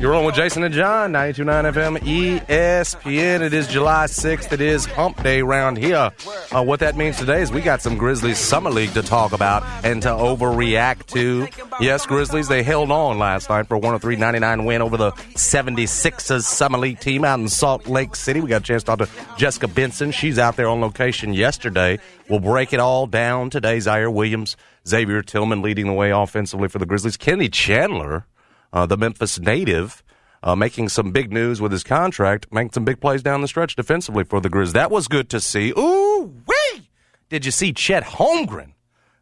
You're 0.00 0.14
on 0.14 0.24
with 0.24 0.36
Jason 0.36 0.62
and 0.62 0.72
John, 0.72 1.10
929 1.10 1.98
FM 1.98 2.46
ESPN. 2.46 3.40
It 3.40 3.52
is 3.52 3.66
July 3.66 4.04
6th. 4.04 4.52
It 4.52 4.60
is 4.60 4.86
hump 4.86 5.20
day 5.24 5.42
round 5.42 5.76
here. 5.76 6.12
Uh, 6.52 6.62
what 6.62 6.78
that 6.80 6.96
means 6.96 7.16
today 7.16 7.42
is 7.42 7.50
we 7.50 7.60
got 7.60 7.82
some 7.82 7.98
Grizzlies 7.98 8.38
Summer 8.38 8.70
League 8.70 8.92
to 8.92 9.02
talk 9.02 9.32
about 9.32 9.64
and 9.84 10.00
to 10.02 10.08
overreact 10.08 11.06
to. 11.06 11.48
Yes, 11.80 12.06
Grizzlies, 12.06 12.46
they 12.46 12.62
held 12.62 12.92
on 12.92 13.18
last 13.18 13.50
night 13.50 13.66
for 13.66 13.74
a 13.74 13.78
103 13.78 14.14
99 14.14 14.64
win 14.66 14.82
over 14.82 14.96
the 14.96 15.10
76ers 15.10 16.44
Summer 16.44 16.78
League 16.78 17.00
team 17.00 17.24
out 17.24 17.40
in 17.40 17.48
Salt 17.48 17.88
Lake 17.88 18.14
City. 18.14 18.40
We 18.40 18.50
got 18.50 18.62
a 18.62 18.64
chance 18.64 18.84
to 18.84 18.96
talk 18.96 18.98
to 19.00 19.08
Jessica 19.36 19.66
Benson. 19.66 20.12
She's 20.12 20.38
out 20.38 20.54
there 20.54 20.68
on 20.68 20.80
location 20.80 21.34
yesterday. 21.34 21.98
We'll 22.28 22.38
break 22.38 22.72
it 22.72 22.78
all 22.78 23.08
down 23.08 23.50
today. 23.50 23.78
Ziaire 23.78 24.14
Williams, 24.14 24.56
Xavier 24.86 25.22
Tillman 25.22 25.60
leading 25.60 25.88
the 25.88 25.92
way 25.92 26.12
offensively 26.12 26.68
for 26.68 26.78
the 26.78 26.86
Grizzlies. 26.86 27.16
Kenny 27.16 27.48
Chandler 27.48 28.26
uh, 28.72 28.86
the 28.86 28.96
Memphis 28.96 29.38
native, 29.38 30.02
uh, 30.42 30.54
making 30.54 30.88
some 30.88 31.10
big 31.10 31.32
news 31.32 31.60
with 31.60 31.72
his 31.72 31.84
contract, 31.84 32.46
making 32.52 32.72
some 32.72 32.84
big 32.84 33.00
plays 33.00 33.22
down 33.22 33.40
the 33.40 33.48
stretch 33.48 33.76
defensively 33.76 34.24
for 34.24 34.40
the 34.40 34.50
Grizz. 34.50 34.72
That 34.72 34.90
was 34.90 35.08
good 35.08 35.28
to 35.30 35.40
see. 35.40 35.72
Ooh, 35.76 36.34
wee! 36.46 36.88
Did 37.28 37.44
you 37.44 37.50
see 37.50 37.72
Chet 37.72 38.04
Holmgren 38.04 38.72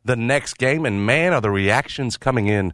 the 0.05 0.17
next 0.17 0.59
game? 0.59 0.85
And 0.85 1.05
man, 1.05 1.33
are 1.33 1.41
the 1.41 1.51
reactions 1.51 2.17
coming 2.17 2.47
in 2.47 2.73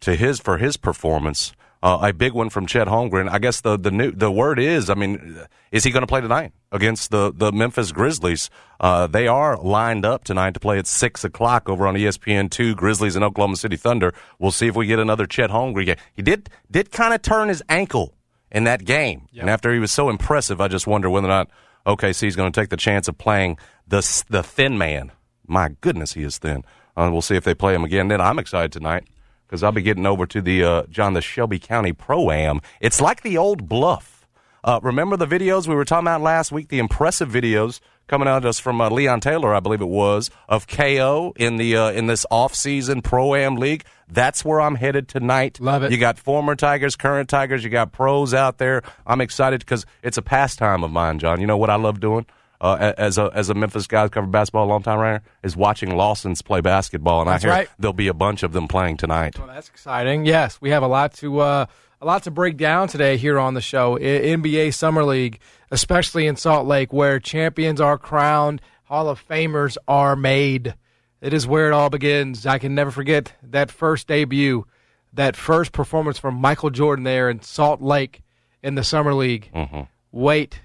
to 0.00 0.16
his 0.16 0.40
for 0.40 0.58
his 0.58 0.76
performance. 0.76 1.52
Uh, 1.82 1.98
a 2.02 2.12
big 2.12 2.32
one 2.32 2.48
from 2.48 2.64
Chet 2.64 2.86
Holmgren. 2.86 3.28
I 3.28 3.40
guess 3.40 3.60
the 3.60 3.76
the 3.76 3.90
new 3.90 4.12
the 4.12 4.30
word 4.30 4.60
is, 4.60 4.88
I 4.88 4.94
mean, 4.94 5.40
is 5.72 5.82
he 5.82 5.90
going 5.90 6.02
to 6.02 6.06
play 6.06 6.20
tonight 6.20 6.52
against 6.70 7.10
the 7.10 7.32
the 7.34 7.50
Memphis 7.50 7.90
Grizzlies? 7.90 8.50
Uh, 8.78 9.08
they 9.08 9.26
are 9.26 9.56
lined 9.56 10.06
up 10.06 10.22
tonight 10.22 10.54
to 10.54 10.60
play 10.60 10.78
at 10.78 10.86
six 10.86 11.24
o'clock 11.24 11.68
over 11.68 11.88
on 11.88 11.94
ESPN 11.94 12.50
two. 12.50 12.76
Grizzlies 12.76 13.16
and 13.16 13.24
Oklahoma 13.24 13.56
City 13.56 13.76
Thunder. 13.76 14.14
We'll 14.38 14.52
see 14.52 14.68
if 14.68 14.76
we 14.76 14.86
get 14.86 15.00
another 15.00 15.26
Chet 15.26 15.50
Holmgren 15.50 15.86
game. 15.86 15.96
He 16.14 16.22
did 16.22 16.48
did 16.70 16.92
kind 16.92 17.14
of 17.14 17.20
turn 17.20 17.48
his 17.48 17.64
ankle 17.68 18.14
in 18.52 18.62
that 18.62 18.84
game, 18.84 19.26
yep. 19.32 19.42
and 19.42 19.50
after 19.50 19.72
he 19.72 19.80
was 19.80 19.90
so 19.90 20.08
impressive, 20.08 20.60
I 20.60 20.68
just 20.68 20.86
wonder 20.86 21.10
whether 21.10 21.26
or 21.26 21.30
not 21.30 21.50
OKC 21.84 22.28
is 22.28 22.36
going 22.36 22.52
to 22.52 22.60
take 22.60 22.70
the 22.70 22.76
chance 22.76 23.08
of 23.08 23.18
playing 23.18 23.58
the 23.88 24.24
the 24.30 24.44
thin 24.44 24.78
man. 24.78 25.10
My 25.48 25.70
goodness, 25.80 26.12
he 26.12 26.22
is 26.22 26.38
thin. 26.38 26.62
Uh, 26.96 27.08
we'll 27.10 27.22
see 27.22 27.34
if 27.34 27.42
they 27.42 27.54
play 27.54 27.74
him 27.74 27.82
again. 27.82 28.06
Then 28.06 28.20
I'm 28.20 28.38
excited 28.38 28.70
tonight 28.70 29.08
because 29.52 29.62
I'll 29.62 29.70
be 29.70 29.82
getting 29.82 30.06
over 30.06 30.24
to 30.24 30.40
the 30.40 30.64
uh, 30.64 30.82
John 30.84 31.12
the 31.12 31.20
Shelby 31.20 31.58
County 31.58 31.92
Pro 31.92 32.30
Am. 32.30 32.62
It's 32.80 33.02
like 33.02 33.20
the 33.20 33.36
old 33.36 33.68
bluff. 33.68 34.26
Uh, 34.64 34.80
remember 34.82 35.14
the 35.18 35.26
videos 35.26 35.68
we 35.68 35.74
were 35.74 35.84
talking 35.84 36.06
about 36.06 36.22
last 36.22 36.52
week? 36.52 36.68
The 36.68 36.78
impressive 36.78 37.28
videos 37.28 37.80
coming 38.06 38.28
out 38.28 38.44
just 38.44 38.62
from 38.62 38.80
uh, 38.80 38.88
Leon 38.88 39.20
Taylor, 39.20 39.54
I 39.54 39.60
believe 39.60 39.82
it 39.82 39.88
was, 39.88 40.30
of 40.48 40.66
KO 40.66 41.34
in 41.36 41.56
the 41.56 41.76
uh, 41.76 41.90
in 41.90 42.06
this 42.06 42.24
off 42.30 42.54
season 42.54 43.02
Pro 43.02 43.34
Am 43.34 43.56
league. 43.56 43.84
That's 44.08 44.42
where 44.42 44.58
I'm 44.58 44.76
headed 44.76 45.06
tonight. 45.06 45.60
Love 45.60 45.82
it. 45.82 45.92
You 45.92 45.98
got 45.98 46.18
former 46.18 46.56
Tigers, 46.56 46.96
current 46.96 47.28
Tigers. 47.28 47.62
You 47.62 47.68
got 47.68 47.92
pros 47.92 48.32
out 48.32 48.56
there. 48.56 48.82
I'm 49.06 49.20
excited 49.20 49.60
because 49.60 49.84
it's 50.02 50.16
a 50.16 50.22
pastime 50.22 50.82
of 50.82 50.90
mine, 50.90 51.18
John. 51.18 51.42
You 51.42 51.46
know 51.46 51.58
what 51.58 51.68
I 51.68 51.76
love 51.76 52.00
doing? 52.00 52.24
Uh, 52.62 52.94
as 52.96 53.18
a 53.18 53.30
as 53.34 53.50
a 53.50 53.54
Memphis 53.54 53.86
guy 53.86 54.02
who's 54.02 54.10
covered 54.10 54.30
basketball 54.30 54.64
a 54.64 54.70
long 54.70 54.82
time 54.82 54.98
right 55.00 55.20
is 55.42 55.56
watching 55.56 55.96
Lawsons 55.96 56.40
play 56.42 56.60
basketball, 56.60 57.22
and 57.22 57.28
that's 57.28 57.44
I 57.44 57.48
hear 57.48 57.56
right. 57.56 57.68
there'll 57.78 57.92
be 57.92 58.08
a 58.08 58.14
bunch 58.14 58.44
of 58.44 58.52
them 58.52 58.68
playing 58.68 58.96
tonight. 58.96 59.36
Well, 59.38 59.48
that's 59.48 59.68
exciting. 59.68 60.24
Yes, 60.24 60.60
we 60.60 60.70
have 60.70 60.84
a 60.84 60.86
lot 60.86 61.12
to 61.14 61.40
uh, 61.40 61.66
a 62.00 62.06
lot 62.06 62.22
to 62.22 62.30
break 62.30 62.56
down 62.56 62.86
today 62.86 63.16
here 63.16 63.38
on 63.38 63.54
the 63.54 63.60
show. 63.60 63.96
I- 63.96 64.00
NBA 64.00 64.72
Summer 64.74 65.04
League, 65.04 65.40
especially 65.72 66.26
in 66.26 66.36
Salt 66.36 66.66
Lake, 66.66 66.92
where 66.92 67.18
champions 67.18 67.80
are 67.80 67.98
crowned, 67.98 68.62
Hall 68.84 69.08
of 69.08 69.26
Famers 69.26 69.76
are 69.88 70.14
made. 70.14 70.74
It 71.20 71.34
is 71.34 71.46
where 71.46 71.66
it 71.68 71.72
all 71.72 71.90
begins. 71.90 72.46
I 72.46 72.58
can 72.58 72.74
never 72.74 72.90
forget 72.92 73.32
that 73.42 73.70
first 73.72 74.06
debut, 74.06 74.66
that 75.12 75.34
first 75.36 75.72
performance 75.72 76.18
from 76.18 76.36
Michael 76.36 76.70
Jordan 76.70 77.04
there 77.04 77.28
in 77.28 77.42
Salt 77.42 77.80
Lake 77.82 78.22
in 78.62 78.76
the 78.76 78.84
Summer 78.84 79.14
League. 79.14 79.50
Mm-hmm. 79.52 79.82
Wait, 80.12 80.60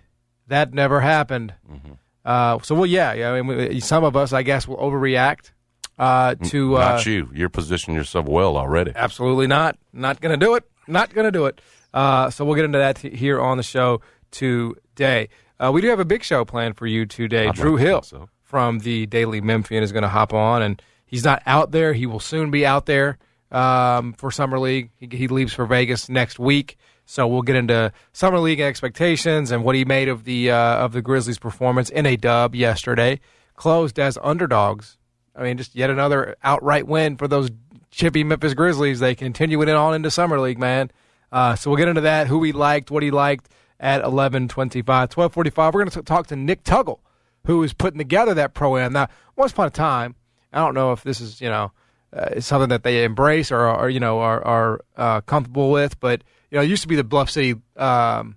that 0.47 0.73
never 0.73 1.01
happened. 1.01 1.53
Mm-hmm. 1.69 1.93
Uh, 2.25 2.59
so, 2.59 2.75
well, 2.75 2.85
yeah, 2.85 3.13
yeah. 3.13 3.31
I 3.31 3.41
mean, 3.41 3.79
some 3.81 4.03
of 4.03 4.15
us, 4.17 4.33
I 4.33 4.43
guess, 4.43 4.67
will 4.67 4.77
overreact 4.77 5.51
uh, 5.97 6.35
to. 6.35 6.77
Uh, 6.77 6.79
not 6.79 7.05
you. 7.05 7.29
You're 7.33 7.49
positioning 7.49 7.97
yourself 7.97 8.25
well 8.25 8.57
already. 8.57 8.91
Absolutely 8.95 9.47
not. 9.47 9.77
Not 9.93 10.19
going 10.19 10.37
to 10.37 10.45
do 10.45 10.55
it. 10.55 10.63
Not 10.87 11.13
going 11.13 11.25
to 11.25 11.31
do 11.31 11.45
it. 11.45 11.61
Uh, 11.93 12.29
so 12.29 12.45
we'll 12.45 12.55
get 12.55 12.65
into 12.65 12.77
that 12.79 12.97
t- 12.97 13.15
here 13.15 13.39
on 13.39 13.57
the 13.57 13.63
show 13.63 14.01
today. 14.31 15.29
Uh, 15.59 15.71
we 15.73 15.81
do 15.81 15.87
have 15.89 15.99
a 15.99 16.05
big 16.05 16.23
show 16.23 16.45
planned 16.45 16.77
for 16.77 16.85
you 16.85 17.05
today. 17.05 17.47
I'd 17.47 17.55
Drew 17.55 17.77
like 17.77 17.85
Hill 17.85 18.01
so. 18.01 18.29
from 18.43 18.79
the 18.79 19.05
Daily 19.05 19.41
Memphian 19.41 19.81
is 19.81 19.91
going 19.91 20.03
to 20.03 20.09
hop 20.09 20.33
on, 20.33 20.61
and 20.61 20.81
he's 21.05 21.23
not 21.23 21.41
out 21.45 21.71
there. 21.71 21.93
He 21.93 22.05
will 22.05 22.19
soon 22.19 22.51
be 22.51 22.65
out 22.65 22.85
there 22.85 23.17
um, 23.51 24.13
for 24.13 24.31
Summer 24.31 24.59
League. 24.59 24.91
He, 24.97 25.07
he 25.11 25.27
leaves 25.27 25.53
for 25.53 25.65
Vegas 25.65 26.09
next 26.09 26.39
week. 26.39 26.77
So 27.09 27.25
we'll 27.25 27.41
get 27.41 27.55
into 27.55 27.93
summer 28.11 28.37
league 28.37 28.59
expectations 28.59 29.49
and 29.49 29.63
what 29.63 29.75
he 29.75 29.85
made 29.85 30.09
of 30.09 30.25
the 30.25 30.51
uh, 30.51 30.75
of 30.83 30.91
the 30.91 31.01
Grizzlies' 31.01 31.39
performance 31.39 31.89
in 31.89 32.05
a 32.05 32.17
dub 32.17 32.53
yesterday. 32.53 33.21
Closed 33.55 33.97
as 33.97 34.17
underdogs. 34.21 34.97
I 35.33 35.43
mean, 35.43 35.57
just 35.57 35.73
yet 35.73 35.89
another 35.89 36.35
outright 36.43 36.85
win 36.85 37.15
for 37.15 37.29
those 37.29 37.49
chippy 37.91 38.25
Memphis 38.25 38.53
Grizzlies. 38.53 38.99
They 38.99 39.15
continue 39.15 39.61
it 39.61 39.69
on 39.69 39.95
into 39.95 40.11
summer 40.11 40.37
league, 40.37 40.59
man. 40.59 40.91
Uh, 41.31 41.55
so 41.55 41.69
we'll 41.69 41.77
get 41.77 41.87
into 41.87 42.01
that. 42.01 42.27
Who 42.27 42.43
he 42.43 42.51
liked, 42.51 42.91
what 42.91 43.03
he 43.03 43.09
liked 43.09 43.47
at 43.79 44.03
eleven 44.03 44.49
twenty 44.49 44.81
five, 44.81 45.09
twelve 45.09 45.33
forty 45.33 45.49
five. 45.49 45.73
We're 45.73 45.85
going 45.85 45.91
to 45.91 46.01
talk 46.01 46.27
to 46.27 46.35
Nick 46.35 46.65
Tuggle, 46.65 46.99
who 47.45 47.63
is 47.63 47.71
putting 47.71 47.99
together 47.99 48.33
that 48.33 48.53
pro 48.53 48.75
am. 48.75 48.91
Now, 48.91 49.07
once 49.37 49.53
upon 49.53 49.67
a 49.67 49.71
time, 49.71 50.15
I 50.51 50.59
don't 50.59 50.73
know 50.73 50.91
if 50.91 51.03
this 51.03 51.21
is 51.21 51.39
you 51.39 51.47
know 51.47 51.71
uh, 52.11 52.41
something 52.41 52.69
that 52.69 52.83
they 52.83 53.05
embrace 53.05 53.49
or, 53.49 53.65
or 53.65 53.89
you 53.89 54.01
know 54.01 54.19
are, 54.19 54.43
are 54.45 54.81
uh, 54.97 55.21
comfortable 55.21 55.71
with, 55.71 55.99
but 56.01 56.23
you 56.51 56.57
know, 56.57 56.61
it 56.63 56.69
used 56.69 56.81
to 56.83 56.87
be 56.87 56.95
the 56.95 57.03
Bluff 57.03 57.29
City. 57.29 57.55
Um, 57.75 58.35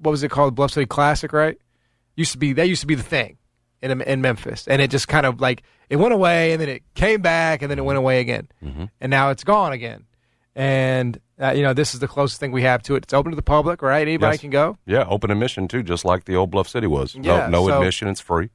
what 0.00 0.10
was 0.10 0.22
it 0.22 0.30
called? 0.30 0.54
Bluff 0.54 0.70
City 0.72 0.86
Classic, 0.86 1.32
right? 1.32 1.58
Used 2.16 2.32
to 2.32 2.38
be 2.38 2.52
that 2.54 2.68
used 2.68 2.80
to 2.82 2.86
be 2.86 2.94
the 2.94 3.02
thing 3.02 3.36
in 3.82 4.00
in 4.02 4.20
Memphis, 4.20 4.66
and 4.68 4.80
it 4.82 4.90
just 4.90 5.08
kind 5.08 5.26
of 5.26 5.40
like 5.40 5.62
it 5.90 5.96
went 5.96 6.14
away, 6.14 6.52
and 6.52 6.60
then 6.60 6.68
it 6.68 6.82
came 6.94 7.20
back, 7.22 7.62
and 7.62 7.70
then 7.70 7.78
it 7.78 7.84
went 7.84 7.98
away 7.98 8.20
again, 8.20 8.48
Mm-hmm. 8.64 8.84
and 9.00 9.10
now 9.10 9.30
it's 9.30 9.44
gone 9.44 9.72
again. 9.72 10.04
And 10.54 11.18
uh, 11.40 11.50
you 11.52 11.62
know, 11.62 11.72
this 11.72 11.94
is 11.94 12.00
the 12.00 12.08
closest 12.08 12.38
thing 12.40 12.52
we 12.52 12.62
have 12.62 12.82
to 12.84 12.94
it. 12.94 13.04
It's 13.04 13.12
open 13.14 13.32
to 13.32 13.36
the 13.36 13.42
public, 13.42 13.80
right? 13.82 14.02
Anybody 14.06 14.34
Yes. 14.34 14.40
can 14.40 14.50
go. 14.50 14.76
Yeah, 14.86 15.04
open 15.08 15.30
admission 15.30 15.66
too, 15.68 15.82
just 15.82 16.04
like 16.04 16.24
the 16.26 16.36
old 16.36 16.50
Bluff 16.50 16.68
City 16.68 16.86
was. 16.86 17.14
Yeah, 17.14 17.48
no, 17.48 17.62
no 17.62 17.68
so- 17.68 17.78
admission, 17.78 18.08
it's 18.08 18.20
free. 18.20 18.50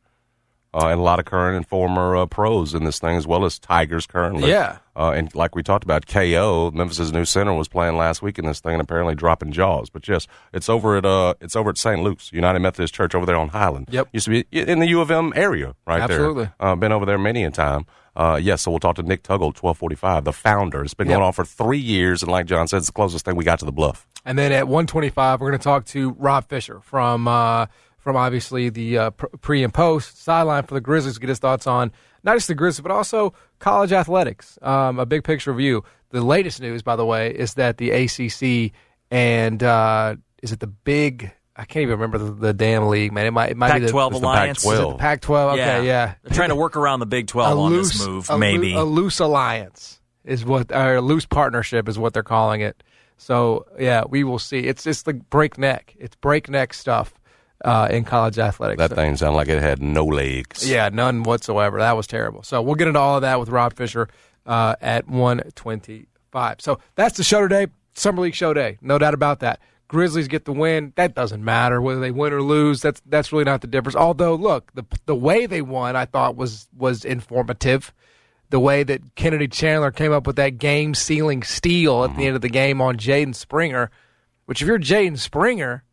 Uh, 0.74 0.88
and 0.88 1.00
a 1.00 1.04
lot 1.04 1.20
of 1.20 1.26
current 1.26 1.56
and 1.58 1.66
former 1.68 2.16
uh, 2.16 2.26
pros 2.26 2.74
in 2.74 2.84
this 2.84 3.00
thing, 3.00 3.16
as 3.16 3.26
well 3.26 3.46
as 3.46 3.58
Tigers 3.60 4.06
currently. 4.06 4.50
Yeah. 4.50 4.78
Uh, 4.96 5.12
and 5.12 5.34
like 5.36 5.56
we 5.56 5.62
talked 5.62 5.84
about, 5.84 6.08
KO 6.08 6.72
Memphis's 6.74 7.14
new 7.14 7.24
center 7.24 7.54
was 7.54 7.68
playing 7.68 7.98
last 7.98 8.22
week 8.22 8.40
in 8.40 8.46
this 8.46 8.60
thing, 8.60 8.74
and 8.74 8.82
apparently 8.82 9.14
dropping 9.16 9.52
jaws. 9.52 9.90
But 9.90 10.08
yes, 10.08 10.28
it's 10.54 10.70
over 10.70 10.98
at 10.98 11.06
uh, 11.06 11.36
it's 11.40 11.56
over 11.56 11.70
at 11.70 11.78
St. 11.78 12.02
Luke's 12.02 12.32
United 12.34 12.60
Methodist 12.60 12.94
Church 12.96 13.14
over 13.14 13.26
there 13.26 13.36
on 13.36 13.50
Highland. 13.50 13.88
Yep. 13.92 14.08
used 14.14 14.26
to 14.26 14.32
be 14.32 14.46
in 14.52 14.80
the 14.80 14.88
U 14.88 15.02
of 15.02 15.12
M 15.12 15.34
area, 15.36 15.76
right 15.86 16.02
Absolutely. 16.02 16.46
there. 16.46 16.56
Uh, 16.60 16.76
been 16.76 16.92
over 16.92 17.06
there 17.06 17.18
many 17.20 17.44
a 17.44 17.52
time. 17.52 17.86
Uh, 18.16 18.40
yes, 18.42 18.64
so 18.64 18.72
we'll 18.72 18.80
talk 18.80 18.96
to 18.96 19.04
Nick 19.04 19.22
Tuggle, 19.22 19.54
twelve 19.54 19.78
forty-five, 19.78 20.24
the 20.24 20.34
founder. 20.34 20.84
It's 20.84 20.96
been 20.96 21.06
Yep. 21.08 21.16
going 21.18 21.28
on 21.28 21.34
for 21.34 21.46
three 21.46 21.78
years, 21.78 22.24
and 22.24 22.32
like 22.32 22.48
John 22.48 22.68
said, 22.68 22.78
it's 22.78 22.88
the 22.88 22.92
closest 22.94 23.24
thing 23.26 23.36
we 23.36 23.46
got 23.46 23.60
to 23.60 23.66
the 23.66 23.72
bluff. 23.72 24.08
And 24.26 24.38
then 24.40 24.52
at 24.52 24.68
125, 24.68 25.40
we're 25.40 25.50
going 25.52 25.60
to 25.60 25.64
talk 25.64 25.86
to 25.86 26.12
Rob 26.18 26.50
Fisher 26.50 26.80
from 26.82 27.28
uh, 27.28 27.68
from 28.08 28.16
obviously 28.16 28.70
the 28.70 28.98
uh, 28.98 29.10
pre 29.10 29.66
and 29.66 29.74
post 29.74 30.24
sideline 30.24 30.64
for 30.64 30.76
the 30.76 30.80
Grizzlies. 30.80 31.18
Get 31.18 31.28
his 31.28 31.40
thoughts 31.40 31.68
on 31.68 31.92
not 32.24 32.38
just 32.38 32.48
the 32.48 32.56
Grizzlies, 32.56 32.82
but 32.82 32.90
also 32.90 33.34
college 33.60 33.92
athletics. 33.92 34.58
Um, 34.62 34.98
a 34.98 35.06
big 35.06 35.26
picture 35.26 35.54
view. 35.54 35.84
The 36.12 36.22
latest 36.22 36.62
news, 36.62 36.82
by 36.84 36.96
the 36.96 37.06
way, 37.06 37.36
is 37.36 37.56
that 37.56 37.76
the 37.76 37.92
ACC 37.92 38.72
and 39.12 39.62
uh, 39.62 40.16
is 40.42 40.54
it 40.54 40.62
the 40.62 40.68
big? 40.68 41.34
I 41.54 41.66
can't 41.66 41.82
even 41.82 42.00
remember 42.00 42.18
the, 42.18 42.32
the 42.32 42.54
damn 42.54 42.88
league, 42.88 43.12
man. 43.12 43.26
It 43.26 43.32
might 43.32 43.52
it 43.52 43.58
might 43.58 43.74
be 43.74 43.88
the 43.88 43.92
Pac-12 43.92 44.12
it's 44.12 44.20
the 44.22 44.26
alliance. 44.26 44.64
Pac-12. 44.64 44.72
Is 44.72 44.80
the 44.80 44.96
Pac-12. 44.96 45.52
Okay, 45.52 45.88
yeah. 45.88 46.14
They're 46.24 46.32
trying 46.34 46.50
to 46.50 46.56
work 46.56 46.78
around 46.78 47.02
the 47.02 47.06
Big 47.06 47.28
12 47.28 47.60
on 47.60 47.74
this 47.74 48.08
move, 48.08 48.30
a 48.30 48.34
loo- 48.36 48.40
maybe. 48.40 48.74
a 48.74 48.86
loose 48.86 49.20
alliance 49.20 50.00
is 50.24 50.46
what, 50.46 50.72
or 50.72 50.96
a 50.96 51.02
loose 51.02 51.26
partnership 51.26 51.90
is 51.90 52.00
what 52.00 52.14
they're 52.14 52.24
calling 52.24 52.62
it. 52.62 52.82
So 53.18 53.66
yeah, 53.78 54.06
we 54.08 54.24
will 54.24 54.40
see. 54.40 54.60
It's 54.60 54.88
it's 54.88 55.06
like 55.06 55.30
breakneck. 55.30 55.94
It's 56.00 56.16
breakneck 56.16 56.74
stuff 56.74 57.14
uh, 57.66 57.88
in 57.92 58.04
college 58.04 58.38
athletics. 58.40 58.78
That 58.80 58.90
So- 58.92 58.96
thing 58.96 59.16
sounded 59.18 59.36
like 59.38 59.48
it 59.48 59.62
had 59.62 59.82
no 59.82 60.06
legs. 60.06 60.68
yeah, 60.70 60.90
none 60.90 61.24
whatsoever. 61.24 61.80
That 61.80 61.98
was 61.98 62.08
terrible. 62.08 62.44
So 62.44 62.62
we'll 62.62 62.76
get 62.76 62.88
into 62.88 63.00
all 63.00 63.16
of 63.16 63.22
that 63.22 63.40
with 63.40 63.50
Rob 63.50 63.74
Fisher 63.74 64.08
uh, 64.46 64.76
at 64.82 65.08
125. 65.08 66.62
So 66.62 66.80
that's 66.96 67.18
the 67.18 67.24
show 67.24 67.42
today. 67.42 67.68
Summer 67.94 68.22
League 68.22 68.36
show 68.36 68.54
day. 68.54 68.78
No 68.82 68.98
doubt 68.98 69.14
about 69.14 69.40
that. 69.40 69.60
Grizzlies 69.88 70.28
get 70.28 70.46
the 70.46 70.52
win. 70.54 70.94
That 70.98 71.16
doesn't 71.16 71.44
matter 71.44 71.82
whether 71.82 72.00
they 72.02 72.12
win 72.12 72.34
or 72.34 72.42
lose. 72.42 72.82
That's 72.82 73.02
that's 73.06 73.32
really 73.32 73.46
not 73.46 73.62
the 73.62 73.68
difference. 73.68 73.96
Although, 73.96 74.36
look, 74.36 74.72
the 74.74 74.84
the 75.06 75.16
way 75.16 75.46
they 75.46 75.62
won, 75.62 75.96
I 75.96 76.06
thought 76.06 76.36
was 76.36 76.68
was 76.78 77.06
informative. 77.06 77.94
The 78.50 78.60
way 78.60 78.84
that 78.84 79.16
Kennedy 79.16 79.48
Chandler 79.48 79.92
came 79.92 80.12
up 80.12 80.28
with 80.28 80.36
that 80.38 80.58
game 80.58 80.94
sealing 80.94 81.42
steal 81.44 82.04
at 82.04 82.16
the 82.18 82.26
end 82.28 82.36
of 82.36 82.42
the 82.42 82.50
game 82.50 82.82
on 82.82 82.98
Jaden 82.98 83.34
Springer, 83.36 83.90
which 84.46 84.62
if 84.62 84.68
you're 84.68 84.78
Jaden 84.80 85.18
Springer, 85.18 85.84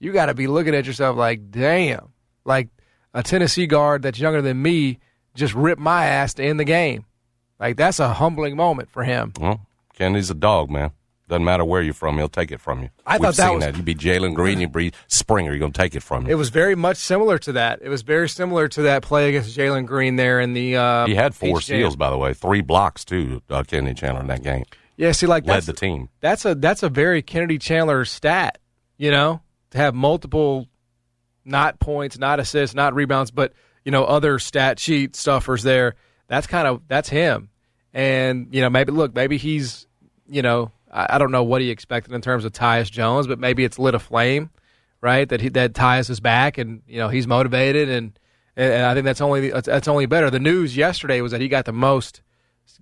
you 0.00 0.12
got 0.12 0.26
to 0.26 0.34
be 0.34 0.46
looking 0.46 0.74
at 0.74 0.86
yourself 0.86 1.16
like, 1.16 1.50
damn, 1.50 2.12
like 2.44 2.68
a 3.12 3.22
Tennessee 3.22 3.66
guard 3.66 4.02
that's 4.02 4.18
younger 4.18 4.42
than 4.42 4.60
me 4.60 4.98
just 5.34 5.54
ripped 5.54 5.80
my 5.80 6.06
ass 6.06 6.34
to 6.34 6.44
end 6.44 6.60
the 6.60 6.64
game. 6.64 7.04
Like 7.58 7.76
that's 7.76 8.00
a 8.00 8.12
humbling 8.14 8.56
moment 8.56 8.90
for 8.90 9.04
him. 9.04 9.32
Well, 9.40 9.66
Kennedy's 9.94 10.30
a 10.30 10.34
dog, 10.34 10.70
man. 10.70 10.90
Doesn't 11.26 11.44
matter 11.44 11.64
where 11.64 11.80
you're 11.80 11.94
from, 11.94 12.18
he'll 12.18 12.28
take 12.28 12.52
it 12.52 12.60
from 12.60 12.82
you. 12.82 12.90
I 13.06 13.14
We've 13.16 13.22
thought 13.22 13.36
that 13.36 13.46
seen 13.46 13.54
was- 13.54 13.64
that. 13.64 13.76
You 13.78 13.82
be 13.82 13.94
Jalen 13.94 14.34
Green, 14.34 14.60
you 14.60 14.68
be 14.68 14.92
Springer, 15.06 15.52
you're 15.52 15.58
gonna 15.58 15.72
take 15.72 15.94
it 15.94 16.02
from 16.02 16.26
you. 16.26 16.32
It 16.32 16.34
was 16.34 16.50
very 16.50 16.74
much 16.74 16.98
similar 16.98 17.38
to 17.38 17.52
that. 17.52 17.78
It 17.80 17.88
was 17.88 18.02
very 18.02 18.28
similar 18.28 18.68
to 18.68 18.82
that 18.82 19.02
play 19.02 19.30
against 19.30 19.56
Jalen 19.56 19.86
Green 19.86 20.16
there 20.16 20.38
in 20.40 20.52
the. 20.52 20.76
Uh, 20.76 21.06
he 21.06 21.14
had 21.14 21.34
four 21.34 21.60
Jam. 21.60 21.78
steals, 21.78 21.96
by 21.96 22.10
the 22.10 22.18
way, 22.18 22.34
three 22.34 22.60
blocks 22.60 23.06
too. 23.06 23.40
Uh, 23.48 23.62
Kennedy 23.62 23.94
Chandler 23.94 24.20
in 24.20 24.26
that 24.26 24.42
game 24.42 24.64
Yeah, 24.98 25.12
see, 25.12 25.26
like 25.26 25.46
led 25.46 25.54
that's 25.56 25.66
the 25.66 25.72
team. 25.72 26.10
that's 26.20 26.44
a 26.44 26.54
that's 26.54 26.82
a 26.82 26.90
very 26.90 27.22
Kennedy 27.22 27.58
Chandler 27.58 28.04
stat. 28.04 28.58
You 28.98 29.10
know, 29.10 29.40
have 29.74 29.94
multiple, 29.94 30.68
not 31.44 31.80
points, 31.80 32.18
not 32.18 32.40
assists, 32.40 32.74
not 32.74 32.94
rebounds, 32.94 33.30
but 33.30 33.52
you 33.84 33.92
know 33.92 34.04
other 34.04 34.38
stat 34.38 34.78
sheet 34.78 35.16
stuffers 35.16 35.62
there. 35.62 35.94
That's 36.28 36.46
kind 36.46 36.66
of 36.66 36.82
that's 36.88 37.08
him. 37.08 37.50
And 37.92 38.48
you 38.52 38.60
know, 38.60 38.70
maybe 38.70 38.92
look, 38.92 39.14
maybe 39.14 39.36
he's 39.36 39.86
you 40.26 40.42
know 40.42 40.72
I, 40.90 41.16
I 41.16 41.18
don't 41.18 41.32
know 41.32 41.42
what 41.42 41.60
he 41.60 41.70
expected 41.70 42.14
in 42.14 42.20
terms 42.20 42.44
of 42.44 42.52
Tyus 42.52 42.90
Jones, 42.90 43.26
but 43.26 43.38
maybe 43.38 43.64
it's 43.64 43.78
lit 43.78 43.94
a 43.94 43.98
flame, 43.98 44.50
right? 45.00 45.28
That 45.28 45.40
he 45.40 45.48
that 45.50 45.74
Tyus 45.74 46.08
is 46.08 46.20
back, 46.20 46.56
and 46.56 46.82
you 46.86 46.98
know 46.98 47.08
he's 47.08 47.26
motivated, 47.26 47.88
and 47.88 48.18
and, 48.56 48.86
I 48.86 48.94
think 48.94 49.04
that's 49.04 49.20
only 49.20 49.50
that's, 49.50 49.88
only 49.88 50.06
better. 50.06 50.30
The 50.30 50.40
news 50.40 50.76
yesterday 50.76 51.20
was 51.20 51.32
that 51.32 51.40
he 51.40 51.48
got 51.48 51.64
the 51.64 51.72
most 51.72 52.22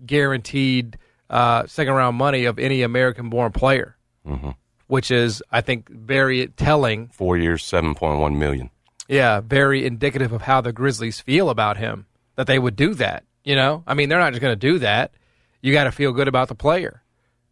guaranteed 0.05 0.99
uh, 1.31 1.67
second 1.67 1.95
round 1.95 2.17
money 2.17 2.45
of 2.45 2.59
any 2.59 2.83
American 2.83 3.31
born 3.31 3.53
player, 3.53 3.97
which 4.93 5.11
is, 5.11 5.43
I 5.51 5.63
think, 5.63 5.89
very 5.89 6.49
telling. 6.49 7.09
Four 7.09 7.39
years, 7.39 7.65
seven 7.65 7.95
point 7.95 8.21
one 8.21 8.39
million. 8.39 8.69
Yeah, 9.09 9.41
very 9.41 9.87
indicative 9.87 10.33
of 10.33 10.43
how 10.43 10.61
the 10.61 10.71
Grizzlies 10.71 11.19
feel 11.19 11.49
about 11.49 11.79
him 11.79 12.05
that 12.37 12.47
they 12.47 12.59
would 12.59 12.77
do 12.77 12.93
that. 12.97 13.25
You 13.43 13.57
know, 13.57 13.83
I 13.87 13.95
mean, 13.95 14.11
they're 14.11 14.19
not 14.19 14.35
just 14.35 14.43
going 14.43 14.53
to 14.53 14.67
do 14.73 14.81
that. 14.81 15.13
You 15.63 15.73
got 15.73 15.85
to 15.85 15.93
feel 15.93 16.13
good 16.13 16.29
about 16.29 16.49
the 16.49 16.55
player. 16.55 17.03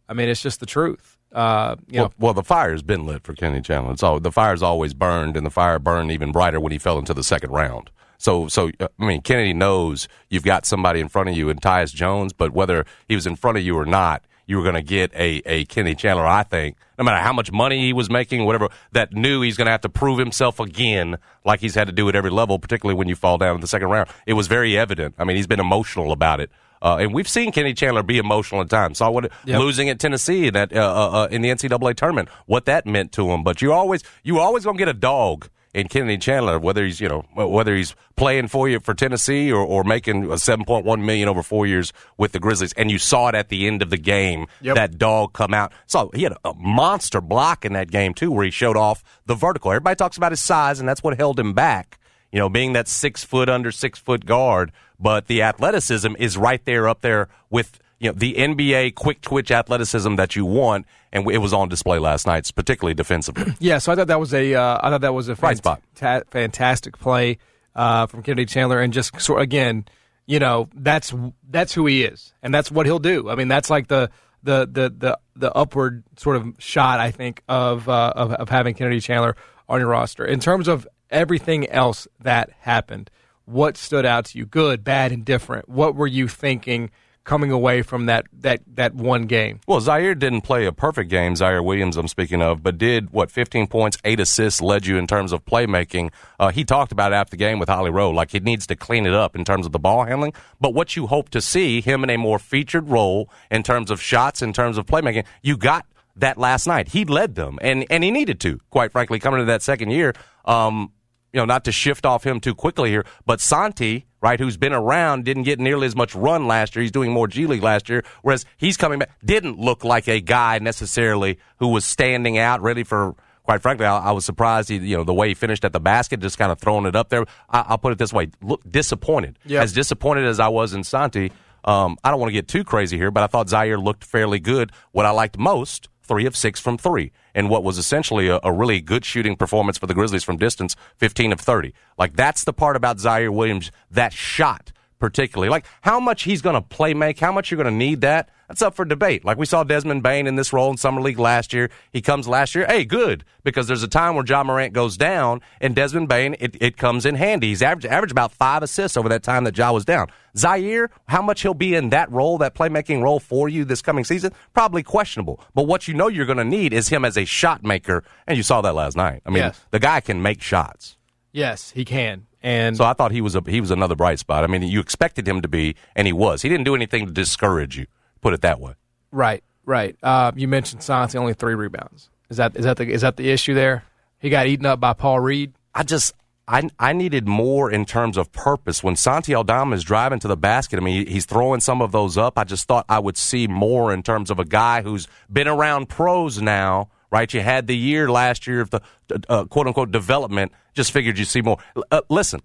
I 0.07 0.13
mean, 0.13 0.29
it's 0.29 0.43
just 0.43 0.59
the 0.59 0.67
truth. 0.67 1.17
Uh, 1.31 1.77
you 1.87 1.97
know, 1.97 2.03
Well, 2.03 2.13
well, 2.19 2.33
the 2.35 2.43
fire's 2.43 2.83
been 2.83 3.07
lit 3.07 3.23
for 3.23 3.33
Kenny 3.33 3.61
Chandler. 3.61 3.97
So 3.97 4.19
the 4.19 4.31
fire's 4.31 4.61
always 4.61 4.93
burned, 4.93 5.35
and 5.35 5.43
the 5.43 5.49
fire 5.49 5.79
burned 5.79 6.11
even 6.11 6.31
brighter 6.31 6.59
when 6.59 6.71
he 6.71 6.77
fell 6.77 6.99
into 6.99 7.15
the 7.15 7.23
second 7.23 7.49
round. 7.49 7.89
So, 8.19 8.49
so 8.49 8.69
uh, 8.79 8.87
I 8.99 9.05
mean, 9.07 9.21
Kennedy 9.23 9.53
knows 9.53 10.07
you've 10.29 10.43
got 10.43 10.67
somebody 10.67 10.99
in 10.99 11.07
front 11.09 11.29
of 11.29 11.35
you 11.35 11.49
in 11.49 11.57
Tyus 11.57 11.91
Jones, 11.91 12.33
but 12.33 12.53
whether 12.53 12.85
he 13.07 13.15
was 13.15 13.25
in 13.25 13.35
front 13.35 13.57
of 13.57 13.63
you 13.63 13.75
or 13.79 13.85
not, 13.87 14.23
you 14.47 14.57
were 14.57 14.63
going 14.63 14.75
to 14.75 14.81
get 14.81 15.13
a 15.13 15.41
a 15.45 15.65
Kenny 15.65 15.95
Chandler. 15.95 16.25
I 16.25 16.43
think, 16.43 16.77
no 16.97 17.03
matter 17.03 17.17
how 17.19 17.33
much 17.33 17.51
money 17.51 17.79
he 17.81 17.93
was 17.93 18.09
making, 18.09 18.45
whatever, 18.45 18.69
that 18.91 19.13
knew 19.13 19.41
he's 19.41 19.57
going 19.57 19.65
to 19.67 19.71
have 19.71 19.81
to 19.81 19.89
prove 19.89 20.19
himself 20.19 20.59
again, 20.59 21.17
like 21.45 21.59
he's 21.59 21.75
had 21.75 21.87
to 21.87 21.93
do 21.93 22.07
at 22.09 22.15
every 22.15 22.31
level, 22.31 22.59
particularly 22.59 22.97
when 22.97 23.07
you 23.07 23.15
fall 23.15 23.37
down 23.37 23.55
in 23.55 23.61
the 23.61 23.67
second 23.67 23.89
round. 23.89 24.09
It 24.25 24.33
was 24.33 24.47
very 24.47 24.77
evident. 24.77 25.15
I 25.17 25.23
mean, 25.23 25.35
he's 25.37 25.47
been 25.47 25.59
emotional 25.59 26.11
about 26.11 26.39
it. 26.39 26.49
Uh, 26.83 26.97
and 26.99 27.13
we've 27.13 27.27
seen 27.29 27.51
Kenny 27.51 27.75
Chandler 27.75 28.01
be 28.01 28.17
emotional 28.17 28.61
at 28.61 28.69
times. 28.69 28.97
Saw 28.97 29.11
what 29.11 29.31
Yep. 29.45 29.59
losing 29.59 29.89
at 29.89 29.99
Tennessee 29.99 30.47
in 30.47 30.53
that 30.55 30.75
uh, 30.75 30.79
uh, 30.79 31.09
uh, 31.23 31.27
in 31.29 31.43
the 31.43 31.49
NCAA 31.49 31.95
tournament, 31.95 32.27
what 32.47 32.65
that 32.65 32.87
meant 32.87 33.11
to 33.11 33.29
him. 33.29 33.43
But 33.43 33.61
you 33.61 33.71
always 33.71 34.03
you 34.23 34.39
always 34.39 34.65
gonna 34.65 34.79
get 34.79 34.87
a 34.87 34.93
dog 34.93 35.47
in 35.73 35.87
Kennedy 35.87 36.17
Chandler, 36.17 36.59
whether 36.59 36.83
he's 36.83 36.99
you 36.99 37.07
know 37.07 37.25
whether 37.35 37.75
he's 37.75 37.95
playing 38.15 38.47
for 38.47 38.67
you 38.67 38.79
for 38.79 38.93
Tennessee 38.93 39.51
or, 39.51 39.65
or 39.65 39.83
making 39.83 40.31
a 40.31 40.37
seven 40.37 40.65
point 40.65 40.85
one 40.85 41.05
million 41.05 41.27
over 41.27 41.43
four 41.43 41.65
years 41.65 41.93
with 42.17 42.31
the 42.31 42.39
Grizzlies. 42.39 42.73
And 42.73 42.91
you 42.91 42.97
saw 42.97 43.29
it 43.29 43.35
at 43.35 43.49
the 43.49 43.67
end 43.67 43.81
of 43.81 43.89
the 43.89 43.97
game. 43.97 44.47
Yep. 44.61 44.75
That 44.75 44.97
dog 44.97 45.33
come 45.33 45.53
out. 45.53 45.71
So 45.87 46.11
he 46.13 46.23
had 46.23 46.33
a 46.43 46.53
monster 46.53 47.21
block 47.21 47.65
in 47.65 47.73
that 47.73 47.89
game 47.89 48.13
too, 48.13 48.31
where 48.31 48.45
he 48.45 48.51
showed 48.51 48.77
off 48.77 49.03
the 49.25 49.35
vertical. 49.35 49.71
Everybody 49.71 49.95
talks 49.95 50.17
about 50.17 50.31
his 50.31 50.41
size, 50.41 50.79
and 50.79 50.87
that's 50.87 51.03
what 51.03 51.17
held 51.17 51.39
him 51.39 51.53
back 51.53 51.97
you 52.31 52.39
know, 52.39 52.49
being 52.49 52.73
that 52.73 52.87
six 52.87 53.23
foot 53.23 53.49
under 53.49 53.71
six 53.71 53.99
foot 53.99 54.25
guard, 54.25 54.71
but 54.99 55.27
the 55.27 55.41
athleticism 55.41 56.15
is 56.17 56.37
right 56.37 56.63
there 56.65 56.87
up 56.87 57.01
there 57.01 57.27
with 57.49 57.79
you 58.01 58.09
know 58.09 58.13
the 58.17 58.33
NBA 58.33 58.95
quick 58.95 59.21
twitch 59.21 59.51
athleticism 59.51 60.15
that 60.15 60.35
you 60.35 60.43
want, 60.43 60.87
and 61.13 61.29
it 61.29 61.37
was 61.37 61.53
on 61.53 61.69
display 61.69 61.99
last 61.99 62.25
night, 62.25 62.51
particularly 62.55 62.95
defensively. 62.95 63.53
yeah. 63.59 63.77
So 63.77 63.91
I 63.91 63.95
thought 63.95 64.07
that 64.07 64.19
was 64.19 64.33
a 64.33 64.55
uh, 64.55 64.79
I 64.81 64.89
thought 64.89 65.01
that 65.01 65.13
was 65.13 65.29
a 65.29 65.35
Bright 65.35 65.57
spot. 65.57 65.81
ta- 65.93 66.23
fantastic 66.31 66.97
play 66.97 67.37
uh, 67.75 68.07
from 68.07 68.23
Kennedy 68.23 68.45
Chandler, 68.45 68.81
and 68.81 68.91
just 68.91 69.21
sort 69.21 69.43
again, 69.43 69.85
you 70.25 70.39
know, 70.39 70.67
that's 70.73 71.13
that's 71.47 71.73
who 71.73 71.85
he 71.85 72.03
is, 72.03 72.33
and 72.41 72.51
that's 72.51 72.71
what 72.71 72.87
he'll 72.87 72.97
do. 72.97 73.29
I 73.29 73.35
mean, 73.35 73.47
that's 73.47 73.69
like 73.69 73.87
the 73.87 74.09
the 74.41 74.61
the 74.65 74.93
the, 74.97 75.19
the 75.35 75.53
upward 75.53 76.03
sort 76.17 76.37
of 76.37 76.55
shot 76.57 76.99
I 76.99 77.11
think 77.11 77.43
of, 77.47 77.87
uh, 77.87 78.13
of 78.15 78.33
of 78.33 78.49
having 78.49 78.73
Kennedy 78.73 78.99
Chandler 78.99 79.35
on 79.69 79.79
your 79.79 79.89
roster. 79.89 80.25
In 80.25 80.39
terms 80.39 80.67
of 80.67 80.87
everything 81.11 81.69
else 81.69 82.07
that 82.19 82.49
happened, 82.61 83.11
what 83.45 83.77
stood 83.77 84.07
out 84.07 84.25
to 84.25 84.39
you? 84.39 84.47
Good, 84.47 84.83
bad, 84.83 85.11
indifferent. 85.11 85.69
What 85.69 85.93
were 85.93 86.07
you 86.07 86.27
thinking 86.27 86.89
coming 87.23 87.51
away 87.51 87.81
from 87.81 88.07
that 88.07 88.25
that 88.39 88.61
that 88.75 88.93
one 88.95 89.23
game? 89.23 89.59
Well, 89.67 89.79
Ziaire 89.79 90.17
didn't 90.17 90.41
play 90.41 90.65
a 90.65 90.71
perfect 90.71 91.09
game. 91.09 91.35
Ziaire 91.35 91.63
Williams, 91.63 91.97
I'm 91.97 92.07
speaking 92.07 92.41
of, 92.41 92.63
but 92.63 92.77
did 92.77 93.11
what 93.11 93.31
15 93.31 93.67
points, 93.67 93.97
eight 94.03 94.19
assists, 94.19 94.61
led 94.61 94.85
you 94.85 94.97
in 94.97 95.07
terms 95.07 95.31
of 95.31 95.45
playmaking. 95.45 96.11
Uh, 96.39 96.49
he 96.49 96.63
talked 96.63 96.91
about 96.91 97.13
after 97.13 97.31
the 97.31 97.37
game 97.37 97.59
with 97.59 97.69
Holly 97.69 97.91
Rowe, 97.91 98.11
like 98.11 98.31
he 98.31 98.39
needs 98.39 98.67
to 98.67 98.75
clean 98.75 99.05
it 99.05 99.13
up 99.13 99.35
in 99.35 99.45
terms 99.45 99.65
of 99.65 99.71
the 99.71 99.79
ball 99.79 100.05
handling. 100.05 100.33
But 100.59 100.73
what 100.73 100.95
you 100.95 101.07
hope 101.07 101.29
to 101.29 101.41
see 101.41 101.81
him 101.81 102.03
in 102.03 102.09
a 102.09 102.17
more 102.17 102.39
featured 102.39 102.89
role 102.89 103.29
in 103.49 103.63
terms 103.63 103.91
of 103.91 104.01
shots, 104.01 104.41
in 104.41 104.53
terms 104.53 104.77
of 104.77 104.85
playmaking, 104.85 105.25
you 105.41 105.57
got 105.57 105.85
that 106.15 106.37
last 106.37 106.67
night. 106.67 106.89
He 106.89 107.05
led 107.05 107.35
them, 107.35 107.59
and 107.61 107.85
and 107.89 108.03
he 108.03 108.11
needed 108.11 108.39
to, 108.41 108.59
quite 108.69 108.91
frankly, 108.91 109.19
coming 109.19 109.39
into 109.39 109.51
that 109.51 109.61
second 109.61 109.91
year. 109.91 110.13
Um, 110.45 110.91
you 111.33 111.39
know, 111.39 111.45
not 111.45 111.63
to 111.65 111.71
shift 111.71 112.05
off 112.05 112.25
him 112.25 112.39
too 112.39 112.53
quickly 112.53 112.89
here, 112.89 113.05
but 113.25 113.39
Santi, 113.39 114.05
right, 114.21 114.39
who's 114.39 114.57
been 114.57 114.73
around, 114.73 115.25
didn't 115.25 115.43
get 115.43 115.59
nearly 115.59 115.87
as 115.87 115.95
much 115.95 116.13
run 116.13 116.47
last 116.47 116.75
year. 116.75 116.81
He's 116.81 116.91
doing 116.91 117.11
more 117.11 117.27
G 117.27 117.45
League 117.47 117.63
last 117.63 117.89
year, 117.89 118.03
whereas 118.21 118.45
he's 118.57 118.77
coming 118.77 118.99
back, 118.99 119.11
didn't 119.23 119.57
look 119.57 119.83
like 119.83 120.07
a 120.07 120.19
guy 120.19 120.59
necessarily 120.59 121.39
who 121.57 121.69
was 121.69 121.85
standing 121.85 122.37
out, 122.37 122.61
ready 122.61 122.83
for. 122.83 123.15
Quite 123.43 123.63
frankly, 123.63 123.87
I, 123.87 123.97
I 123.97 124.11
was 124.11 124.23
surprised. 124.23 124.69
He, 124.69 124.75
you 124.77 124.95
know, 124.95 125.03
the 125.03 125.15
way 125.15 125.29
he 125.29 125.33
finished 125.33 125.65
at 125.65 125.73
the 125.73 125.79
basket, 125.79 126.19
just 126.19 126.37
kind 126.37 126.51
of 126.51 126.59
throwing 126.59 126.85
it 126.85 126.95
up 126.95 127.09
there. 127.09 127.25
I, 127.49 127.65
I'll 127.69 127.77
put 127.79 127.91
it 127.91 127.97
this 127.97 128.13
way: 128.13 128.29
look 128.41 128.61
disappointed. 128.69 129.39
Yep. 129.45 129.63
As 129.63 129.73
disappointed 129.73 130.25
as 130.25 130.39
I 130.39 130.49
was 130.49 130.75
in 130.75 130.83
Santi, 130.83 131.31
um, 131.65 131.97
I 132.03 132.11
don't 132.11 132.19
want 132.19 132.29
to 132.29 132.33
get 132.33 132.47
too 132.47 132.63
crazy 132.63 132.97
here, 132.97 133.09
but 133.09 133.23
I 133.23 133.27
thought 133.27 133.47
Ziaire 133.47 133.83
looked 133.83 134.03
fairly 134.03 134.39
good. 134.39 134.71
What 134.91 135.07
I 135.07 135.09
liked 135.11 135.39
most 135.39 135.89
three 136.03 136.25
of 136.25 136.35
six 136.35 136.59
from 136.59 136.77
three, 136.77 137.11
and 137.33 137.49
what 137.49 137.63
was 137.63 137.77
essentially 137.77 138.27
a, 138.27 138.39
a, 138.43 138.51
really 138.51 138.81
good 138.81 139.05
shooting 139.05 139.35
performance 139.35 139.77
for 139.77 139.87
the 139.87 139.93
Grizzlies 139.93 140.23
from 140.23 140.37
distance, 140.37 140.75
15 140.97 141.31
of 141.31 141.39
30. 141.39 141.73
Like, 141.97 142.15
that's 142.15 142.43
the 142.43 142.53
part 142.53 142.75
about 142.75 142.97
Ziaire 142.97 143.33
Williams, 143.33 143.71
that 143.91 144.13
shot 144.13 144.71
particularly. 144.99 145.49
Like, 145.49 145.65
how 145.81 145.99
much 145.99 146.23
he's 146.23 146.41
going 146.41 146.53
to 146.53 146.61
play 146.61 146.93
make, 146.93 147.19
how 147.19 147.31
much 147.31 147.51
you're 147.51 147.61
going 147.61 147.73
to 147.73 147.77
need 147.77 148.01
that 148.01 148.29
that's 148.51 148.61
up 148.61 148.75
for 148.75 148.83
debate. 148.83 149.23
Like 149.23 149.37
we 149.37 149.45
saw 149.45 149.63
Desmond 149.63 150.03
Bane 150.03 150.27
in 150.27 150.35
this 150.35 150.51
role 150.51 150.69
in 150.71 150.75
Summer 150.75 151.01
League 151.01 151.17
last 151.17 151.53
year. 151.53 151.69
He 151.93 152.01
comes 152.01 152.27
last 152.27 152.53
year. 152.53 152.65
Hey, 152.65 152.83
good. 152.83 153.23
Because 153.45 153.65
there's 153.65 153.81
a 153.81 153.87
time 153.87 154.15
where 154.15 154.25
Ja 154.27 154.43
Morant 154.43 154.73
goes 154.73 154.97
down 154.97 155.39
and 155.61 155.73
Desmond 155.73 156.09
Bane 156.09 156.35
it, 156.37 156.57
it 156.59 156.75
comes 156.75 157.05
in 157.05 157.15
handy. 157.15 157.47
He's 157.47 157.61
averaged, 157.61 157.85
averaged 157.87 158.11
about 158.11 158.33
five 158.33 158.61
assists 158.61 158.97
over 158.97 159.07
that 159.07 159.23
time 159.23 159.45
that 159.45 159.57
Ja 159.57 159.71
was 159.71 159.85
down. 159.85 160.07
Ziaire, 160.35 160.89
how 161.07 161.21
much 161.21 161.43
he'll 161.43 161.53
be 161.53 161.75
in 161.75 161.91
that 161.91 162.11
role, 162.11 162.37
that 162.39 162.53
playmaking 162.53 163.01
role 163.01 163.21
for 163.21 163.47
you 163.47 163.63
this 163.63 163.81
coming 163.81 164.03
season, 164.03 164.33
probably 164.53 164.83
questionable. 164.83 165.39
But 165.55 165.63
what 165.63 165.87
you 165.87 165.93
know 165.93 166.09
you're 166.09 166.25
going 166.25 166.37
to 166.37 166.43
need 166.43 166.73
is 166.73 166.89
him 166.89 167.05
as 167.05 167.17
a 167.17 167.23
shot 167.23 167.63
maker. 167.63 168.03
And 168.27 168.35
you 168.35 168.43
saw 168.43 168.59
that 168.59 168.75
last 168.75 168.97
night. 168.97 169.21
I 169.25 169.29
mean, 169.29 169.43
yes. 169.43 169.61
the 169.71 169.79
guy 169.79 170.01
can 170.01 170.21
make 170.21 170.41
shots. 170.41 170.97
Yes, 171.31 171.71
he 171.71 171.85
can. 171.85 172.27
And 172.43 172.75
so 172.75 172.83
I 172.83 172.91
thought 172.91 173.13
he 173.13 173.21
was 173.21 173.33
a, 173.33 173.43
he 173.47 173.61
was 173.61 173.71
another 173.71 173.95
bright 173.95 174.19
spot. 174.19 174.43
I 174.43 174.47
mean, 174.47 174.61
you 174.63 174.81
expected 174.81 175.25
him 175.25 175.41
to 175.41 175.47
be, 175.47 175.77
and 175.95 176.05
he 176.05 176.11
was. 176.11 176.41
He 176.41 176.49
didn't 176.49 176.65
do 176.65 176.75
anything 176.75 177.05
to 177.05 177.13
discourage 177.13 177.77
you. 177.77 177.85
Put 178.21 178.33
it 178.33 178.41
that 178.41 178.59
way. 178.59 178.73
Right, 179.11 179.43
right. 179.65 179.95
Uh, 180.01 180.31
you 180.35 180.47
mentioned 180.47 180.83
Santi 180.83 181.17
only 181.17 181.33
three 181.33 181.55
rebounds. 181.55 182.09
Is 182.29 182.37
that 182.37 182.55
is 182.55 182.63
that 182.63 182.77
the 182.77 182.89
is 182.89 183.01
that 183.01 183.17
the 183.17 183.29
issue 183.29 183.53
there? 183.53 183.83
He 184.19 184.29
got 184.29 184.47
eaten 184.47 184.65
up 184.65 184.79
by 184.79 184.93
Paul 184.93 185.19
Reed. 185.19 185.53
I 185.75 185.83
just 185.83 186.13
I 186.47 186.69
I 186.79 186.93
needed 186.93 187.27
more 187.27 187.69
in 187.71 187.85
terms 187.85 188.15
of 188.15 188.31
purpose. 188.31 188.83
When 188.83 188.95
Santi 188.95 189.35
Aldama 189.35 189.75
is 189.75 189.83
driving 189.83 190.19
to 190.19 190.27
the 190.27 190.37
basket, 190.37 190.77
I 190.77 190.81
mean 190.81 191.07
he's 191.07 191.25
throwing 191.25 191.59
some 191.59 191.81
of 191.81 191.91
those 191.91 192.17
up. 192.17 192.37
I 192.37 192.43
just 192.43 192.67
thought 192.67 192.85
I 192.87 192.99
would 192.99 193.17
see 193.17 193.47
more 193.47 193.91
in 193.93 194.03
terms 194.03 194.31
of 194.31 194.39
a 194.39 194.45
guy 194.45 194.81
who's 194.81 195.07
been 195.31 195.47
around 195.47 195.89
pros 195.89 196.41
now. 196.41 196.89
Right, 197.11 197.33
you 197.33 197.41
had 197.41 197.67
the 197.67 197.75
year 197.75 198.09
last 198.09 198.47
year 198.47 198.61
of 198.61 198.69
the 198.69 198.81
uh, 199.27 199.43
quote 199.43 199.67
unquote 199.67 199.91
development. 199.91 200.53
Just 200.73 200.93
figured 200.93 201.17
you'd 201.19 201.27
see 201.27 201.41
more. 201.41 201.57
Uh, 201.91 201.99
listen, 202.07 202.41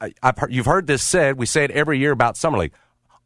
I, 0.00 0.32
heard, 0.36 0.52
you've 0.52 0.66
heard 0.66 0.88
this 0.88 1.02
said. 1.04 1.38
We 1.38 1.46
say 1.46 1.62
it 1.62 1.70
every 1.70 1.98
year 2.00 2.10
about 2.10 2.36
summer 2.36 2.58
league 2.58 2.72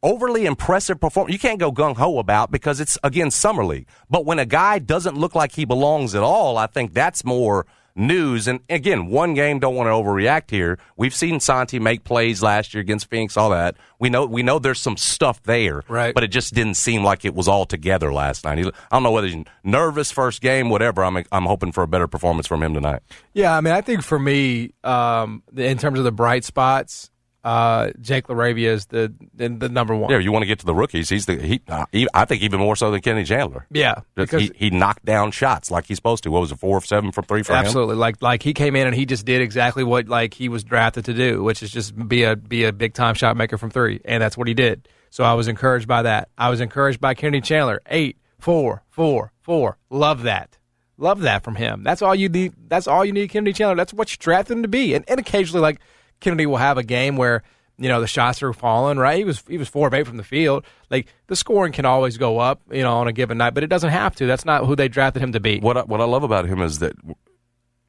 overly 0.07 0.45
impressive 0.45 0.99
performance 1.01 1.33
you 1.33 1.39
can't 1.39 1.59
go 1.59 1.71
gung 1.71 1.95
ho 1.95 2.17
about 2.17 2.49
because 2.49 2.79
it's 2.79 2.97
again 3.03 3.29
summer 3.29 3.65
league. 3.65 3.87
But 4.09 4.25
when 4.25 4.39
a 4.39 4.45
guy 4.45 4.79
doesn't 4.79 5.17
look 5.17 5.35
like 5.35 5.51
he 5.51 5.65
belongs 5.65 6.15
at 6.15 6.23
all, 6.23 6.57
I 6.57 6.67
think 6.67 6.93
that's 6.93 7.25
more 7.25 7.65
news. 7.93 8.47
And 8.47 8.61
again, 8.69 9.07
one 9.07 9.33
game 9.33 9.59
don't 9.59 9.75
want 9.75 9.87
to 9.87 9.91
overreact 9.91 10.49
here. 10.49 10.79
We've 10.95 11.13
seen 11.13 11.39
Santi 11.39 11.79
make 11.79 12.03
plays 12.03 12.41
last 12.41 12.73
year 12.73 12.81
against 12.81 13.09
Phoenix, 13.09 13.35
all 13.35 13.49
that. 13.49 13.75
We 13.99 14.09
know 14.09 14.25
we 14.25 14.43
know 14.43 14.59
there's 14.59 14.79
some 14.79 14.95
stuff 14.95 15.43
there, 15.43 15.83
right? 15.89 16.13
But 16.13 16.23
it 16.23 16.29
just 16.29 16.53
didn't 16.53 16.75
seem 16.75 17.03
like 17.03 17.25
it 17.25 17.33
was 17.33 17.47
all 17.49 17.65
together 17.65 18.13
last 18.13 18.45
night. 18.45 18.59
I 18.59 18.71
don't 18.91 19.03
know 19.03 19.11
whether 19.11 19.27
he's 19.27 19.43
nervous 19.63 20.11
first 20.11 20.41
game, 20.41 20.69
whatever. 20.69 21.03
I'm 21.03 21.17
I'm 21.31 21.45
hoping 21.45 21.73
for 21.73 21.83
a 21.83 21.87
better 21.87 22.07
performance 22.07 22.47
from 22.47 22.63
him 22.63 22.73
tonight. 22.73 23.01
Yeah, 23.33 23.57
I 23.57 23.61
mean, 23.61 23.73
I 23.73 23.81
think 23.81 24.03
for 24.03 24.19
me, 24.19 24.73
um, 24.83 25.43
in 25.55 25.77
terms 25.77 25.97
of 25.99 26.05
the 26.05 26.11
bright 26.11 26.45
spots, 26.45 27.11
uh, 27.47 27.91
Jake 28.01 28.27
LaRavia 28.27 28.67
is 28.67 28.87
the, 28.87 29.13
the, 29.33 29.47
the 29.47 29.69
number 29.69 29.95
one. 29.95 30.11
Yeah, 30.11 30.17
you 30.17 30.33
want 30.33 30.43
to 30.43 30.47
get 30.47 30.59
to 30.59 30.65
the 30.65 30.75
rookies. 30.75 31.07
He's 31.07 31.27
the 31.27 31.37
he, 31.37 31.61
uh, 31.69 31.85
he 31.93 32.05
I 32.13 32.25
think 32.25 32.43
even 32.43 32.59
more 32.59 32.75
so 32.75 32.91
than 32.91 32.99
Kennedy 32.99 33.25
Chandler. 33.25 33.65
Yeah, 33.71 34.01
because 34.15 34.41
he, 34.41 34.51
he 34.53 34.69
knocked 34.69 35.05
down 35.05 35.31
shots 35.31 35.71
like 35.71 35.85
he's 35.85 35.95
supposed 35.95 36.23
to. 36.23 36.31
What 36.31 36.41
was 36.41 36.51
it, 36.51 36.59
four 36.59 36.77
of 36.77 36.85
seven 36.85 37.13
from 37.13 37.23
three 37.23 37.43
for 37.43 37.53
absolutely. 37.53 37.93
him? 37.93 37.99
Like 37.99 38.21
like 38.21 38.43
he 38.43 38.53
came 38.53 38.75
in 38.75 38.85
and 38.85 38.93
he 38.93 39.05
just 39.05 39.25
did 39.25 39.41
exactly 39.41 39.85
what 39.85 40.09
like 40.09 40.33
he 40.33 40.49
was 40.49 40.65
drafted 40.65 41.05
to 41.05 41.13
do, 41.13 41.41
which 41.41 41.63
is 41.63 41.71
just 41.71 41.95
be 42.09 42.23
a 42.23 42.35
be 42.35 42.65
a 42.65 42.73
big 42.73 42.93
time 42.93 43.15
shot 43.15 43.37
maker 43.37 43.57
from 43.57 43.69
three, 43.69 44.01
and 44.03 44.21
that's 44.21 44.37
what 44.37 44.49
he 44.49 44.53
did. 44.53 44.89
So 45.09 45.23
I 45.23 45.33
was 45.33 45.47
encouraged 45.47 45.87
by 45.87 46.01
that. 46.01 46.27
I 46.37 46.49
was 46.49 46.59
encouraged 46.59 46.99
by 46.99 47.13
Kennedy 47.13 47.39
Chandler, 47.39 47.81
eight, 47.87 48.17
four, 48.39 48.83
four, 48.89 49.31
four. 49.39 49.77
Love 49.89 50.23
that. 50.23 50.57
Love 50.97 51.21
that 51.21 51.45
from 51.45 51.55
him. 51.55 51.83
That's 51.83 52.01
all 52.01 52.13
you 52.13 52.27
need. 52.27 52.55
That's 52.67 52.87
all 52.87 53.05
you 53.05 53.13
need, 53.13 53.29
Kennedy 53.29 53.53
Chandler. 53.53 53.75
That's 53.75 53.93
what 53.93 54.11
you 54.11 54.17
drafted 54.19 54.57
him 54.57 54.63
to 54.63 54.67
be. 54.67 54.95
And, 54.95 55.05
and 55.07 55.17
occasionally, 55.17 55.61
like 55.61 55.79
Kennedy 56.19 56.45
will 56.45 56.57
have 56.57 56.77
a 56.77 56.83
game 56.83 57.15
where 57.15 57.43
you 57.77 57.89
know 57.89 58.01
the 58.01 58.07
shots 58.07 58.41
are 58.41 58.53
falling 58.53 58.97
right? 58.97 59.17
He 59.17 59.23
was 59.23 59.43
he 59.47 59.57
was 59.57 59.69
four 59.69 59.87
of 59.87 59.93
eight 59.93 60.07
from 60.07 60.17
the 60.17 60.23
field. 60.23 60.65
Like 60.89 61.07
the 61.27 61.35
scoring 61.35 61.73
can 61.73 61.85
always 61.85 62.17
go 62.17 62.39
up 62.39 62.61
you 62.71 62.83
know 62.83 62.97
on 62.97 63.07
a 63.07 63.13
given 63.13 63.37
night 63.37 63.53
but 63.53 63.63
it 63.63 63.67
doesn't 63.67 63.91
have 63.91 64.15
to. 64.15 64.25
That's 64.25 64.45
not 64.45 64.65
who 64.65 64.75
they 64.75 64.87
drafted 64.87 65.21
him 65.21 65.33
to 65.33 65.39
be. 65.39 65.59
What 65.59 65.77
I, 65.77 65.83
what 65.83 66.01
I 66.01 66.05
love 66.05 66.23
about 66.23 66.45
him 66.45 66.61
is 66.61 66.79
that 66.79 66.93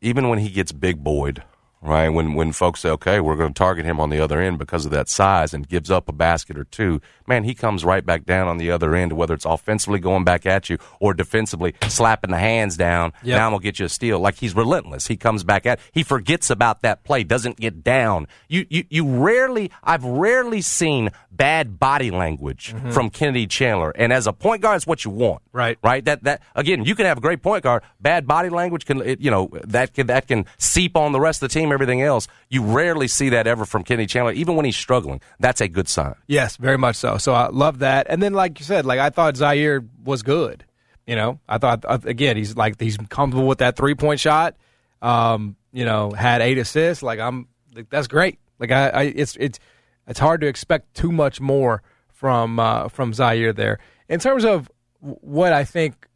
even 0.01 0.29
when 0.29 0.39
he 0.39 0.49
gets 0.51 0.73
big 0.73 1.03
boyed 1.03 1.43
right? 1.83 2.09
When 2.09 2.35
when 2.35 2.53
folks 2.53 2.81
say, 2.81 2.91
okay, 2.91 3.21
we're 3.21 3.37
going 3.37 3.53
to 3.53 3.59
target 3.59 3.85
him 3.85 4.01
on 4.01 4.11
the 4.11 4.21
other 4.21 4.41
end 4.41 4.59
because 4.59 4.85
of 4.85 4.91
that 4.93 5.09
size 5.09 5.55
and 5.55 5.69
gives 5.69 5.91
up 5.91 6.09
a 6.09 6.13
basket 6.13 6.59
or 6.59 6.65
two, 6.65 7.01
man, 7.27 7.45
he 7.45 7.55
comes 7.55 7.85
right 7.85 8.05
back 8.05 8.25
down 8.25 8.49
on 8.49 8.59
the 8.59 8.71
other 8.71 8.95
end, 8.95 9.13
whether 9.13 9.35
it's 9.35 9.45
offensively 9.45 9.99
going 9.99 10.25
back 10.25 10.47
at 10.47 10.69
you 10.69 10.79
or 11.01 11.15
defensively 11.15 11.75
slapping 11.89 12.31
the 12.31 12.39
hands 12.39 12.77
down. 12.77 13.13
Yep. 13.23 13.37
Now 13.37 13.47
I'm 13.47 13.53
going 13.53 13.61
to 13.61 13.65
get 13.65 13.79
you 13.79 13.87
a 13.87 13.89
steal. 13.89 14.19
Like 14.19 14.37
he's 14.37 14.55
relentless. 14.55 15.07
He 15.07 15.17
comes 15.17 15.45
back 15.45 15.67
at, 15.67 15.81
he 15.93 16.03
forgets 16.03 16.51
about 16.51 16.83
that 16.83 17.05
play, 17.05 17.25
doesn't 17.25 17.59
get 17.59 17.85
down. 17.85 18.27
You, 18.49 18.67
you, 18.69 18.85
you 18.89 19.07
rarely, 19.07 19.71
I've 19.83 20.05
rarely 20.05 20.61
seen 20.63 21.11
bad 21.31 21.79
body 21.79 22.11
language 22.11 22.73
mm-hmm. 22.75 22.91
from 22.91 23.11
Kennedy 23.11 23.47
Chandler. 23.47 23.91
And 23.91 24.13
as 24.13 24.27
a 24.27 24.33
point 24.33 24.63
guard, 24.63 24.77
it's 24.77 24.87
what 24.87 25.05
you 25.05 25.11
want. 25.11 25.43
Right. 25.53 25.79
Right. 25.83 26.05
That, 26.05 26.25
that, 26.25 26.43
again, 26.55 26.85
you 26.85 26.95
can 26.95 27.07
have 27.07 27.19
a 27.19 27.21
great 27.21 27.43
point 27.43 27.63
guard. 27.63 27.83
Bad 28.01 28.27
body 28.27 28.49
language 28.49 28.87
can, 28.87 29.03
it, 29.03 29.21
you 29.21 29.31
know, 29.31 29.51
that 29.65 29.95
can, 29.95 30.09
that 30.09 30.27
can 30.27 30.47
seep 30.59 30.97
on 30.97 31.13
the 31.13 31.21
rest 31.21 31.43
of 31.43 31.49
the 31.49 31.53
team, 31.53 31.68
everything 31.73 32.03
else. 32.03 32.29
You 32.49 32.63
rarely 32.63 33.09
see 33.09 33.29
that 33.31 33.47
ever 33.47 33.65
from 33.65 33.85
Kenny 33.85 34.07
Chandler, 34.07 34.33
even 34.33 34.57
when 34.57 34.65
he's 34.65 34.77
struggling. 34.77 35.21
That's 35.41 35.61
a 35.61 35.69
good 35.69 35.89
sign. 35.89 36.15
Yes, 36.27 36.57
very 36.57 36.79
much 36.79 36.97
so. 36.97 37.19
So 37.19 37.33
I 37.33 37.49
love 37.49 37.81
that. 37.81 38.07
And 38.09 38.23
then, 38.23 38.33
like 38.33 38.59
you 38.59 38.65
said, 38.65 38.87
like 38.87 39.01
I 39.01 39.11
thought 39.11 39.35
Ziaire 39.35 39.87
was 40.05 40.23
good. 40.23 40.65
You 41.07 41.17
know, 41.17 41.41
I 41.49 41.57
thought, 41.59 41.85
again, 42.07 42.37
he's 42.37 42.55
like, 42.55 42.79
he's 42.79 42.99
comfortable 43.09 43.49
with 43.49 43.59
that 43.59 43.77
three 43.77 43.95
point 43.95 44.21
shot. 44.21 44.57
Um, 45.01 45.57
you 45.73 45.85
know, 45.85 46.11
had 46.11 46.43
eight 46.43 46.59
assists. 46.59 47.03
Like, 47.03 47.19
I'm, 47.19 47.49
like, 47.75 47.89
that's 47.89 48.09
great. 48.09 48.39
Like, 48.59 48.73
I, 48.73 48.89
I 48.89 49.03
it's, 49.05 49.37
it's, 49.41 49.59
it's 50.07 50.19
hard 50.19 50.43
to 50.43 50.47
expect 50.47 50.95
too 50.95 51.13
much 51.13 51.41
more 51.41 51.83
from 52.09 52.59
uh, 52.59 52.89
from 52.89 53.15
Zaire 53.15 53.53
there. 53.53 53.79
In 54.09 54.21
terms 54.21 54.45
of 54.45 54.71
what 55.01 55.53
I 55.53 55.65
think 55.65 56.09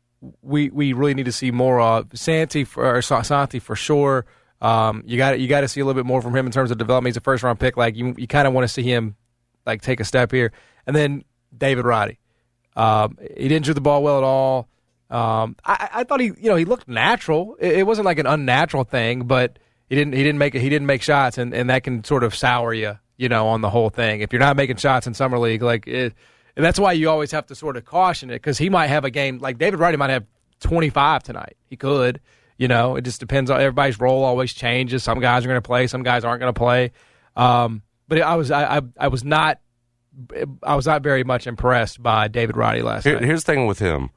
we 0.43 0.71
we 0.71 0.93
really 0.93 1.15
need 1.15 1.27
to 1.27 1.33
see 1.33 1.51
more 1.51 1.81
of, 1.81 2.09
Santi 2.15 2.65
for 2.65 2.97
or 2.97 3.03
Santi 3.03 3.59
for 3.61 3.77
sure. 3.77 4.27
Um, 4.63 5.03
you 5.05 5.19
got 5.19 5.39
you 5.39 5.49
got 5.49 5.61
to 5.61 5.69
see 5.69 5.81
a 5.81 5.85
little 5.85 6.01
bit 6.01 6.07
more 6.07 6.23
from 6.23 6.35
him 6.35 6.47
in 6.47 6.53
terms 6.53 6.71
of 6.71 6.79
development. 6.79 7.13
He's 7.13 7.19
a 7.19 7.21
first 7.21 7.43
round 7.43 7.61
pick. 7.61 7.77
Like 7.77 7.97
you, 7.97 8.15
you 8.17 8.27
kind 8.27 8.49
of 8.49 8.55
want 8.55 8.65
to 8.65 8.69
see 8.69 8.83
him 8.83 9.17
like 9.67 9.83
take 9.83 10.01
a 10.01 10.05
step 10.05 10.33
here. 10.33 10.53
And 10.87 10.97
then 10.97 11.25
David 11.57 11.85
Roddy, 11.85 12.19
um, 12.77 13.19
he 13.37 13.49
didn't 13.49 13.67
shoot 13.67 13.75
the 13.75 13.81
ball 13.81 14.03
well 14.03 14.19
at 14.19 14.25
all. 14.25 14.69
Um, 15.11 15.57
I, 15.63 15.89
I, 15.93 16.05
thought 16.05 16.21
he, 16.21 16.29
you 16.29 16.49
know, 16.49 16.57
he 16.57 16.65
looked 16.65 16.89
natural. 16.89 17.57
It, 17.61 17.81
it, 17.81 17.87
wasn't 17.87 18.07
like 18.07 18.19
an 18.19 18.27
unnatural 18.27 18.85
thing, 18.85 19.27
but 19.27 19.59
he 19.91 19.95
didn't 19.95 20.15
he 20.15 20.23
didn't 20.23 20.39
make. 20.39 20.55
He 20.55 20.71
didn't 20.71 20.87
make 20.87 21.03
shots, 21.03 21.37
and, 21.37 21.53
and 21.53 21.69
that 21.69 21.83
can 21.83 22.03
sort 22.03 22.25
of 22.25 22.35
sour 22.35 22.73
you 22.73 22.97
you 23.23 23.29
know, 23.29 23.47
on 23.47 23.61
the 23.61 23.71
whole 23.71 23.89
thing. 23.89 24.21
If 24.21 24.33
you're 24.33 24.41
not 24.41 24.57
making 24.57 24.77
shots 24.77 25.07
in 25.07 25.15
summer 25.15 25.39
league, 25.39 25.63
like 25.63 25.87
it, 25.87 26.13
and 26.57 26.65
that's 26.65 26.79
why 26.79 26.93
you 26.93 27.09
always 27.09 27.31
have 27.31 27.47
to 27.47 27.55
sort 27.55 27.77
of 27.77 27.85
caution 27.85 28.31
it 28.31 28.35
because 28.35 28.59
he 28.59 28.69
might 28.69 28.89
have 28.89 29.05
a 29.05 29.11
game 29.11 29.39
like 29.39 29.59
David 29.59 29.79
Roddy 29.79 29.97
might 29.97 30.11
have 30.11 30.27
25 30.61 31.23
tonight. 31.23 31.57
He 31.71 31.77
could, 31.77 32.21
you 32.63 32.69
know. 32.69 32.95
It 32.95 33.03
just 33.03 33.19
depends 33.19 33.51
on 33.51 33.61
everybody's 33.61 33.99
role. 33.99 34.23
Always 34.23 34.53
changes. 34.53 35.03
Some 35.03 35.19
guys 35.19 35.45
are 35.45 35.49
going 35.49 35.61
to 35.61 35.67
play. 35.67 35.89
Some 35.89 36.05
guys 36.05 36.25
aren't 36.25 36.39
going 36.39 36.55
to 36.55 36.59
play. 36.59 36.93
Um, 37.35 37.83
but 38.07 38.23
I 38.23 38.37
was 38.37 38.53
I, 38.53 38.79
I, 38.79 38.81
I 38.97 39.09
was 39.09 39.25
not 39.25 39.59
I 40.63 40.77
was 40.77 40.87
not 40.87 41.03
very 41.03 41.25
much 41.25 41.49
impressed 41.49 42.01
by 42.01 42.29
David 42.29 42.57
Roddy 42.57 42.83
last 42.83 43.03
Here, 43.03 43.15
night. 43.15 43.25
Here's 43.25 43.43
the 43.43 43.53
thing 43.53 43.67
with 43.67 43.81
him. 43.81 44.11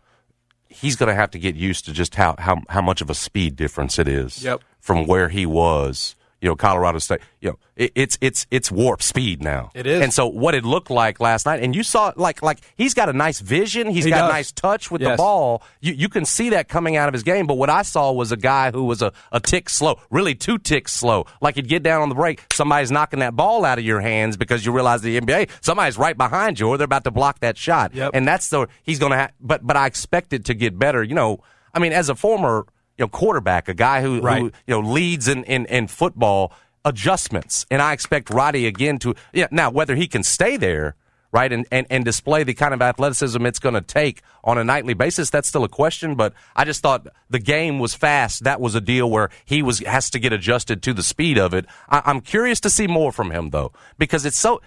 He's 0.67 0.95
going 0.95 1.09
to 1.09 1.15
have 1.15 1.31
to 1.31 1.39
get 1.39 1.55
used 1.55 1.85
to 1.85 1.93
just 1.93 2.15
how, 2.15 2.35
how, 2.37 2.61
how 2.69 2.81
much 2.81 3.01
of 3.01 3.09
a 3.09 3.15
speed 3.15 3.55
difference 3.55 3.97
it 3.97 4.07
is 4.07 4.43
yep. 4.43 4.61
from 4.79 5.07
where 5.07 5.29
he 5.29 5.45
was 5.45 6.15
you 6.41 6.49
know, 6.49 6.55
Colorado 6.55 6.99
State, 6.99 7.21
you 7.39 7.49
know, 7.49 7.59
it, 7.75 7.91
it's 7.95 8.17
it's 8.21 8.45
it's 8.51 8.71
warp 8.71 9.01
speed 9.01 9.41
now. 9.41 9.71
It 9.73 9.87
is. 9.87 10.01
And 10.01 10.13
so 10.13 10.27
what 10.27 10.53
it 10.53 10.63
looked 10.63 10.89
like 10.89 11.19
last 11.19 11.45
night, 11.45 11.63
and 11.63 11.75
you 11.75 11.81
saw 11.81 12.13
like 12.15 12.41
like 12.41 12.59
he's 12.75 12.93
got 12.93 13.09
a 13.09 13.13
nice 13.13 13.39
vision, 13.39 13.89
he's 13.89 14.05
he 14.05 14.11
got 14.11 14.21
does. 14.21 14.29
a 14.29 14.33
nice 14.33 14.51
touch 14.51 14.91
with 14.91 15.01
yes. 15.01 15.11
the 15.11 15.17
ball. 15.17 15.63
You 15.81 15.93
you 15.93 16.09
can 16.09 16.25
see 16.25 16.49
that 16.49 16.67
coming 16.67 16.97
out 16.97 17.07
of 17.07 17.13
his 17.13 17.23
game. 17.23 17.47
But 17.47 17.55
what 17.55 17.69
I 17.69 17.81
saw 17.81 18.11
was 18.11 18.31
a 18.31 18.37
guy 18.37 18.71
who 18.71 18.83
was 18.83 19.01
a, 19.01 19.11
a 19.31 19.39
tick 19.39 19.69
slow, 19.69 19.99
really 20.09 20.35
two 20.35 20.57
ticks 20.57 20.91
slow. 20.91 21.25
Like 21.41 21.55
he'd 21.55 21.67
get 21.67 21.83
down 21.83 22.01
on 22.01 22.09
the 22.09 22.15
break, 22.15 22.43
somebody's 22.51 22.91
knocking 22.91 23.19
that 23.19 23.35
ball 23.35 23.65
out 23.65 23.79
of 23.79 23.85
your 23.85 24.01
hands 24.01 24.37
because 24.37 24.65
you 24.65 24.71
realize 24.71 25.01
the 25.01 25.19
NBA, 25.19 25.49
somebody's 25.61 25.97
right 25.97 26.17
behind 26.17 26.59
you 26.59 26.67
or 26.67 26.77
they're 26.77 26.85
about 26.85 27.05
to 27.05 27.11
block 27.11 27.39
that 27.39 27.57
shot. 27.57 27.95
Yep. 27.95 28.11
And 28.13 28.27
that's 28.27 28.49
the 28.49 28.67
he's 28.83 28.99
gonna 28.99 29.17
have 29.17 29.31
but 29.39 29.65
but 29.65 29.77
I 29.77 29.87
expect 29.87 30.33
it 30.33 30.45
to 30.45 30.53
get 30.53 30.77
better. 30.77 31.01
You 31.01 31.15
know, 31.15 31.39
I 31.73 31.79
mean, 31.79 31.93
as 31.93 32.09
a 32.09 32.15
former 32.15 32.67
you 32.97 33.03
know, 33.03 33.09
quarterback, 33.09 33.67
a 33.67 33.73
guy 33.73 34.01
who, 34.01 34.21
right. 34.21 34.41
who 34.41 34.45
you 34.45 34.51
know 34.67 34.79
leads 34.79 35.27
in, 35.27 35.43
in, 35.43 35.65
in 35.65 35.87
football 35.87 36.53
adjustments. 36.85 37.65
And 37.69 37.81
I 37.81 37.93
expect 37.93 38.29
Roddy 38.29 38.67
again 38.67 38.99
to, 38.99 39.15
yeah, 39.33 39.47
now 39.51 39.71
whether 39.71 39.95
he 39.95 40.07
can 40.07 40.23
stay 40.23 40.55
there, 40.55 40.95
right, 41.31 41.51
and, 41.51 41.65
and, 41.71 41.85
and 41.89 42.05
display 42.05 42.43
the 42.43 42.53
kind 42.53 42.73
of 42.73 42.81
athleticism 42.81 43.45
it's 43.45 43.59
going 43.59 43.73
to 43.73 43.81
take 43.81 44.21
on 44.43 44.57
a 44.57 44.63
nightly 44.63 44.93
basis, 44.93 45.29
that's 45.29 45.49
still 45.49 45.63
a 45.63 45.69
question. 45.69 46.15
But 46.15 46.33
I 46.55 46.63
just 46.63 46.81
thought 46.81 47.07
the 47.29 47.39
game 47.39 47.79
was 47.79 47.93
fast. 47.95 48.43
That 48.43 48.61
was 48.61 48.75
a 48.75 48.81
deal 48.81 49.09
where 49.09 49.29
he 49.43 49.61
was 49.61 49.79
has 49.79 50.09
to 50.11 50.19
get 50.19 50.31
adjusted 50.31 50.81
to 50.83 50.93
the 50.93 51.03
speed 51.03 51.37
of 51.37 51.53
it. 51.53 51.65
I, 51.89 52.03
I'm 52.05 52.21
curious 52.21 52.59
to 52.61 52.69
see 52.69 52.87
more 52.87 53.11
from 53.11 53.31
him, 53.31 53.49
though, 53.49 53.73
because 53.97 54.25
it's 54.25 54.37
so, 54.37 54.61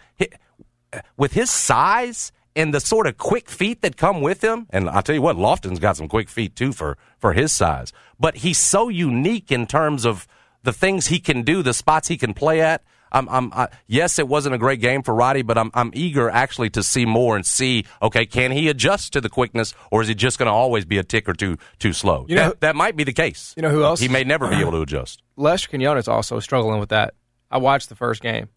with 1.17 1.33
his 1.33 1.51
size 1.51 2.33
and 2.59 2.75
the 2.75 2.81
sort 2.81 3.07
of 3.07 3.17
quick 3.17 3.49
feet 3.49 3.81
that 3.83 3.97
come 3.97 4.21
with 4.21 4.43
him. 4.43 4.67
And 4.71 4.91
I'll 4.91 5.03
tell 5.03 5.15
you 5.15 5.23
what, 5.23 5.37
Lofton's 5.37 5.79
got 5.79 5.97
some 5.97 6.09
quick 6.09 6.29
feet 6.29 6.55
too 6.57 6.73
for 6.73 6.99
for 7.19 7.33
his 7.33 7.53
size. 7.53 7.93
But 8.21 8.37
he's 8.37 8.59
so 8.59 8.89
unique 8.91 9.51
in 9.51 9.67
terms 9.67 10.05
of 10.05 10.27
the 10.65 10.73
things 10.73 11.07
he 11.07 11.21
can 11.21 11.43
do, 11.43 11.63
the 11.63 11.73
spots 11.73 12.09
he 12.09 12.17
can 12.19 12.35
play 12.35 12.61
at. 12.61 12.83
I'm, 13.11 13.27
I'm, 13.31 13.53
I, 13.55 13.69
yes, 13.87 14.19
it 14.19 14.29
wasn't 14.29 14.55
a 14.55 14.59
great 14.59 14.81
game 14.83 15.03
for 15.03 15.15
Roddy, 15.15 15.41
but 15.41 15.57
I'm, 15.57 15.71
I'm 15.73 15.91
eager 15.95 16.29
actually 16.29 16.69
to 16.71 16.83
see 16.83 17.07
more 17.07 17.37
and 17.37 17.47
see, 17.47 17.87
okay, 18.03 18.27
can 18.27 18.51
he 18.51 18.69
adjust 18.69 19.15
to 19.15 19.23
the 19.23 19.31
quickness, 19.31 19.73
or 19.91 20.03
is 20.03 20.09
he 20.09 20.15
just 20.15 20.39
going 20.39 20.49
to 20.49 20.53
always 20.53 20.85
be 20.85 20.99
a 20.99 21.03
tick 21.03 21.27
or 21.27 21.33
two 21.33 21.57
too 21.79 21.95
slow? 21.95 22.27
You 22.29 22.37
know- 22.37 22.49
that, 22.51 22.61
that 22.61 22.77
might 22.77 22.97
be 22.97 23.05
the 23.05 23.15
case. 23.15 23.55
You 23.57 23.63
know 23.63 23.71
who 23.71 23.83
else? 23.83 24.01
He 24.01 24.09
may 24.09 24.25
never 24.25 24.47
be 24.49 24.57
able 24.57 24.73
to 24.73 24.83
adjust. 24.83 25.23
Lester 25.37 25.69
Quinones 25.71 26.07
also 26.07 26.39
struggling 26.39 26.81
with 26.81 26.91
that. 26.91 27.15
I 27.51 27.57
watched 27.57 27.89
the 27.89 27.97
first 27.97 28.21
game. 28.21 28.49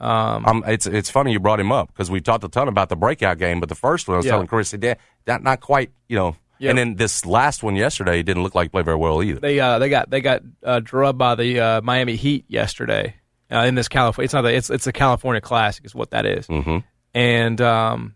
Um, 0.00 0.46
Um, 0.46 0.64
it's 0.66 0.86
it's 0.86 1.10
funny 1.10 1.32
you 1.32 1.40
brought 1.40 1.60
him 1.60 1.70
up 1.72 1.88
because 1.88 2.10
we 2.10 2.20
talked 2.20 2.42
a 2.44 2.48
ton 2.48 2.68
about 2.68 2.88
the 2.88 2.96
breakout 2.96 3.38
game, 3.38 3.60
but 3.60 3.68
the 3.68 3.74
first 3.74 4.08
one 4.08 4.14
I 4.14 4.18
was 4.18 4.26
Yeah. 4.26 4.32
telling 4.32 4.46
Chris, 4.46 4.70
that 4.70 4.98
not, 5.26 5.42
not 5.42 5.60
quite, 5.60 5.90
you 6.08 6.16
know. 6.16 6.36
Yeah. 6.58 6.70
And 6.70 6.78
then 6.78 6.94
this 6.96 7.24
last 7.24 7.62
one 7.62 7.74
yesterday 7.76 8.22
didn't 8.22 8.42
look 8.42 8.54
like 8.54 8.66
he 8.66 8.68
played 8.68 8.84
very 8.84 8.96
well 8.96 9.22
either. 9.22 9.40
they 9.40 9.58
uh, 9.60 9.78
they 9.78 9.88
got 9.88 10.10
they 10.10 10.20
got 10.20 10.42
uh, 10.64 10.80
drubbed 10.80 11.18
by 11.18 11.34
the 11.34 11.58
uh, 11.60 11.80
Miami 11.82 12.16
Heat 12.16 12.44
yesterday 12.48 13.14
uh, 13.50 13.60
in 13.60 13.74
this 13.74 13.88
California. 13.88 14.24
It's 14.26 14.34
not 14.34 14.42
the, 14.42 14.54
it's 14.54 14.68
it's 14.70 14.86
a 14.86 14.92
California 14.92 15.40
Classic 15.40 15.84
is 15.84 15.94
what 15.94 16.10
that 16.10 16.26
is. 16.26 16.46
hmm 16.46 16.78
and 17.14 17.60
um, 17.60 18.14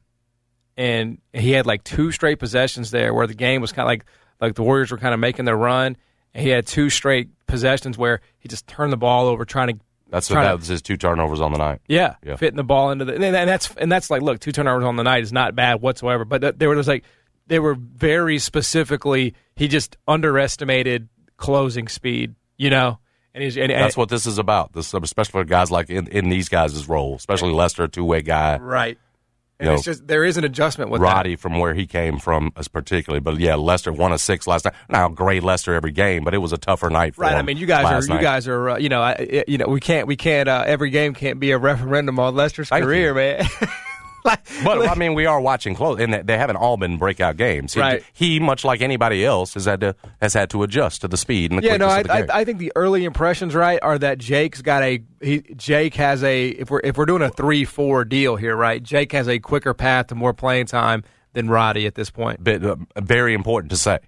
and 0.76 1.18
he 1.32 1.52
had 1.52 1.66
like 1.66 1.84
two 1.84 2.12
straight 2.12 2.38
possessions 2.38 2.90
there 2.90 3.12
where 3.14 3.26
the 3.26 3.34
game 3.34 3.60
was 3.60 3.72
kind 3.72 3.84
of 3.86 3.88
like 3.88 4.04
like 4.40 4.54
the 4.54 4.62
Warriors 4.62 4.90
were 4.90 4.98
kind 4.98 5.14
of 5.14 5.20
making 5.20 5.44
their 5.46 5.56
run, 5.56 5.96
and 6.34 6.42
he 6.44 6.50
had 6.50 6.66
two 6.66 6.90
straight 6.90 7.28
possessions 7.46 7.96
where 7.96 8.20
he 8.38 8.48
just 8.48 8.66
turned 8.66 8.92
the 8.92 8.96
ball 8.96 9.26
over 9.26 9.44
trying 9.44 9.68
to 9.68 9.80
That's 10.10 10.28
trying 10.28 10.44
that 10.44 10.58
was 10.58 10.68
his 10.68 10.82
two 10.82 10.96
turnovers 10.96 11.40
on 11.40 11.52
the 11.52 11.58
night. 11.58 11.80
yeah, 11.88 12.14
Yeah. 12.24 12.36
fitting 12.36 12.56
the 12.56 12.64
ball 12.64 12.90
into 12.90 13.04
the 13.04 13.14
and, 13.14 13.24
and 13.24 13.48
that's 13.48 13.74
and 13.76 13.90
that's 13.90 14.10
like 14.10 14.22
look 14.22 14.38
two 14.40 14.52
turnovers 14.52 14.84
on 14.84 14.96
the 14.96 15.02
night 15.02 15.22
is 15.22 15.32
not 15.32 15.54
bad 15.54 15.80
whatsoever, 15.80 16.24
but 16.24 16.40
th- 16.42 16.54
they 16.56 16.66
were 16.66 16.76
just 16.76 16.88
like 16.88 17.04
they 17.46 17.58
were 17.58 17.74
very 17.74 18.38
specifically 18.38 19.34
he 19.56 19.68
just 19.68 19.96
underestimated 20.08 21.08
closing 21.36 21.88
speed, 21.88 22.34
you 22.56 22.70
know, 22.70 22.98
and 23.34 23.42
he's 23.42 23.56
and, 23.56 23.70
That's 23.70 23.96
what 23.96 24.08
this 24.08 24.26
is 24.26 24.38
about. 24.38 24.72
This 24.72 24.94
especially 24.94 25.32
for 25.32 25.44
guys 25.44 25.70
like 25.70 25.90
in, 25.90 26.06
in 26.08 26.28
these 26.28 26.48
guys' 26.48 26.88
role, 26.88 27.14
especially 27.16 27.52
Lester, 27.52 27.84
a 27.84 27.88
two 27.88 28.04
way 28.04 28.22
guy. 28.22 28.58
right. 28.58 28.98
And 29.60 29.66
You 29.66 29.70
know, 29.70 29.74
it's 29.74 29.84
just 29.84 30.06
there 30.08 30.24
is 30.24 30.36
an 30.36 30.42
adjustment 30.44 30.90
with 30.90 31.00
that. 31.00 31.06
Roddy 31.06 31.36
from 31.36 31.58
where 31.60 31.74
he 31.74 31.86
came 31.86 32.18
from, 32.18 32.50
as 32.56 32.66
particularly, 32.66 33.20
but 33.20 33.38
yeah, 33.38 33.54
Lester 33.54 33.92
won 33.92 34.12
a 34.12 34.18
six 34.18 34.46
last 34.48 34.64
night. 34.64 34.74
Now, 34.88 35.08
great 35.08 35.44
Lester 35.44 35.74
every 35.74 35.92
game, 35.92 36.24
but 36.24 36.34
it 36.34 36.38
was 36.38 36.52
a 36.52 36.58
tougher 36.58 36.90
night 36.90 37.14
for 37.14 37.20
Right. 37.22 37.28
him. 37.30 37.34
Right. 37.36 37.38
I 37.38 37.42
mean, 37.42 37.56
you 37.58 37.66
guys 37.66 37.84
are 37.86 38.02
you 38.02 38.14
night. 38.14 38.22
guys 38.22 38.48
are 38.48 38.70
uh, 38.70 38.78
you 38.78 38.88
know 38.88 39.00
I, 39.00 39.44
you 39.46 39.58
know 39.58 39.66
we 39.68 39.78
can't 39.80 40.08
we 40.08 40.16
can't 40.16 40.48
uh, 40.48 40.64
every 40.66 40.90
game 40.90 41.14
can't 41.14 41.38
be 41.38 41.52
a 41.52 41.58
referendum 41.58 42.18
on 42.18 42.34
Lester's 42.34 42.68
Thank 42.68 42.84
career, 42.84 43.14
man. 43.14 43.46
Like- 44.34 44.64
But 44.64 44.88
I 44.88 44.94
mean, 44.94 45.14
we 45.14 45.26
are 45.26 45.40
watching 45.40 45.74
close, 45.74 46.00
and 46.00 46.12
they- 46.14 46.22
they 46.22 46.38
haven't 46.38 46.56
all 46.56 46.76
been 46.76 46.96
breakout 46.96 47.36
games. 47.36 47.74
He, 47.74 47.80
Right. 47.80 48.02
he, 48.12 48.40
much 48.40 48.64
like 48.64 48.80
anybody 48.80 49.24
else, 49.24 49.54
has 49.54 49.66
had 49.66 49.80
to 49.80 49.94
has 50.22 50.32
had 50.32 50.48
to 50.50 50.62
adjust 50.62 51.02
to 51.02 51.08
the 51.08 51.16
speed 51.16 51.50
and 51.50 51.62
the 51.62 51.66
yeah, 51.66 51.76
no, 51.76 51.86
quickness 51.88 51.94
I, 51.94 52.00
of 52.00 52.06
the 52.26 52.26
game. 52.32 52.36
I 52.36 52.40
I 52.40 52.44
think 52.44 52.58
the 52.58 52.72
early 52.74 53.04
impressions 53.04 53.54
right 53.54 53.78
are 53.82 53.98
that 53.98 54.18
Jake's 54.18 54.62
got 54.62 54.82
a 54.82 55.02
he 55.20 55.40
Jake 55.56 55.94
has 55.96 56.22
a 56.24 56.48
if 56.48 56.70
we're 56.70 56.80
if 56.82 56.96
we're 56.96 57.06
doing 57.06 57.22
a 57.22 57.30
three 57.30 57.64
four 57.64 58.04
deal 58.04 58.36
here, 58.36 58.56
right? 58.56 58.82
Jake 58.82 59.12
has 59.12 59.28
a 59.28 59.38
quicker 59.38 59.74
path 59.74 60.06
to 60.08 60.14
more 60.14 60.32
playing 60.32 60.66
time 60.66 61.02
than 61.34 61.50
Roddy 61.50 61.84
at 61.86 61.94
this 61.96 62.10
point. 62.10 62.42
But, 62.42 62.64
uh, 62.64 62.76
very 63.00 63.34
important 63.34 63.70
to 63.72 63.76
say. 63.76 63.98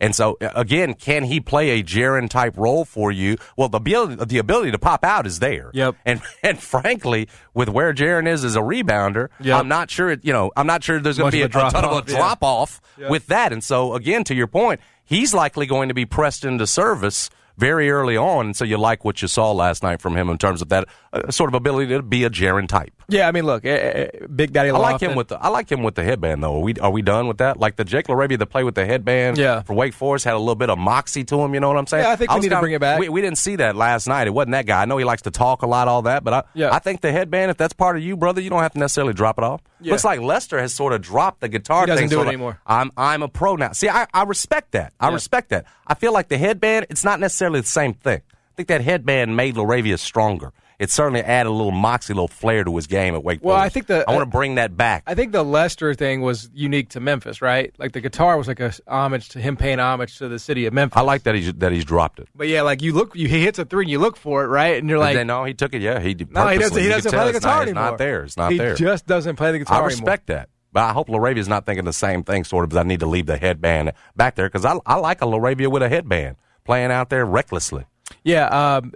And 0.00 0.14
so 0.14 0.36
uh, 0.40 0.50
again, 0.54 0.94
can 0.94 1.24
he 1.24 1.40
play 1.40 1.70
a 1.78 1.82
Jaren 1.82 2.28
type 2.28 2.56
role 2.58 2.84
for 2.84 3.12
you? 3.12 3.36
Well, 3.56 3.68
the 3.68 3.78
ability, 3.78 4.24
the 4.24 4.38
ability 4.38 4.72
to 4.72 4.78
pop 4.78 5.04
out 5.04 5.26
is 5.26 5.38
there. 5.38 5.70
Yep. 5.72 5.96
And 6.04 6.20
and 6.42 6.58
frankly, 6.60 7.28
with 7.54 7.68
where 7.68 7.94
Jaren 7.94 8.26
is 8.26 8.44
as 8.44 8.56
a 8.56 8.60
rebounder, 8.60 9.28
Yep. 9.40 9.60
I'm 9.60 9.68
not 9.68 9.90
sure. 9.90 10.10
it- 10.10 10.24
You 10.24 10.32
know, 10.32 10.50
I'm 10.56 10.66
not 10.66 10.82
sure 10.82 10.98
there's 11.00 11.18
going 11.18 11.30
to 11.30 11.36
be 11.36 11.42
a, 11.42 11.46
a 11.46 11.48
drop 11.48 11.72
ton 11.72 11.84
of 11.84 11.90
off, 11.92 12.08
a 12.08 12.10
yeah. 12.10 12.16
drop 12.18 12.38
off 12.42 12.80
Yep. 12.98 13.10
with 13.10 13.26
that. 13.28 13.52
And 13.52 13.62
so 13.62 13.94
again, 13.94 14.24
to 14.24 14.34
your 14.34 14.46
point, 14.48 14.80
he's 15.04 15.32
likely 15.32 15.66
going 15.66 15.88
to 15.88 15.94
be 15.94 16.04
pressed 16.06 16.44
into 16.44 16.66
service 16.66 17.30
very 17.56 17.90
early 17.90 18.16
on. 18.16 18.54
So 18.54 18.64
you 18.64 18.76
like 18.78 19.04
what 19.04 19.22
you 19.22 19.28
saw 19.28 19.52
last 19.52 19.82
night 19.82 20.00
from 20.00 20.16
him 20.16 20.28
in 20.28 20.38
terms 20.38 20.62
of 20.62 20.68
that 20.70 20.88
uh, 21.12 21.30
sort 21.30 21.48
of 21.50 21.54
ability 21.54 21.88
to 21.94 22.02
be 22.02 22.24
a 22.24 22.30
Jaren 22.30 22.66
type. 22.68 22.92
Yeah, 23.08 23.28
I 23.28 23.32
mean, 23.32 23.44
look, 23.44 23.64
eh, 23.66 24.08
Big 24.34 24.52
Daddy. 24.52 24.70
I 24.70 24.78
like 24.78 25.00
him 25.00 25.14
with 25.14 25.28
the 25.28 25.38
I 25.38 25.48
like 25.48 25.70
him 25.70 25.82
with 25.82 25.94
the 25.94 26.04
headband 26.04 26.42
though. 26.42 26.56
Are 26.56 26.60
we 26.60 26.74
are 26.74 26.90
we 26.90 27.02
done 27.02 27.28
with 27.28 27.38
that? 27.38 27.58
Like 27.58 27.76
the 27.76 27.84
Jake 27.84 28.06
LaRavia 28.06 28.38
that 28.38 28.46
played 28.46 28.64
with 28.64 28.74
the 28.74 28.86
headband 28.86 29.36
Yeah. 29.38 29.62
for 29.62 29.74
Wake 29.74 29.92
Forest 29.94 30.24
had 30.24 30.34
a 30.34 30.38
little 30.38 30.54
bit 30.54 30.70
of 30.70 30.78
moxie 30.78 31.24
to 31.24 31.40
him. 31.42 31.52
You 31.54 31.60
know 31.60 31.68
what 31.68 31.76
I'm 31.76 31.86
saying? 31.86 32.04
Yeah, 32.04 32.10
I 32.12 32.16
think 32.16 32.30
we 32.30 32.36
need 32.36 32.42
to 32.44 32.48
kinda- 32.48 32.60
bring 32.62 32.72
it 32.72 32.80
back. 32.80 32.98
We, 32.98 33.08
we 33.10 33.20
didn't 33.20 33.38
see 33.38 33.56
that 33.56 33.76
last 33.76 34.06
night. 34.08 34.26
It 34.26 34.30
wasn't 34.30 34.52
that 34.52 34.66
guy. 34.66 34.80
I 34.82 34.84
know 34.86 34.96
he 34.96 35.04
likes 35.04 35.22
to 35.22 35.30
talk 35.30 35.62
a 35.62 35.66
lot, 35.66 35.86
all 35.86 36.02
that, 36.02 36.24
but 36.24 36.32
I 36.34 36.42
Yeah. 36.54 36.74
I 36.74 36.78
think 36.78 37.02
the 37.02 37.12
headband, 37.12 37.50
if 37.50 37.56
that's 37.58 37.74
part 37.74 37.96
of 37.96 38.02
you, 38.02 38.16
brother, 38.16 38.40
you 38.40 38.48
don't 38.50 38.62
have 38.62 38.72
to 38.72 38.78
necessarily 38.78 39.12
drop 39.12 39.36
it 39.38 39.44
off. 39.44 39.60
Yeah. 39.80 39.92
Looks 39.92 40.04
like 40.04 40.20
Lester 40.20 40.58
has 40.58 40.72
sort 40.72 40.94
of 40.94 41.02
dropped 41.02 41.40
the 41.42 41.48
guitar. 41.48 41.82
He 41.82 41.86
doesn't 41.88 42.08
thing, 42.08 42.18
do 42.18 42.22
it 42.24 42.28
anymore. 42.28 42.58
I'm 42.66 42.90
I'm 42.96 43.22
a 43.22 43.28
pro 43.28 43.56
now. 43.56 43.72
See, 43.72 43.88
I, 43.90 44.06
I 44.14 44.22
respect 44.24 44.72
that. 44.72 44.94
I 44.98 45.08
Yeah. 45.08 45.14
respect 45.14 45.50
that. 45.50 45.66
I 45.86 45.92
feel 45.94 46.14
like 46.14 46.28
the 46.28 46.38
headband, 46.38 46.86
it's 46.88 47.04
not 47.04 47.20
necessarily 47.20 47.43
the 47.52 47.62
same 47.62 47.94
thing. 47.94 48.22
I 48.30 48.54
think 48.56 48.68
that 48.68 48.80
headband 48.82 49.36
made 49.36 49.56
LaRavia 49.56 49.98
stronger. 49.98 50.52
It 50.76 50.90
certainly 50.90 51.20
added 51.22 51.48
a 51.48 51.52
little 51.52 51.70
moxie, 51.70 52.12
a 52.12 52.16
little 52.16 52.26
flair 52.28 52.64
to 52.64 52.74
his 52.76 52.88
game 52.88 53.14
at 53.14 53.22
Wake 53.22 53.40
Well, 53.44 53.56
Forest. 53.56 53.64
I 53.64 53.68
think 53.68 53.86
the- 53.86 54.04
I 54.08 54.12
want 54.12 54.22
to 54.22 54.30
bring 54.30 54.56
that 54.56 54.76
back. 54.76 55.04
I 55.06 55.14
think 55.14 55.30
the 55.30 55.44
Lester 55.44 55.94
thing 55.94 56.20
was 56.20 56.50
unique 56.52 56.90
to 56.90 57.00
Memphis, 57.00 57.40
right? 57.40 57.72
Like 57.78 57.92
the 57.92 58.00
guitar 58.00 58.36
was 58.36 58.48
like 58.48 58.58
a 58.58 58.72
homage 58.88 59.28
to 59.30 59.38
him 59.40 59.56
paying 59.56 59.78
homage 59.78 60.18
to 60.18 60.28
the 60.28 60.38
city 60.40 60.66
of 60.66 60.74
Memphis. 60.74 60.96
I 60.96 61.02
like 61.02 61.22
that 61.24 61.36
he's 61.36 61.52
that 61.54 61.70
he's 61.70 61.84
dropped 61.84 62.18
it. 62.18 62.28
But 62.34 62.48
yeah, 62.48 62.62
like 62.62 62.82
you 62.82 62.92
look, 62.92 63.14
you, 63.14 63.28
he 63.28 63.42
hits 63.42 63.58
a 63.60 63.64
three 63.64 63.84
and 63.84 63.90
you 63.90 64.00
look 64.00 64.16
for 64.16 64.42
it, 64.44 64.48
right? 64.48 64.76
And 64.76 64.88
you're 64.88 64.98
like, 64.98 65.14
then, 65.14 65.28
no, 65.28 65.44
he 65.44 65.54
took 65.54 65.74
it. 65.74 65.80
Yeah, 65.80 66.00
he 66.00 66.12
did. 66.12 66.32
no, 66.32 66.48
he 66.48 66.58
doesn't. 66.58 66.82
He 66.82 66.88
doesn't 66.88 67.12
play 67.12 67.26
the 67.26 67.32
guitar 67.34 67.58
not, 67.58 67.62
anymore. 67.62 67.82
It's 67.84 67.90
not 67.92 67.98
there. 67.98 68.22
It's 68.24 68.36
not 68.36 68.52
he 68.52 68.58
there. 68.58 68.74
just 68.74 69.06
doesn't 69.06 69.36
play 69.36 69.52
the 69.52 69.60
guitar 69.60 69.76
I 69.76 69.86
anymore. 69.86 69.90
respect 69.90 70.26
that, 70.26 70.48
but 70.72 70.82
I 70.82 70.92
hope 70.92 71.08
Laravia's 71.08 71.48
not 71.48 71.66
thinking 71.66 71.84
the 71.84 71.92
same 71.92 72.24
thing. 72.24 72.42
Sort 72.42 72.64
of, 72.64 72.72
as 72.72 72.78
I 72.78 72.82
need 72.82 73.00
to 73.00 73.06
leave 73.06 73.26
the 73.26 73.36
headband 73.36 73.92
back 74.16 74.34
there 74.34 74.48
because 74.48 74.64
I 74.64 74.76
I 74.84 74.96
like 74.96 75.22
a 75.22 75.26
Laravia 75.26 75.68
with 75.70 75.82
a 75.84 75.88
headband 75.88 76.36
playing 76.64 76.90
out 76.90 77.10
there 77.10 77.24
recklessly. 77.24 77.84
Yeah. 78.22 78.46
Um, 78.78 78.92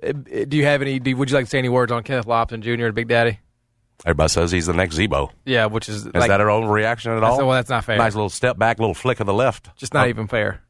do 0.48 0.56
you 0.56 0.64
have 0.64 0.82
any? 0.82 0.98
Do, 0.98 1.14
would 1.16 1.30
you 1.30 1.36
like 1.36 1.46
to 1.46 1.50
say 1.50 1.58
any 1.58 1.68
words 1.68 1.92
on 1.92 2.02
Kenneth 2.02 2.26
Lofton 2.26 2.60
Jr. 2.60 2.86
and 2.86 2.94
Big 2.94 3.08
Daddy? 3.08 3.38
Everybody 4.04 4.28
says 4.28 4.52
he's 4.52 4.66
the 4.66 4.74
next 4.74 4.94
Z-Bo. 4.94 5.30
Yeah, 5.44 5.66
which 5.66 5.88
is 5.88 6.06
Is 6.06 6.14
like 6.14 6.28
that 6.28 6.38
her 6.38 6.50
own 6.50 6.66
reaction 6.66 7.10
at 7.12 7.24
all? 7.24 7.38
well, 7.38 7.50
that's 7.50 7.68
not 7.68 7.84
fair. 7.84 7.98
Nice 7.98 8.14
little 8.14 8.28
step 8.30 8.56
back, 8.56 8.78
little 8.78 8.94
flick 8.94 9.18
of 9.18 9.26
the 9.26 9.34
left. 9.34 9.74
just 9.76 9.92
not 9.92 10.06
Uh, 10.06 10.10
even 10.10 10.28
fair. 10.28 10.62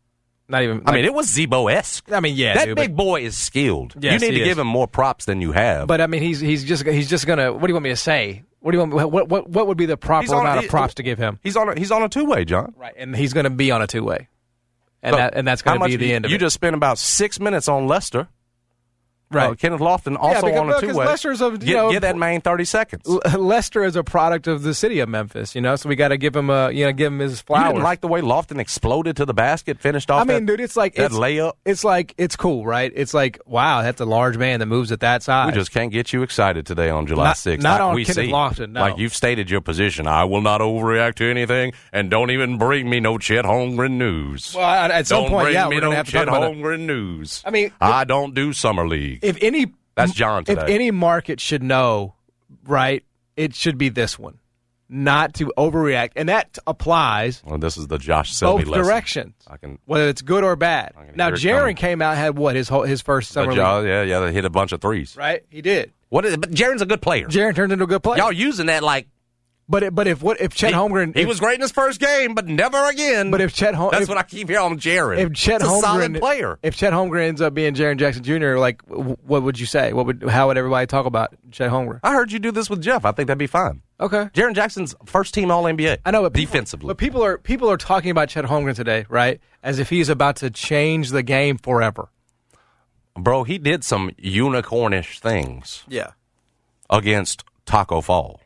Not 0.48 0.62
even. 0.62 0.80
I 0.86 0.92
mean, 0.92 1.04
it 1.04 1.12
was 1.12 1.28
Z-Bo 1.28 1.68
esque. 1.68 2.10
I 2.10 2.20
mean, 2.20 2.34
yeah, 2.34 2.54
that 2.54 2.64
dude, 2.64 2.76
big 2.76 2.96
boy 2.96 3.20
is 3.22 3.36
skilled. 3.36 3.92
Yes, 4.00 4.22
you 4.22 4.28
need 4.30 4.36
to 4.36 4.40
is. 4.42 4.48
give 4.48 4.58
him 4.58 4.66
more 4.66 4.86
props 4.86 5.26
than 5.26 5.42
you 5.42 5.52
have. 5.52 5.86
But 5.88 6.00
I 6.00 6.06
mean, 6.06 6.22
he's 6.22 6.40
he's 6.40 6.64
just 6.64 6.86
he's 6.86 7.10
just 7.10 7.26
gonna. 7.26 7.52
What 7.52 7.60
do 7.60 7.68
you 7.68 7.74
want 7.74 7.84
me 7.84 7.90
to 7.90 7.96
say? 7.96 8.44
What 8.60 8.72
do 8.72 8.78
you 8.78 8.86
want? 8.86 9.10
What 9.12 9.28
what 9.28 9.46
what 9.50 9.66
would 9.66 9.76
be 9.76 9.84
the 9.84 9.98
proper 9.98 10.34
on- 10.34 10.40
amount 10.40 10.58
of 10.60 10.64
he- 10.64 10.70
props 10.70 10.94
to 10.94 11.02
give 11.02 11.18
him? 11.18 11.38
he's 11.42 11.54
on 11.56 11.68
a, 11.68 11.78
he's 11.78 11.90
on 11.90 12.02
a 12.02 12.08
two 12.08 12.24
way, 12.24 12.46
John. 12.46 12.72
Right, 12.78 12.94
and 12.96 13.14
he's 13.14 13.34
gonna 13.34 13.50
be 13.50 13.70
on 13.70 13.82
a 13.82 13.86
two 13.86 14.02
way, 14.04 14.28
and 15.02 15.12
Look, 15.12 15.18
that 15.18 15.34
and 15.34 15.46
that's 15.46 15.62
how 15.62 15.76
gonna 15.76 15.86
be 15.86 15.96
the 15.96 16.12
end 16.12 16.24
of 16.24 16.30
you 16.30 16.36
it. 16.36 16.40
You 16.40 16.46
just 16.46 16.54
spent 16.54 16.74
about 16.74 16.98
six 16.98 17.38
minutes 17.40 17.68
on 17.68 17.86
Lester. 17.86 18.28
Right. 19.30 19.50
Uh, 19.50 19.54
Kenneth 19.54 19.80
Lofton 19.80 20.16
also 20.18 20.46
because- 20.46 20.60
on 20.60 20.70
a 20.70 20.80
two 20.80 20.94
way. 20.94 21.06
Lester's 21.06 21.40
a- 21.40 21.46
you 21.50 21.58
Get, 21.58 21.74
know, 21.74 21.90
get 21.92 22.00
that 22.02 22.16
man 22.16 22.40
thirty 22.40 22.64
seconds. 22.64 23.02
L- 23.08 23.40
Lester 23.40 23.84
is 23.84 23.96
a 23.96 24.04
product 24.04 24.46
of 24.46 24.62
the 24.62 24.74
city 24.74 25.00
of 25.00 25.08
Memphis, 25.08 25.54
you 25.54 25.60
know, 25.60 25.76
so 25.76 25.88
we 25.88 25.96
got 25.96 26.08
to 26.08 26.16
give 26.16 26.34
him 26.36 26.50
a 26.50 26.70
you 26.70 26.84
know 26.84 26.92
give 26.92 27.12
him 27.12 27.18
his 27.20 27.42
You 27.48 27.56
didn't 27.56 27.82
like 27.82 28.00
the 28.00 28.08
way 28.08 28.20
Lofton 28.20 28.58
exploded 28.60 29.16
to 29.16 29.24
the 29.24 29.34
basket, 29.34 29.78
finished 29.80 30.10
off. 30.10 30.22
I 30.22 30.24
mean, 30.24 30.46
that, 30.46 30.52
dude, 30.52 30.60
it's 30.60 30.76
like 30.76 30.94
that 30.96 31.06
it's, 31.06 31.14
layup. 31.14 31.52
It's 31.64 31.84
like 31.84 32.14
it's 32.18 32.36
cool, 32.36 32.64
right? 32.66 32.92
It's 32.94 33.14
like 33.14 33.38
wow, 33.46 33.82
that's 33.82 34.00
a 34.00 34.04
large 34.06 34.36
man 34.36 34.60
that 34.60 34.66
moves 34.66 34.92
at 34.92 35.00
that 35.00 35.22
size. 35.22 35.46
We 35.52 35.52
just 35.58 35.72
can't 35.72 35.92
get 35.92 36.12
you 36.12 36.22
excited 36.22 36.66
today 36.66 36.90
on 36.90 37.06
July 37.06 37.24
Not- 37.24 37.36
6th. 37.36 37.62
not 37.62 37.80
I- 37.80 37.84
on 37.84 37.94
we 37.94 38.04
Kenneth 38.04 38.26
see. 38.26 38.32
Lofton, 38.32 38.72
no. 38.72 38.80
Like 38.80 38.98
you've 38.98 39.14
stated 39.14 39.50
your 39.50 39.60
position. 39.60 40.06
I 40.06 40.24
will 40.24 40.40
not 40.42 40.60
overreact 40.60 41.16
to 41.16 41.30
anything, 41.30 41.72
and 41.92 42.10
don't 42.10 42.30
even 42.30 42.58
bring 42.58 42.88
me 42.88 43.00
no 43.00 43.18
Chet 43.18 43.44
Holmgren 43.44 43.92
news. 43.92 44.54
well, 44.54 44.64
at, 44.68 45.06
some 45.06 45.22
don't 45.24 45.30
point, 45.30 45.52
yeah, 45.52 45.66
we're 45.68 45.80
gonna 45.80 45.90
no 45.90 45.96
have 45.96 46.06
to 46.06 46.12
Chet 46.12 46.26
talk 46.26 46.36
about 46.38 46.52
it. 46.52 46.56
Holmgren 46.58 46.80
news. 46.80 47.42
I 47.44 47.50
mean, 47.50 47.72
I 47.80 48.04
don't 48.04 48.34
do 48.34 48.52
summer 48.52 48.86
league. 48.86 49.17
If 49.22 49.38
any 49.42 49.66
That's 49.94 50.12
John 50.12 50.44
if 50.46 50.58
any 50.58 50.90
market 50.90 51.40
should 51.40 51.62
know, 51.62 52.14
right, 52.64 53.04
it 53.36 53.54
should 53.54 53.78
be 53.78 53.88
this 53.88 54.18
one, 54.18 54.38
not 54.88 55.34
to 55.34 55.52
overreact, 55.56 56.12
and 56.16 56.28
that 56.28 56.58
applies 56.66 57.42
well, 57.44 57.58
this 57.58 57.76
is 57.76 57.86
the 57.88 57.98
Josh 57.98 58.32
Selby 58.32 58.64
both 58.64 58.72
lesson. 58.72 58.84
directions, 58.84 59.34
I 59.46 59.56
can. 59.56 59.78
whether 59.84 60.08
it's 60.08 60.22
good 60.22 60.44
or 60.44 60.56
bad. 60.56 60.92
Now. 61.14 61.30
Jaren 61.30 61.76
came 61.76 62.02
out 62.02 62.12
and 62.12 62.18
had 62.18 62.38
what 62.38 62.56
his 62.56 62.68
whole, 62.68 62.82
his 62.82 63.02
first 63.02 63.30
summer 63.32 63.52
yeah, 63.52 64.02
yeah, 64.02 64.20
they 64.20 64.32
hit 64.32 64.44
a 64.44 64.50
bunch 64.50 64.72
of 64.72 64.80
threes. 64.80 65.16
right? 65.16 65.44
He 65.50 65.62
did. 65.62 65.92
What 66.08 66.24
is? 66.24 66.36
But 66.36 66.50
Jaren's 66.52 66.82
a 66.82 66.86
good 66.86 67.02
player. 67.02 67.26
Jaren 67.26 67.54
turned 67.54 67.72
into 67.72 67.84
a 67.84 67.88
good 67.88 68.02
player. 68.02 68.18
Y'all 68.18 68.32
using 68.32 68.66
that 68.66 68.82
like 68.82 69.08
But 69.70 69.82
it, 69.82 69.94
but 69.94 70.06
if 70.06 70.22
what 70.22 70.40
if 70.40 70.54
Chet 70.54 70.70
he, 70.70 70.76
Holmgren 70.76 71.14
he 71.14 71.22
if, 71.22 71.28
was 71.28 71.40
great 71.40 71.56
in 71.56 71.60
his 71.60 71.72
first 71.72 72.00
game, 72.00 72.34
but 72.34 72.46
never 72.46 72.82
again. 72.88 73.30
But 73.30 73.42
if 73.42 73.52
Chet 73.52 73.74
Hol- 73.74 73.90
that's 73.90 74.04
if- 74.04 74.08
what 74.08 74.16
I 74.16 74.22
keep 74.22 74.48
hearing 74.48 74.64
on 74.64 74.78
Jaren. 74.78 75.18
if 75.18 75.34
Chet 75.34 75.60
He's 75.60 75.68
a 75.70 75.72
Holmgren 75.74 75.80
solid 75.82 76.14
player. 76.20 76.58
if 76.62 76.74
Chet 76.74 76.94
Holmgren 76.94 77.28
ends 77.28 77.42
up 77.42 77.52
being 77.52 77.74
Jaren 77.74 77.98
Jackson 77.98 78.22
Jr., 78.22 78.56
like 78.56 78.82
w- 78.86 79.16
what 79.26 79.42
would 79.42 79.60
you 79.60 79.66
say? 79.66 79.92
What 79.92 80.06
would 80.06 80.22
how 80.26 80.46
would 80.48 80.56
everybody 80.56 80.86
talk 80.86 81.04
about 81.04 81.34
Chet 81.50 81.70
Holmgren? 81.70 82.00
I 82.02 82.14
heard 82.14 82.32
you 82.32 82.38
do 82.38 82.50
this 82.50 82.70
with 82.70 82.80
Jeff. 82.80 83.04
I 83.04 83.12
think 83.12 83.26
that'd 83.26 83.36
be 83.38 83.46
fine. 83.46 83.82
Okay. 84.00 84.30
Jaren 84.32 84.54
Jackson's 84.54 84.94
first 85.04 85.34
team 85.34 85.50
All 85.50 85.64
NBA. 85.64 85.98
I 86.06 86.12
know, 86.12 86.22
but 86.22 86.32
people, 86.32 86.50
defensively. 86.52 86.86
but 86.86 86.96
people 86.96 87.22
are 87.22 87.36
people 87.36 87.70
are 87.70 87.76
talking 87.76 88.10
about 88.10 88.30
Chet 88.30 88.46
Holmgren 88.46 88.74
today, 88.74 89.04
right? 89.10 89.38
As 89.62 89.78
if 89.78 89.90
he's 89.90 90.08
about 90.08 90.36
to 90.36 90.48
change 90.48 91.10
the 91.10 91.22
game 91.22 91.58
forever. 91.58 92.08
Bro, 93.18 93.44
he 93.44 93.58
did 93.58 93.84
some 93.84 94.12
unicornish 94.12 95.18
things 95.18 95.84
Yeah. 95.88 96.12
against 96.88 97.44
Taco 97.66 98.00
Fall. 98.00 98.40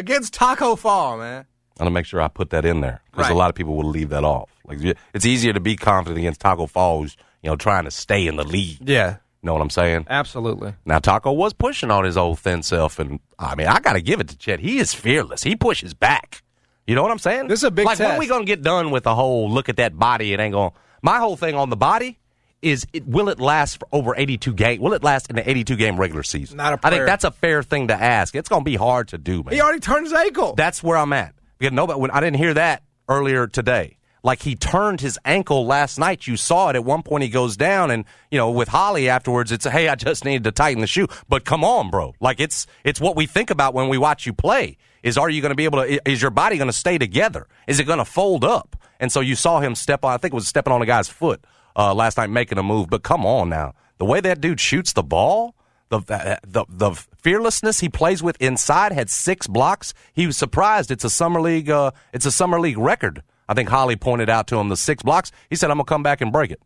Against 0.00 0.34
Taco 0.34 0.74
Fall, 0.76 1.18
man. 1.18 1.44
I'm 1.78 1.84
gonna 1.84 1.90
make 1.92 2.06
sure 2.06 2.20
I 2.20 2.28
put 2.28 2.50
that 2.50 2.64
in 2.64 2.80
there 2.80 3.00
because 3.10 3.26
Right. 3.28 3.34
a 3.34 3.38
lot 3.38 3.48
of 3.48 3.54
people 3.54 3.74
will 3.76 3.88
leave 3.88 4.08
that 4.10 4.24
off. 4.24 4.50
Like 4.66 4.78
it's 5.14 5.24
easier 5.24 5.52
to 5.52 5.60
be 5.60 5.76
confident 5.76 6.18
against 6.18 6.40
Taco 6.40 6.66
Falls, 6.66 7.16
you 7.42 7.48
know, 7.50 7.56
trying 7.56 7.84
to 7.84 7.90
stay 7.90 8.26
in 8.26 8.36
the 8.36 8.44
league. 8.44 8.78
Yeah, 8.86 9.16
You 9.42 9.46
know 9.46 9.52
what 9.54 9.62
I'm 9.62 9.70
saying? 9.70 10.06
absolutely. 10.10 10.74
Now 10.84 10.98
Taco 10.98 11.32
was 11.32 11.52
pushing 11.54 11.90
on 11.90 12.04
his 12.04 12.16
old 12.18 12.38
thin 12.38 12.62
self, 12.62 12.98
and 12.98 13.20
I 13.38 13.54
mean, 13.54 13.66
I 13.68 13.80
got 13.80 13.94
to 13.94 14.02
give 14.02 14.20
it 14.20 14.28
to 14.28 14.36
Chet. 14.36 14.60
He 14.60 14.78
is 14.78 14.92
fearless. 14.92 15.42
He 15.42 15.56
pushes 15.56 15.94
back. 15.94 16.42
You 16.86 16.94
know 16.96 17.02
what 17.02 17.12
I'm 17.12 17.18
saying? 17.18 17.46
This 17.48 17.60
is 17.60 17.64
a 17.64 17.70
big 17.70 17.86
like. 17.86 17.98
When 17.98 18.18
we 18.18 18.26
gonna 18.26 18.44
get 18.44 18.62
done 18.62 18.90
with 18.90 19.04
the 19.04 19.14
whole 19.14 19.50
look 19.50 19.68
at 19.68 19.76
that 19.76 19.98
body? 19.98 20.32
It 20.34 20.40
ain't 20.40 20.52
gonna. 20.52 20.72
My 21.02 21.18
whole 21.18 21.36
thing 21.36 21.54
on 21.54 21.70
the 21.70 21.76
body 21.76 22.18
is 22.62 22.86
it, 22.92 23.06
will 23.06 23.28
it 23.28 23.40
last 23.40 23.80
for 23.80 23.88
over 23.92 24.14
82 24.16 24.52
game? 24.54 24.80
Will 24.80 24.92
it 24.92 25.02
last 25.02 25.30
in 25.30 25.36
the 25.36 25.48
82 25.48 25.76
game 25.76 25.98
regular 25.98 26.22
season? 26.22 26.56
Not 26.56 26.74
a 26.74 26.86
I 26.86 26.90
think 26.90 27.06
that's 27.06 27.24
a 27.24 27.30
fair 27.30 27.62
thing 27.62 27.88
to 27.88 27.94
ask. 27.94 28.34
It's 28.34 28.48
gonna 28.48 28.64
be 28.64 28.76
hard 28.76 29.08
to 29.08 29.18
do, 29.18 29.42
man. 29.42 29.54
He 29.54 29.60
already 29.60 29.80
turned 29.80 30.06
his 30.06 30.12
ankle. 30.12 30.54
That's 30.54 30.82
where 30.82 30.96
I'm 30.96 31.12
at. 31.12 31.34
Because 31.58 31.72
nobody, 31.74 31.98
when 31.98 32.10
I 32.10 32.20
didn't 32.20 32.36
hear 32.36 32.54
that 32.54 32.82
earlier 33.08 33.46
today. 33.46 33.96
Like 34.22 34.42
he 34.42 34.54
turned 34.54 35.00
his 35.00 35.18
ankle 35.24 35.64
last 35.64 35.98
night. 35.98 36.26
You 36.26 36.36
saw 36.36 36.68
it 36.68 36.76
at 36.76 36.84
one 36.84 37.02
point. 37.02 37.22
He 37.22 37.30
goes 37.30 37.56
down, 37.56 37.90
and 37.90 38.04
you 38.30 38.36
know, 38.36 38.50
with 38.50 38.68
Holly 38.68 39.08
afterwards, 39.08 39.50
it's 39.50 39.64
hey, 39.64 39.88
I 39.88 39.94
just 39.94 40.26
needed 40.26 40.44
to 40.44 40.52
tighten 40.52 40.82
the 40.82 40.86
shoe. 40.86 41.08
But 41.28 41.46
come 41.46 41.64
on, 41.64 41.90
bro. 41.90 42.14
Like 42.20 42.38
it's 42.38 42.66
it's 42.84 43.00
what 43.00 43.16
we 43.16 43.24
think 43.26 43.50
about 43.50 43.72
when 43.72 43.88
we 43.88 43.96
watch 43.96 44.26
you 44.26 44.34
play. 44.34 44.76
Is 45.02 45.16
are 45.16 45.30
you 45.30 45.40
going 45.40 45.50
to 45.50 45.56
be 45.56 45.64
able 45.64 45.82
to? 45.82 46.10
Is 46.10 46.20
your 46.20 46.30
body 46.30 46.58
going 46.58 46.68
to 46.68 46.76
stay 46.76 46.98
together? 46.98 47.46
Is 47.66 47.80
it 47.80 47.84
going 47.84 47.98
to 47.98 48.04
fold 48.04 48.44
up? 48.44 48.76
And 48.98 49.10
so 49.10 49.20
you 49.20 49.34
saw 49.34 49.60
him 49.60 49.74
step 49.74 50.04
on. 50.04 50.12
I 50.12 50.18
think 50.18 50.34
it 50.34 50.36
was 50.36 50.46
stepping 50.46 50.74
on 50.74 50.82
a 50.82 50.86
guy's 50.86 51.08
foot 51.08 51.42
uh, 51.76 51.94
last 51.94 52.16
night, 52.16 52.30
making 52.30 52.58
a 52.58 52.62
move. 52.62 52.90
But 52.90 53.02
come 53.02 53.24
on 53.24 53.48
now, 53.48 53.74
the 53.98 54.04
way 54.04 54.20
that 54.20 54.40
dude 54.40 54.60
shoots 54.60 54.92
the 54.92 55.02
ball, 55.02 55.54
the 55.88 56.00
the 56.46 56.64
the 56.68 56.92
fearlessness 57.22 57.80
he 57.80 57.88
plays 57.88 58.22
with 58.22 58.40
inside 58.40 58.92
had 58.92 59.10
six 59.10 59.46
blocks. 59.46 59.92
He 60.12 60.26
was 60.26 60.36
surprised. 60.36 60.90
It's 60.90 61.04
a 61.04 61.10
summer 61.10 61.40
league. 61.40 61.70
Uh, 61.70 61.90
it's 62.12 62.26
a 62.26 62.30
summer 62.30 62.60
league 62.60 62.78
record. 62.78 63.22
I 63.48 63.54
think 63.54 63.68
Holly 63.68 63.96
pointed 63.96 64.30
out 64.30 64.46
to 64.48 64.56
him 64.56 64.68
the 64.68 64.76
six 64.76 65.02
blocks. 65.02 65.32
He 65.48 65.56
said, 65.56 65.70
"I'm 65.70 65.78
gonna 65.78 65.84
come 65.84 66.02
back 66.02 66.20
and 66.20 66.32
break 66.32 66.50
it." 66.50 66.62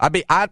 I'd 0.00 0.12
be 0.12 0.24
I 0.28 0.48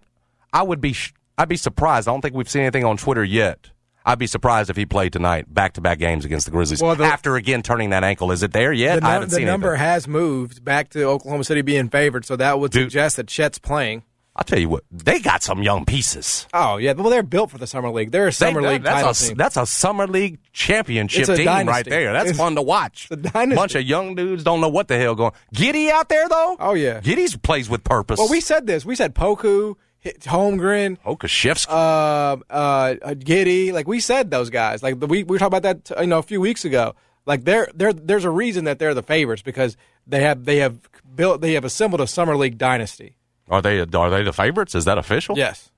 I 0.52 0.62
would 0.62 0.80
be 0.80 0.94
I'd 1.36 1.48
be 1.48 1.56
surprised. 1.56 2.08
I 2.08 2.12
don't 2.12 2.22
think 2.22 2.34
we've 2.34 2.48
seen 2.48 2.62
anything 2.62 2.84
on 2.84 2.96
Twitter 2.96 3.24
yet. 3.24 3.70
I'd 4.08 4.20
be 4.20 4.28
surprised 4.28 4.70
if 4.70 4.76
he 4.76 4.86
played 4.86 5.12
tonight, 5.12 5.52
back 5.52 5.72
to 5.74 5.80
back 5.80 5.98
games 5.98 6.24
against 6.24 6.46
the 6.46 6.52
Grizzlies. 6.52 6.80
Well, 6.80 6.94
the- 6.94 7.04
after 7.04 7.34
again 7.34 7.62
turning 7.62 7.90
that 7.90 8.04
ankle, 8.04 8.30
is 8.30 8.42
it 8.44 8.52
there 8.52 8.72
yet? 8.72 9.00
the 9.00 9.06
I 9.08 9.14
haven't 9.14 9.30
the 9.30 9.36
seen 9.36 9.46
number 9.46 9.70
anything. 9.74 9.84
has 9.86 10.06
moved 10.08 10.64
back 10.64 10.90
to 10.90 11.02
Oklahoma 11.04 11.42
City 11.44 11.62
being 11.62 11.88
favored, 11.88 12.24
so 12.24 12.36
that 12.36 12.60
would 12.60 12.70
Dude. 12.70 12.84
suggest 12.84 13.16
that 13.16 13.26
Chet's 13.26 13.58
playing. 13.58 14.04
I'll 14.38 14.44
tell 14.44 14.58
you 14.58 14.68
what, 14.68 14.84
they 14.92 15.18
got 15.18 15.42
some 15.42 15.62
young 15.62 15.86
pieces. 15.86 16.46
Oh 16.52 16.76
yeah, 16.76 16.92
well 16.92 17.08
they're 17.08 17.22
built 17.22 17.50
for 17.50 17.56
the 17.56 17.66
summer 17.66 17.88
league. 17.90 18.10
They're 18.12 18.28
a 18.28 18.32
summer 18.32 18.60
that- 18.60 18.68
league 18.70 18.84
title 18.84 19.06
that's 19.06 19.24
a, 19.24 19.28
team. 19.28 19.36
That's 19.38 19.56
a 19.56 19.64
summer 19.64 20.06
league 20.06 20.38
championship 20.52 21.24
team 21.36 21.46
right 21.66 21.84
there. 21.86 22.12
That's 22.12 22.26
It's- 22.30 22.36
fun 22.38 22.54
to 22.56 22.62
watch. 22.62 23.08
a 23.10 23.16
dynasty. 23.16 23.56
Bunch 23.56 23.74
of 23.76 23.82
young 23.84 24.14
dudes 24.14 24.44
don't 24.44 24.60
know 24.60 24.68
what 24.68 24.88
the 24.88 24.98
hell 24.98 25.14
going. 25.14 25.32
Giddey 25.54 25.88
out 25.90 26.10
there 26.10 26.28
though. 26.28 26.56
Oh, 26.60 26.74
yeah. 26.74 27.00
Giddey's 27.00 27.34
plays 27.36 27.70
with 27.70 27.82
purpose. 27.82 28.18
well, 28.18 28.28
we 28.28 28.40
said 28.42 28.66
this. 28.66 28.84
We 28.84 28.94
said 28.94 29.14
Poku, 29.14 29.76
Holmgren, 30.20 30.98
Okashevsky. 31.04 31.68
uh, 31.70 32.36
uh, 32.52 32.94
Giddey. 33.14 33.72
Like 33.72 33.86
we 33.88 34.00
said, 34.00 34.30
those 34.30 34.50
guys. 34.50 34.82
Like 34.82 34.96
we 35.00 35.06
we 35.06 35.24
were 35.24 35.38
talking 35.38 35.56
about 35.58 35.84
that 35.86 36.00
you 36.00 36.06
know 36.06 36.18
a 36.18 36.22
few 36.22 36.40
weeks 36.40 36.64
ago. 36.64 36.94
Like 37.26 37.44
they're 37.44 37.68
they're 37.74 37.92
there's 37.92 38.24
a 38.24 38.30
reason 38.30 38.64
that 38.64 38.78
they're 38.78 38.94
the 38.94 39.02
favorites 39.02 39.42
because 39.42 39.76
they 40.06 40.22
have 40.22 40.44
they 40.44 40.58
have 40.58 40.78
built 41.14 41.40
they 41.40 41.54
have 41.54 41.64
assembled 41.64 42.00
a 42.00 42.06
summer 42.06 42.36
league 42.36 42.56
dynasty. 42.58 43.16
are 43.48 43.60
they 43.62 43.80
are 43.80 44.10
they 44.10 44.22
the 44.22 44.32
favorites? 44.32 44.74
Is 44.74 44.84
that 44.84 44.96
official? 44.98 45.36
Yes, 45.36 45.70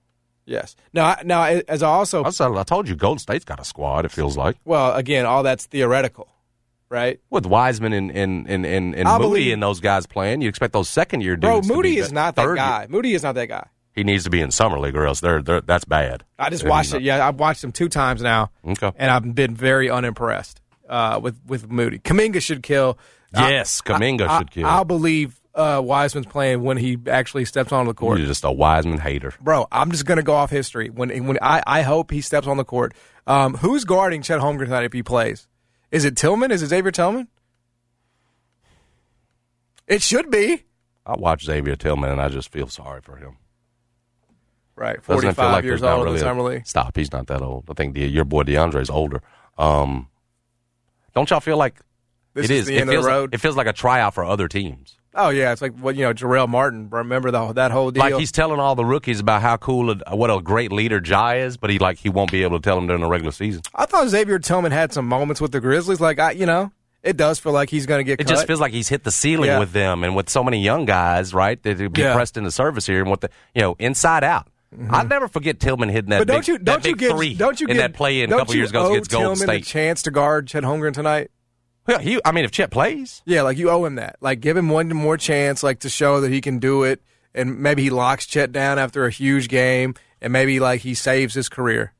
yes. 0.44 0.76
Now 0.92 1.06
I- 1.06 1.22
now 1.24 1.42
as 1.44 1.82
I 1.82 1.88
also 1.88 2.24
I, 2.24 2.30
said, 2.30 2.52
I 2.52 2.62
told 2.64 2.86
you, 2.88 2.94
Golden 2.96 3.18
State's 3.18 3.44
got 3.46 3.60
a 3.60 3.64
squad. 3.64 4.04
It 4.04 4.10
feels 4.10 4.36
like 4.36 4.56
well 4.66 4.94
again 4.94 5.24
all 5.24 5.42
that's 5.42 5.64
theoretical, 5.64 6.28
right? 6.90 7.18
with 7.30 7.46
Wiseman 7.46 7.94
and 7.94 8.10
and 8.10 8.46
and 8.46 8.66
and, 8.66 8.94
Moody 8.94 9.18
believe- 9.18 9.52
and 9.54 9.62
those 9.62 9.80
guys 9.80 10.04
playing. 10.06 10.42
You 10.42 10.50
expect 10.50 10.74
those 10.74 10.88
second 10.90 11.22
year 11.22 11.36
Bro, 11.38 11.56
dudes. 11.62 11.68
to 11.68 11.74
Moody 11.74 11.96
is 11.96 12.12
not 12.12 12.36
that 12.36 12.54
guy. 12.56 12.80
year- 12.80 12.88
Moody 12.90 13.14
is 13.14 13.22
not 13.22 13.34
that 13.36 13.46
guy. 13.46 13.66
He 13.98 14.04
needs 14.04 14.22
to 14.22 14.30
be 14.30 14.40
in 14.40 14.52
summer 14.52 14.78
league, 14.78 14.94
or 14.94 15.06
else 15.06 15.18
they're, 15.18 15.42
they're 15.42 15.60
that's 15.60 15.84
bad. 15.84 16.22
I 16.38 16.50
just 16.50 16.64
watched 16.64 16.94
it. 16.94 17.02
Yeah, 17.02 17.26
I've 17.26 17.40
watched 17.40 17.64
him 17.64 17.72
two 17.72 17.88
times 17.88 18.22
now. 18.22 18.52
Okay. 18.64 18.92
and 18.94 19.10
I've 19.10 19.34
been 19.34 19.56
very 19.56 19.90
unimpressed 19.90 20.60
uh, 20.88 21.18
with 21.20 21.36
with 21.44 21.68
Moody. 21.68 21.98
Kuminga 21.98 22.40
should 22.40 22.62
kill. 22.62 22.96
Yes, 23.34 23.82
Kuminga 23.82 24.28
I, 24.28 24.38
should 24.38 24.52
kill. 24.52 24.66
I'll 24.66 24.84
believe 24.84 25.40
uh, 25.52 25.82
Wiseman's 25.84 26.26
playing 26.26 26.62
when 26.62 26.76
he 26.76 26.96
actually 27.08 27.44
steps 27.44 27.72
onto 27.72 27.90
the 27.90 27.94
court. 27.94 28.18
You're 28.18 28.28
just 28.28 28.44
a 28.44 28.52
Wiseman 28.52 28.98
hater. 28.98 29.34
Bro, 29.40 29.66
I'm 29.72 29.90
just 29.90 30.06
gonna 30.06 30.22
go 30.22 30.34
off 30.34 30.50
history. 30.50 30.90
When 30.90 31.26
when 31.26 31.36
I, 31.42 31.60
I 31.66 31.82
hope 31.82 32.12
he 32.12 32.20
steps 32.20 32.46
on 32.46 32.56
the 32.56 32.64
court. 32.64 32.94
Um, 33.26 33.54
who's 33.54 33.84
guarding 33.84 34.22
Chet 34.22 34.40
Holmgren 34.40 34.66
tonight 34.66 34.84
if 34.84 34.92
he 34.92 35.02
plays? 35.02 35.48
Is 35.90 36.04
it 36.04 36.16
Tillman? 36.16 36.52
Is 36.52 36.62
it 36.62 36.68
Xavier 36.68 36.92
Tillman? 36.92 37.26
It 39.88 40.02
should 40.02 40.30
be. 40.30 40.62
I 41.04 41.16
watch 41.18 41.44
Xavier 41.44 41.74
Tillman 41.74 42.10
and 42.10 42.20
I 42.20 42.28
just 42.28 42.52
feel 42.52 42.68
sorry 42.68 43.00
for 43.00 43.16
him. 43.16 43.38
Right, 44.78 45.02
45 45.02 45.34
feel 45.36 45.44
like 45.46 45.64
years 45.64 45.82
old 45.82 46.06
in 46.06 46.12
the 46.14 46.20
summer 46.20 46.42
league. 46.42 46.66
Stop, 46.66 46.96
he's 46.96 47.10
not 47.12 47.26
that 47.26 47.42
old. 47.42 47.64
I 47.68 47.74
think 47.74 47.94
the, 47.94 48.06
your 48.08 48.24
boy 48.24 48.44
DeAndre's 48.44 48.90
older. 48.90 49.20
Um, 49.58 50.08
don't 51.14 51.28
y'all 51.30 51.40
feel 51.40 51.56
like 51.56 51.80
This 52.34 52.44
it 52.46 52.50
is 52.52 52.60
is? 52.60 52.66
the 52.68 52.76
it 52.76 52.80
end 52.82 52.90
of 52.90 52.94
feels 52.94 53.06
like- 53.06 53.34
it 53.34 53.38
feels 53.38 53.56
like 53.56 53.66
a 53.66 53.72
tryout 53.72 54.14
for 54.14 54.24
other 54.24 54.46
teams. 54.48 54.94
Oh 55.14 55.30
yeah, 55.30 55.50
it's 55.52 55.60
like 55.60 55.76
what 55.78 55.96
you 55.96 56.04
know, 56.04 56.12
Jarell 56.14 56.48
Martin. 56.48 56.90
Remember 56.90 57.30
the, 57.32 57.52
that 57.54 57.72
whole 57.72 57.90
deal? 57.90 58.02
Like 58.04 58.14
he's 58.14 58.30
telling 58.30 58.60
all 58.60 58.76
the 58.76 58.84
rookies 58.84 59.18
about 59.18 59.42
how 59.42 59.56
cool, 59.56 59.90
a, 60.06 60.14
what 60.14 60.30
a 60.30 60.40
great 60.40 60.70
leader 60.70 61.00
Ja 61.04 61.30
is, 61.32 61.56
but 61.56 61.70
he 61.70 61.78
like 61.80 61.98
he 61.98 62.08
won't 62.08 62.30
be 62.30 62.44
able 62.44 62.60
to 62.60 62.62
tell 62.62 62.76
them 62.76 62.86
during 62.86 63.02
the 63.02 63.08
regular 63.08 63.32
season. 63.32 63.62
I 63.74 63.86
thought 63.86 64.06
Xavier 64.08 64.38
Tillman 64.38 64.70
had 64.70 64.92
some 64.92 65.08
moments 65.08 65.40
with 65.40 65.50
the 65.50 65.60
Grizzlies. 65.60 65.98
Like 66.00 66.20
I, 66.20 66.32
you 66.32 66.46
know, 66.46 66.70
it 67.02 67.16
does 67.16 67.40
feel 67.40 67.52
like 67.52 67.68
he's 67.70 67.86
going 67.86 67.98
to 67.98 68.04
get. 68.04 68.20
It 68.20 68.24
cut. 68.24 68.28
just 68.34 68.46
feels 68.46 68.60
like 68.60 68.72
he's 68.72 68.88
hit 68.88 69.02
the 69.02 69.10
ceiling 69.10 69.46
Yeah. 69.48 69.58
with 69.58 69.72
them, 69.72 70.04
and 70.04 70.14
with 70.14 70.28
so 70.28 70.44
many 70.44 70.62
young 70.62 70.84
guys, 70.84 71.34
right? 71.34 71.60
That 71.64 71.92
be 71.92 72.02
Yeah. 72.02 72.14
pressed 72.14 72.36
into 72.36 72.52
service 72.52 72.86
here, 72.86 73.00
and 73.00 73.10
what 73.10 73.22
the 73.22 73.30
you 73.56 73.62
know 73.62 73.74
inside 73.80 74.22
out. 74.22 74.46
I'll 74.90 75.06
never 75.06 75.28
forget 75.28 75.60
Tillman 75.60 75.88
hitting 75.88 76.10
that 76.10 76.16
Mm-hmm. 76.16 76.20
But 76.20 76.32
don't 76.32 76.40
big, 76.40 76.48
you 76.48 76.58
don't 76.58 76.84
you 76.86 76.96
give 76.96 77.12
three 77.12 77.34
don't 77.34 77.60
you 77.60 77.66
in 77.66 77.74
give, 77.74 77.82
that 77.82 77.94
play 77.94 78.20
in 78.20 78.32
a 78.32 78.36
couple 78.36 78.54
years 78.54 78.70
ago 78.70 78.90
against 78.92 79.10
Golden 79.10 79.36
Tillman 79.36 79.46
State. 79.48 79.64
the 79.64 79.70
chance 79.70 80.02
to 80.02 80.10
guard 80.10 80.46
Chet 80.46 80.62
Holmgren 80.62 80.92
tonight? 80.92 81.30
Yeah, 81.88 82.00
he, 82.00 82.20
I 82.22 82.32
mean, 82.32 82.44
if 82.44 82.50
Chet 82.50 82.70
plays, 82.70 83.22
Yeah, 83.24 83.42
like 83.42 83.56
you 83.56 83.70
owe 83.70 83.84
him 83.86 83.94
that. 83.94 84.16
Like 84.20 84.40
give 84.40 84.56
him 84.56 84.68
one 84.68 84.88
more 84.90 85.16
chance, 85.16 85.62
like 85.62 85.80
to 85.80 85.88
show 85.88 86.20
that 86.20 86.30
he 86.30 86.42
can 86.42 86.58
do 86.58 86.82
it, 86.82 87.02
and 87.34 87.60
maybe 87.60 87.82
he 87.82 87.90
locks 87.90 88.26
Chet 88.26 88.52
down 88.52 88.78
after 88.78 89.06
a 89.06 89.10
huge 89.10 89.48
game, 89.48 89.94
and 90.20 90.32
maybe 90.32 90.60
like 90.60 90.82
he 90.82 90.94
saves 90.94 91.32
his 91.32 91.48
career. 91.48 91.94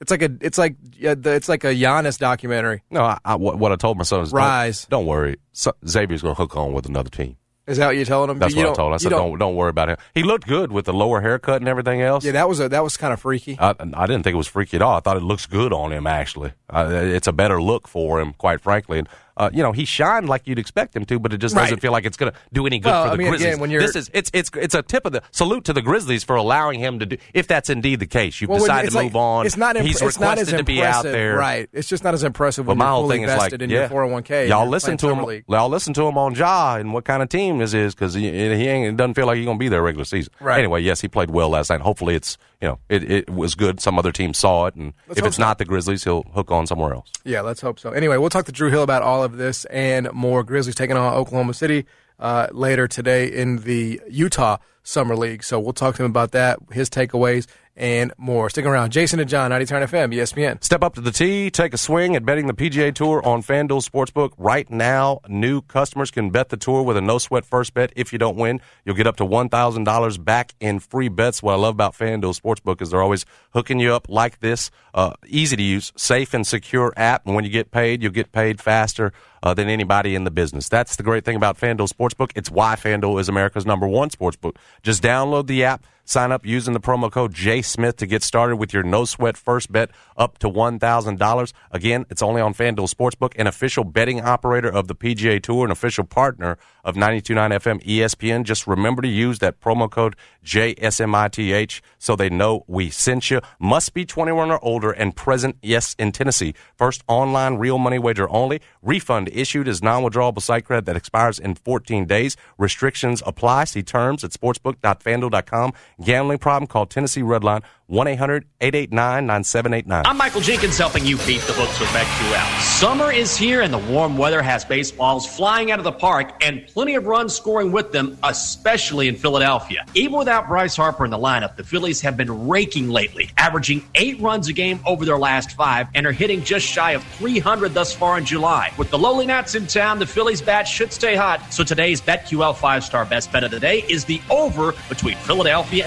It's 0.00 0.10
like 0.10 0.22
a 0.22 0.30
it's 0.40 0.58
like 0.58 0.74
it's 0.98 1.48
like 1.48 1.62
a 1.62 1.68
Giannis 1.68 2.18
documentary. 2.18 2.82
no. 2.90 3.02
I, 3.02 3.18
I, 3.24 3.36
what, 3.36 3.70
I 3.72 3.76
told 3.76 3.96
my 3.96 4.02
son 4.04 4.22
is, 4.22 4.32
don't- 4.32 4.38
Rise. 4.38 4.86
Don't, 4.86 5.06
worry, 5.06 5.36
so, 5.52 5.72
Xavier's 5.86 6.20
going 6.20 6.34
to 6.34 6.40
hook 6.40 6.56
on 6.56 6.72
with 6.72 6.86
another 6.86 7.10
team. 7.10 7.36
Is 7.66 7.78
that 7.78 7.86
what 7.86 7.96
you're 7.96 8.04
telling 8.04 8.28
him? 8.28 8.38
That's 8.38 8.54
You 8.54 8.64
what 8.64 8.72
I 8.72 8.74
told 8.74 8.88
him. 8.90 8.94
I 8.94 8.96
said, 8.98 9.08
don't, 9.10 9.38
don't 9.38 9.54
worry 9.54 9.70
about 9.70 9.88
him. 9.88 9.96
He 10.14 10.22
looked 10.22 10.46
good 10.46 10.70
with 10.70 10.84
the 10.84 10.92
lower 10.92 11.22
haircut 11.22 11.62
and 11.62 11.68
everything 11.68 12.02
else. 12.02 12.24
Yeah, 12.24 12.32
that 12.32 12.48
was 12.48 12.60
a 12.60 12.68
that 12.68 12.84
was 12.84 12.96
kind 12.98 13.12
of 13.14 13.20
freaky. 13.20 13.56
I, 13.58 13.74
I 13.94 14.06
didn't 14.06 14.22
think 14.22 14.34
it 14.34 14.36
was 14.36 14.48
freaky 14.48 14.76
at 14.76 14.82
all. 14.82 14.96
I 14.96 15.00
thought 15.00 15.16
it 15.16 15.22
looks 15.22 15.46
good 15.46 15.72
on 15.72 15.90
him. 15.92 16.06
Actually, 16.06 16.52
uh, 16.68 16.88
it's 16.90 17.26
a 17.26 17.32
better 17.32 17.62
look 17.62 17.88
for 17.88 18.20
him, 18.20 18.34
quite 18.34 18.60
frankly. 18.60 18.98
And 18.98 19.08
uh, 19.36 19.50
you 19.52 19.62
know, 19.62 19.72
he 19.72 19.84
shined 19.84 20.28
like 20.28 20.46
you'd 20.46 20.58
expect 20.58 20.94
him 20.94 21.04
to, 21.06 21.18
but 21.18 21.32
it 21.32 21.38
just 21.38 21.54
doesn't 21.54 21.80
feel 21.80 21.92
like 21.92 22.04
it's 22.04 22.16
going 22.16 22.32
to 22.32 22.38
do 22.52 22.66
any 22.66 22.78
good 22.78 22.90
Well, 22.90 23.04
for 23.04 23.08
the 23.08 23.14
I 23.14 23.16
mean, 23.16 23.28
Grizzlies. 23.30 23.46
again, 23.48 23.60
when 23.60 23.70
you're- 23.70 23.84
this 23.84 23.96
is 23.96 24.10
it's 24.14 24.30
it's 24.32 24.50
it's 24.54 24.74
a 24.74 24.82
tip 24.82 25.04
of 25.06 25.12
the 25.12 25.22
salute 25.32 25.64
to 25.64 25.72
the 25.72 25.82
Grizzlies 25.82 26.22
for 26.24 26.36
allowing 26.36 26.78
him 26.80 26.98
to 27.00 27.06
do. 27.06 27.16
If 27.32 27.46
that's 27.48 27.68
indeed 27.70 28.00
the 28.00 28.06
case, 28.06 28.40
you've 28.40 28.50
Well, 28.50 28.60
decided 28.60 28.90
to 28.90 28.96
like- 28.96 29.04
move 29.06 29.16
on. 29.16 29.46
It's 29.46 29.56
not. 29.56 29.76
Imp- 29.76 29.86
He's 29.86 30.00
it's 30.00 30.20
not 30.20 30.30
requested 30.38 30.54
as 30.54 30.60
to 30.60 30.64
be 30.64 30.82
out 30.82 31.02
there, 31.04 31.36
right? 31.36 31.68
It's 31.72 31.88
just 31.88 32.04
not 32.04 32.14
as 32.14 32.22
impressive 32.24 32.66
But 32.66 32.70
when 32.72 32.78
my 32.78 32.84
you're 32.84 32.92
whole 32.92 33.02
fully 33.04 33.16
thing 33.18 33.24
is 33.28 33.36
like, 33.36 33.52
in 33.54 33.70
yeah, 33.70 33.80
your 33.80 33.88
401k. 33.88 34.48
y'all 34.48 34.68
listen 34.68 34.96
to 34.98 35.08
him. 35.10 35.24
league. 35.24 35.44
Y'all 35.48 35.68
listen 35.68 35.92
to 35.94 36.06
him 36.06 36.16
on 36.16 36.34
Ja 36.34 36.76
and 36.76 36.92
what 36.92 37.04
kind 37.04 37.22
of 37.22 37.28
team 37.28 37.58
this 37.58 37.74
is 37.74 37.94
because 37.94 38.14
he, 38.14 38.22
he 38.30 38.68
ain't. 38.68 38.88
It 38.88 38.96
doesn't 38.96 39.14
feel 39.14 39.26
like 39.26 39.36
he's 39.38 39.46
gonna 39.46 39.58
be 39.58 39.68
there 39.68 39.82
regular 39.82 40.04
season. 40.04 40.32
Right. 40.40 40.58
Anyway, 40.58 40.80
yes, 40.82 41.00
he 41.00 41.08
played 41.08 41.30
well 41.30 41.48
last 41.48 41.70
night. 41.70 41.80
Hopefully, 41.80 42.14
it's 42.14 42.38
you 42.64 42.70
know 42.70 42.78
it, 42.88 43.10
it 43.10 43.30
was 43.30 43.54
good. 43.54 43.78
Some 43.78 43.98
other 43.98 44.10
team 44.10 44.32
saw 44.32 44.64
it, 44.66 44.74
and 44.74 44.94
Let's 45.06 45.20
if 45.20 45.26
it's 45.26 45.36
so. 45.36 45.42
not 45.42 45.58
the 45.58 45.66
Grizzlies, 45.66 46.02
he'll 46.04 46.22
hook 46.34 46.50
on 46.50 46.66
somewhere 46.66 46.94
else. 46.94 47.10
Yeah, 47.22 47.42
let's 47.42 47.60
hope 47.60 47.78
so. 47.78 47.90
Anyway, 47.90 48.16
we'll 48.16 48.30
talk 48.30 48.46
to 48.46 48.52
Drew 48.52 48.70
Hill 48.70 48.82
about 48.82 49.02
all 49.02 49.22
of 49.22 49.36
this 49.36 49.66
and 49.66 50.10
more. 50.12 50.42
Grizzlies 50.42 50.74
taking 50.74 50.96
on 50.96 51.12
Oklahoma 51.12 51.52
City 51.52 51.84
uh, 52.18 52.46
later 52.52 52.88
today 52.88 53.26
in 53.26 53.58
the 53.58 54.00
Utah 54.08 54.56
Summer 54.84 55.16
League. 55.16 55.42
So 55.42 55.58
we'll 55.58 55.72
talk 55.72 55.96
to 55.96 56.04
him 56.04 56.10
about 56.10 56.30
that, 56.32 56.58
his 56.70 56.88
takeaways, 56.88 57.46
and 57.76 58.12
more. 58.18 58.48
Stick 58.50 58.64
around. 58.64 58.90
Jason 58.90 59.18
and 59.18 59.28
John, 59.28 59.50
90 59.50 59.66
Turn 59.66 59.82
FM, 59.82 60.14
ESPN. 60.14 60.62
Step 60.62 60.82
up 60.82 60.94
to 60.94 61.00
the 61.00 61.10
tee, 61.10 61.50
take 61.50 61.74
a 61.74 61.78
swing 61.78 62.14
at 62.14 62.24
betting 62.24 62.46
the 62.46 62.54
PGA 62.54 62.94
Tour 62.94 63.24
on 63.26 63.42
FanDuel 63.42 63.88
Sportsbook. 63.88 64.32
Right 64.38 64.70
now, 64.70 65.20
new 65.28 65.60
customers 65.60 66.10
can 66.10 66.30
bet 66.30 66.50
the 66.50 66.56
tour 66.56 66.82
with 66.82 66.96
a 66.96 67.00
no 67.00 67.18
sweat 67.18 67.44
first 67.44 67.74
bet. 67.74 67.92
If 67.96 68.12
you 68.12 68.18
don't 68.18 68.36
win, 68.36 68.60
you'll 68.84 68.94
get 68.94 69.06
up 69.06 69.16
to 69.16 69.24
$1,000 69.24 70.24
back 70.24 70.54
in 70.60 70.78
free 70.78 71.08
bets. 71.08 71.42
What 71.42 71.54
I 71.54 71.56
love 71.56 71.74
about 71.74 71.94
FanDuel 71.94 72.40
Sportsbook 72.40 72.80
is 72.80 72.90
they're 72.90 73.02
always 73.02 73.26
hooking 73.52 73.80
you 73.80 73.92
up 73.92 74.08
like 74.08 74.40
this. 74.40 74.70
Uh, 74.92 75.14
easy 75.26 75.56
to 75.56 75.62
use, 75.62 75.92
safe 75.96 76.34
and 76.34 76.46
secure 76.46 76.92
app. 76.96 77.26
And 77.26 77.34
when 77.34 77.44
you 77.44 77.50
get 77.50 77.72
paid, 77.72 78.02
you'll 78.02 78.12
get 78.12 78.30
paid 78.30 78.60
faster 78.60 79.12
uh, 79.42 79.52
than 79.52 79.68
anybody 79.68 80.14
in 80.14 80.24
the 80.24 80.30
business. 80.30 80.68
That's 80.68 80.96
the 80.96 81.02
great 81.02 81.24
thing 81.24 81.36
about 81.36 81.58
FanDuel 81.58 81.92
Sportsbook. 81.92 82.30
It's 82.34 82.50
why 82.50 82.76
FanDuel 82.76 83.20
is 83.20 83.28
America's 83.28 83.66
number 83.66 83.86
one 83.86 84.08
sportsbook. 84.08 84.56
Just 84.82 85.02
download 85.02 85.46
the 85.46 85.64
app, 85.64 85.84
Sign 86.04 86.32
up 86.32 86.44
using 86.44 86.74
the 86.74 86.80
promo 86.80 87.10
code 87.10 87.32
JSmith 87.32 87.96
to 87.96 88.06
get 88.06 88.22
started 88.22 88.56
with 88.56 88.74
your 88.74 88.82
no 88.82 89.04
sweat 89.04 89.36
first 89.36 89.72
bet 89.72 89.90
up 90.16 90.38
to 90.38 90.50
$1,000. 90.50 91.52
Again, 91.70 92.06
it's 92.10 92.22
only 92.22 92.40
on 92.40 92.52
FanDuel 92.52 92.92
Sportsbook, 92.92 93.32
an 93.36 93.46
official 93.46 93.84
betting 93.84 94.20
operator 94.20 94.68
of 94.68 94.86
the 94.86 94.94
PGA 94.94 95.42
Tour, 95.42 95.64
an 95.64 95.70
official 95.70 96.04
partner 96.04 96.58
of 96.84 96.94
929 96.94 97.50
FM 97.52 97.82
ESPN. 97.84 98.44
Just 98.44 98.66
remember 98.66 99.00
to 99.00 99.08
use 99.08 99.38
that 99.38 99.60
promo 99.60 99.90
code 99.90 100.14
JSMITH 100.44 101.80
so 101.98 102.14
they 102.14 102.28
know 102.28 102.64
we 102.66 102.90
sent 102.90 103.30
you. 103.30 103.40
Must 103.58 103.94
be 103.94 104.04
21 104.04 104.50
or 104.50 104.62
older 104.62 104.92
and 104.92 105.16
present, 105.16 105.56
yes, 105.62 105.96
in 105.98 106.12
Tennessee. 106.12 106.54
First 106.76 107.02
online 107.08 107.54
real 107.54 107.78
money 107.78 107.98
wager 107.98 108.28
only. 108.30 108.60
Refund 108.82 109.30
issued 109.32 109.68
as 109.68 109.82
non 109.82 110.02
withdrawable 110.02 110.42
site 110.42 110.66
credit 110.66 110.84
that 110.84 110.96
expires 110.96 111.38
in 111.38 111.54
14 111.54 112.04
days. 112.04 112.36
Restrictions 112.58 113.22
apply. 113.24 113.64
See 113.64 113.82
terms 113.82 114.22
at 114.22 114.32
sportsbook.fanduel.com. 114.32 115.72
Gambling 116.02 116.38
problem? 116.38 116.66
Call 116.66 116.86
Tennessee 116.86 117.22
Redline 117.22 117.62
1 117.86 118.08
800 118.08 118.46
889 118.62 119.26
9789. 119.26 120.02
I'm 120.06 120.16
Michael 120.16 120.40
Jenkins 120.40 120.78
helping 120.78 121.04
you 121.04 121.18
beat 121.18 121.42
the 121.42 121.52
books 121.52 121.78
with 121.78 121.90
BetQL. 121.90 122.60
Summer 122.62 123.12
is 123.12 123.36
here 123.36 123.60
and 123.60 123.74
the 123.74 123.78
warm 123.78 124.16
weather 124.16 124.40
has 124.40 124.64
baseballs 124.64 125.26
flying 125.26 125.70
out 125.70 125.78
of 125.78 125.84
the 125.84 125.92
park 125.92 126.32
and 126.42 126.66
plenty 126.68 126.94
of 126.94 127.06
runs 127.06 127.34
scoring 127.34 127.72
with 127.72 127.92
them, 127.92 128.16
especially 128.22 129.06
in 129.06 129.16
Philadelphia. 129.16 129.84
Even 129.92 130.18
without 130.18 130.48
Bryce 130.48 130.76
Harper 130.76 131.04
in 131.04 131.10
the 131.10 131.18
lineup, 131.18 131.56
the 131.56 131.64
Phillies 131.64 132.00
have 132.00 132.16
been 132.16 132.48
raking 132.48 132.88
lately, 132.88 133.30
averaging 133.36 133.84
eight 133.94 134.18
runs 134.18 134.48
a 134.48 134.54
game 134.54 134.80
over 134.86 135.04
their 135.04 135.18
last 135.18 135.52
five 135.52 135.86
and 135.94 136.06
are 136.06 136.12
hitting 136.12 136.42
just 136.42 136.66
shy 136.66 136.92
of 136.92 137.04
300 137.18 137.74
thus 137.74 137.92
far 137.92 138.16
in 138.16 138.24
July. 138.24 138.72
With 138.78 138.90
the 138.90 138.98
lowly 138.98 139.26
Nats 139.26 139.54
in 139.54 139.66
town, 139.66 139.98
the 139.98 140.06
Phillies 140.06 140.40
bat 140.40 140.66
should 140.66 140.90
stay 140.90 141.16
hot. 141.16 141.52
So 141.52 141.62
today's 141.62 142.00
BetQL 142.00 142.56
five 142.56 142.82
star 142.82 143.04
best 143.04 143.30
bet 143.30 143.44
of 143.44 143.50
the 143.50 143.60
day 143.60 143.84
is 143.90 144.06
the 144.06 144.22
over 144.30 144.72
between 144.88 145.16
Philadelphia. 145.18 145.86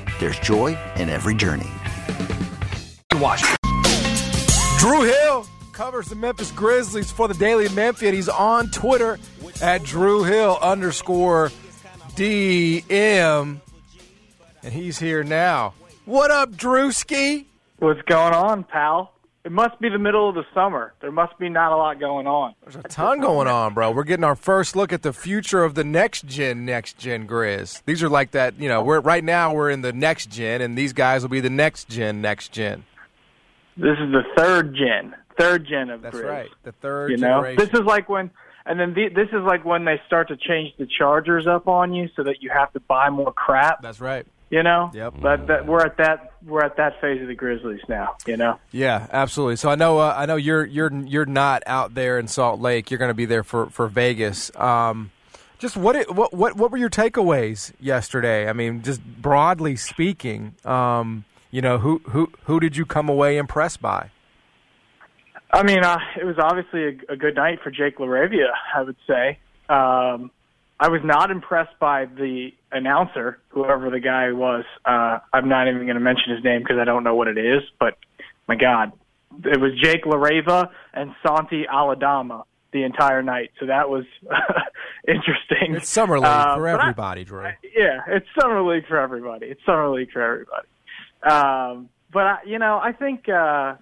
there's 0.21 0.39
joy 0.39 0.77
in 0.97 1.09
every 1.09 1.33
journey. 1.33 1.69
Watch. 3.15 3.43
Drew 4.77 5.01
Hill 5.01 5.47
covers 5.73 6.07
the 6.07 6.15
Memphis 6.15 6.51
Grizzlies 6.51 7.11
for 7.11 7.27
the 7.27 7.33
Daily 7.33 7.67
Memphian. 7.69 8.13
He's 8.13 8.29
on 8.29 8.69
Twitter 8.69 9.17
at 9.61 9.83
Drew 9.83 10.23
Hill 10.23 10.59
underscore 10.61 11.51
DM. 12.15 13.59
And 14.63 14.73
he's 14.73 14.99
here 14.99 15.23
now. 15.23 15.73
What 16.05 16.29
up, 16.29 16.51
Drewski? 16.51 17.45
What's 17.79 18.01
going 18.03 18.35
on, 18.35 18.63
pal? 18.63 19.13
It 19.43 19.51
must 19.51 19.79
be 19.79 19.89
the 19.89 19.97
middle 19.97 20.29
of 20.29 20.35
the 20.35 20.45
summer. 20.53 20.93
There 21.01 21.11
must 21.11 21.37
be 21.39 21.49
not 21.49 21.71
a 21.71 21.75
lot 21.75 21.99
going 21.99 22.27
on. 22.27 22.53
There's 22.61 22.75
a 22.75 22.83
ton 22.83 23.21
going 23.21 23.47
on, 23.47 23.73
bro. 23.73 23.89
We're 23.89 24.03
getting 24.03 24.23
our 24.23 24.35
first 24.35 24.75
look 24.75 24.93
at 24.93 25.01
the 25.01 25.13
future 25.13 25.63
of 25.63 25.73
the 25.73 25.83
next 25.83 26.25
gen, 26.27 26.63
next 26.63 26.99
gen 26.99 27.27
Grizz. 27.27 27.81
These 27.85 28.03
are 28.03 28.09
like 28.09 28.31
that, 28.31 28.59
you 28.59 28.69
know. 28.69 28.83
We're 28.83 28.99
right 28.99 29.23
now 29.23 29.51
we're 29.53 29.71
in 29.71 29.81
the 29.81 29.93
next 29.93 30.29
gen, 30.29 30.61
and 30.61 30.77
these 30.77 30.93
guys 30.93 31.23
will 31.23 31.29
be 31.29 31.39
the 31.39 31.49
next 31.49 31.89
gen, 31.89 32.21
next 32.21 32.51
gen. 32.51 32.83
This 33.77 33.97
is 33.99 34.11
the 34.11 34.21
third 34.37 34.75
gen, 34.75 35.15
third 35.39 35.65
gen 35.67 35.89
of 35.89 36.01
Grizz. 36.01 36.03
That's 36.03 36.17
Grizz. 36.17 36.29
right, 36.29 36.49
the 36.63 36.71
third 36.73 37.09
You 37.11 37.17
know, 37.17 37.27
generation. 37.41 37.65
this 37.65 37.79
is 37.79 37.85
like 37.85 38.09
when, 38.09 38.29
and 38.67 38.79
then 38.79 38.93
the, 38.93 39.09
this 39.09 39.29
is 39.29 39.41
like 39.43 39.65
when 39.65 39.85
they 39.85 39.99
start 40.05 40.27
to 40.27 40.37
change 40.37 40.75
the 40.77 40.85
chargers 40.85 41.47
up 41.47 41.67
on 41.67 41.93
you, 41.95 42.09
so 42.15 42.21
that 42.25 42.43
you 42.43 42.51
have 42.51 42.71
to 42.73 42.79
buy 42.81 43.09
more 43.09 43.33
crap. 43.33 43.81
That's 43.81 43.99
right. 43.99 44.27
You 44.51 44.61
know, 44.61 44.91
Yep. 44.93 45.13
But 45.19 45.47
that, 45.47 45.65
we're 45.65 45.79
at 45.83 45.97
that 45.97 46.30
we're 46.45 46.63
at 46.63 46.77
that 46.77 46.99
phase 47.01 47.21
of 47.21 47.27
the 47.27 47.35
Grizzlies 47.35 47.81
now. 47.87 48.15
You 48.25 48.37
know, 48.37 48.59
Yeah, 48.71 49.07
absolutely. 49.11 49.55
So 49.57 49.69
I 49.69 49.75
know 49.75 49.99
uh, 49.99 50.13
I 50.15 50.25
know 50.25 50.35
you're 50.35 50.65
you're 50.65 50.93
you're 50.93 51.25
not 51.25 51.63
out 51.65 51.93
there 51.93 52.19
in 52.19 52.27
Salt 52.27 52.59
Lake. 52.59 52.91
You're 52.91 52.97
going 52.97 53.09
to 53.09 53.15
be 53.15 53.25
there 53.25 53.43
for 53.43 53.69
for 53.69 53.87
Vegas. 53.87 54.51
Um, 54.55 55.11
just 55.59 55.77
what 55.77 55.95
it, 55.95 56.13
what 56.13 56.33
what 56.33 56.55
what 56.55 56.71
were 56.71 56.77
your 56.77 56.89
takeaways 56.89 57.71
yesterday? 57.79 58.49
I 58.49 58.53
mean, 58.53 58.81
just 58.81 59.03
broadly 59.03 59.75
speaking, 59.75 60.55
um, 60.65 61.25
you 61.51 61.61
know, 61.61 61.77
who 61.77 62.01
who 62.05 62.31
who 62.45 62.59
did 62.59 62.75
you 62.75 62.85
come 62.85 63.09
away 63.09 63.37
impressed 63.37 63.81
by? 63.81 64.09
I 65.53 65.63
mean, 65.63 65.83
uh, 65.83 65.99
it 66.19 66.23
was 66.23 66.37
obviously 66.39 66.85
a, 66.85 67.13
a 67.13 67.15
good 67.17 67.35
night 67.35 67.59
for 67.61 67.71
Jake 67.71 67.97
Laravia. 67.97 68.49
I 68.75 68.81
would 68.81 68.97
say. 69.05 69.39
Um, 69.69 70.31
I 70.83 70.89
was 70.89 71.01
not 71.03 71.29
impressed 71.29 71.77
by 71.79 72.05
the 72.05 72.49
announcer, 72.71 73.37
whoever 73.49 73.91
the 73.91 73.99
guy 73.99 74.31
was. 74.31 74.65
Uh, 74.83 75.19
I'm 75.31 75.47
not 75.47 75.67
even 75.67 75.83
going 75.83 75.93
to 75.93 75.99
mention 76.01 76.33
his 76.35 76.43
name 76.43 76.61
because 76.63 76.77
I 76.81 76.85
don't 76.85 77.03
know 77.03 77.13
what 77.15 77.27
it 77.27 77.37
is. 77.37 77.61
But 77.79 77.97
my 78.47 78.55
God, 78.55 78.91
it 79.45 79.59
was 79.61 79.71
Jake 79.79 80.05
LaRavia 80.05 80.69
and 80.93 81.11
Santi 81.25 81.67
Aldama 81.67 82.45
the 82.73 82.81
entire 82.83 83.21
night. 83.21 83.51
So 83.59 83.67
that 83.67 83.89
was 83.89 84.05
interesting. 85.07 85.75
It's 85.75 85.89
summer 85.89 86.17
league 86.17 86.25
Uh, 86.25 86.55
for 86.55 86.63
but 86.63 86.79
I- 86.79 86.83
everybody, 86.83 87.23
Drew. 87.25 87.43
yeah, 87.75 87.99
it's 88.07 88.25
summer 88.39 88.61
league 88.63 88.87
for 88.87 88.97
everybody. 88.97 89.47
It's 89.47 89.61
summer 89.65 89.89
league 89.89 90.11
for 90.11 90.21
everybody. 90.21 90.67
Um, 91.23 91.89
but 92.11 92.23
I, 92.23 92.37
you 92.45 92.57
know, 92.59 92.79
I 92.81 92.91
think 92.93 93.29
uh, 93.29 93.75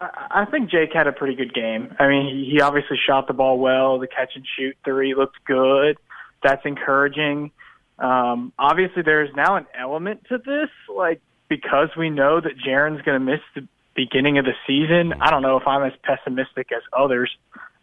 I, 0.00 0.08
I 0.30 0.44
think 0.50 0.70
Jake 0.70 0.90
had 0.92 1.06
a 1.06 1.12
pretty 1.12 1.36
good 1.36 1.54
game. 1.54 1.94
I 1.98 2.08
mean, 2.08 2.26
he, 2.34 2.50
he 2.54 2.60
obviously 2.60 2.96
shot 3.06 3.26
the 3.28 3.32
ball 3.34 3.58
well. 3.58 3.98
The 3.98 4.08
catch 4.08 4.32
and 4.34 4.44
shoot 4.58 4.76
three 4.84 5.14
looked 5.14 5.36
good. 5.44 5.98
That's 6.42 6.64
encouraging. 6.64 7.50
Um, 7.98 8.52
obviously, 8.58 9.02
there 9.02 9.22
is 9.22 9.30
now 9.36 9.56
an 9.56 9.66
element 9.78 10.24
to 10.28 10.38
this, 10.38 10.70
like 10.94 11.20
because 11.48 11.88
we 11.96 12.10
know 12.10 12.40
that 12.40 12.52
Jaren's 12.58 13.02
going 13.02 13.18
to 13.20 13.24
miss 13.24 13.40
the 13.54 13.66
beginning 13.94 14.38
of 14.38 14.44
the 14.44 14.54
season. 14.66 15.12
I 15.20 15.30
don't 15.30 15.42
know 15.42 15.56
if 15.58 15.66
I'm 15.66 15.82
as 15.84 15.92
pessimistic 16.02 16.72
as 16.72 16.82
others 16.96 17.30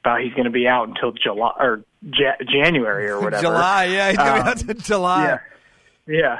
about 0.02 0.22
he's 0.22 0.34
going 0.34 0.46
to 0.46 0.50
be 0.52 0.68
out 0.68 0.88
until 0.88 1.12
July 1.12 1.52
or 1.60 1.84
ja- 2.02 2.38
January 2.52 3.10
or 3.10 3.20
whatever. 3.22 3.44
July, 3.44 3.86
yeah, 3.86 4.08
he's 4.10 4.18
coming 4.18 4.42
Um, 4.42 4.48
out 4.48 4.58
to 4.58 4.74
July. 4.74 5.24
Yeah, 5.26 5.40
yeah, 6.08 6.40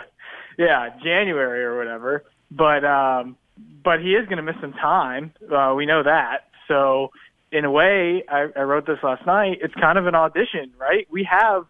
yeah, 0.58 0.90
January 1.04 1.64
or 1.64 1.78
whatever. 1.78 2.24
But 2.52 2.84
um, 2.84 3.38
but 3.84 4.00
he 4.02 4.14
is 4.16 4.26
going 4.28 4.38
to 4.38 4.44
miss 4.44 4.56
some 4.60 4.74
time. 4.74 5.34
Uh, 5.54 5.74
we 5.76 5.86
know 5.86 6.02
that. 6.04 6.48
So 6.68 7.12
in 7.52 7.64
a 7.66 7.72
way, 7.72 8.24
I, 8.28 8.48
I 8.56 8.62
wrote 8.62 8.86
this 8.88 8.98
last 9.04 9.26
night. 9.26 9.60
It's 9.62 9.74
kind 9.76 9.98
of 9.98 10.08
an 10.08 10.16
audition, 10.16 10.72
right? 10.80 11.08
We 11.12 11.28
have 11.30 11.66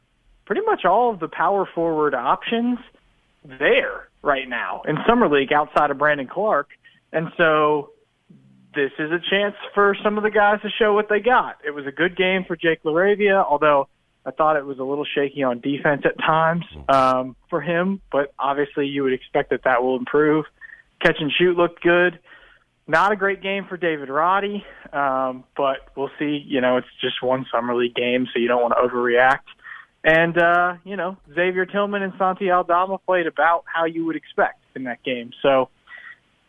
pretty 0.49 0.65
much 0.65 0.83
all 0.83 1.11
of 1.13 1.19
the 1.19 1.27
power 1.27 1.69
forward 1.75 2.15
options 2.15 2.79
there 3.43 4.07
right 4.23 4.49
now 4.49 4.81
in 4.87 4.97
summer 5.07 5.29
league 5.29 5.53
outside 5.53 5.91
of 5.91 5.99
Brandon 5.99 6.25
Clarke, 6.25 6.71
and 7.13 7.27
so 7.37 7.91
this 8.73 8.89
is 8.97 9.11
a 9.11 9.19
chance 9.29 9.53
for 9.75 9.95
some 10.03 10.17
of 10.17 10.23
the 10.23 10.31
guys 10.31 10.59
to 10.63 10.69
show 10.79 10.95
what 10.95 11.07
they 11.07 11.19
got. 11.19 11.57
It 11.63 11.69
was 11.69 11.85
a 11.85 11.91
good 11.91 12.17
game 12.17 12.45
for 12.47 12.55
Jake 12.55 12.81
Laravia, 12.81 13.45
although 13.47 13.89
I 14.25 14.31
thought 14.31 14.57
it 14.57 14.65
was 14.65 14.79
a 14.79 14.83
little 14.83 15.05
shaky 15.05 15.43
on 15.43 15.59
defense 15.59 16.01
at 16.03 16.17
times 16.17 16.65
um, 16.87 17.35
for 17.51 17.61
him, 17.61 18.01
but 18.11 18.33
obviously 18.39 18.87
you 18.87 19.03
would 19.03 19.13
expect 19.13 19.51
that 19.51 19.65
that 19.65 19.83
will 19.83 19.97
improve. 19.97 20.45
Catch 20.99 21.17
and 21.19 21.31
shoot 21.31 21.57
looked 21.57 21.83
good. 21.83 22.17
Not 22.87 23.11
a 23.11 23.15
great 23.15 23.43
game 23.43 23.65
for 23.69 23.77
David 23.77 24.09
Roddy, 24.09 24.65
um, 24.91 25.43
but 25.55 25.77
we'll 25.95 26.09
see. 26.17 26.43
You 26.43 26.59
know, 26.59 26.77
it's 26.77 26.87
just 27.01 27.21
one 27.21 27.45
summer 27.51 27.75
league 27.75 27.93
game, 27.93 28.25
so 28.33 28.39
you 28.39 28.47
don't 28.47 28.63
want 28.63 28.73
to 28.73 28.81
overreact. 28.81 29.45
And 30.03 30.37
uh, 30.37 30.75
you 30.85 30.95
know, 30.95 31.17
Xavier 31.33 31.65
Tillman 31.65 32.01
and 32.01 32.13
Santi 32.17 32.49
Aldama 32.49 32.99
played 32.99 33.27
about 33.27 33.65
how 33.65 33.85
you 33.85 34.05
would 34.05 34.15
expect 34.15 34.63
in 34.75 34.85
that 34.85 35.03
game. 35.03 35.31
So 35.41 35.69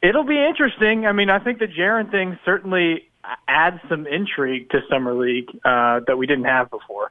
it'll 0.02 0.24
be 0.24 0.38
interesting. 0.38 1.06
I 1.06 1.12
mean, 1.12 1.30
I 1.30 1.40
think 1.40 1.58
the 1.58 1.66
Jaren 1.66 2.10
thing 2.10 2.38
certainly 2.44 3.08
adds 3.48 3.80
some 3.88 4.06
intrigue 4.06 4.70
to 4.70 4.80
summer 4.88 5.14
league 5.14 5.48
uh, 5.64 6.00
that 6.06 6.16
we 6.16 6.26
didn't 6.26 6.44
have 6.44 6.70
before. 6.70 7.10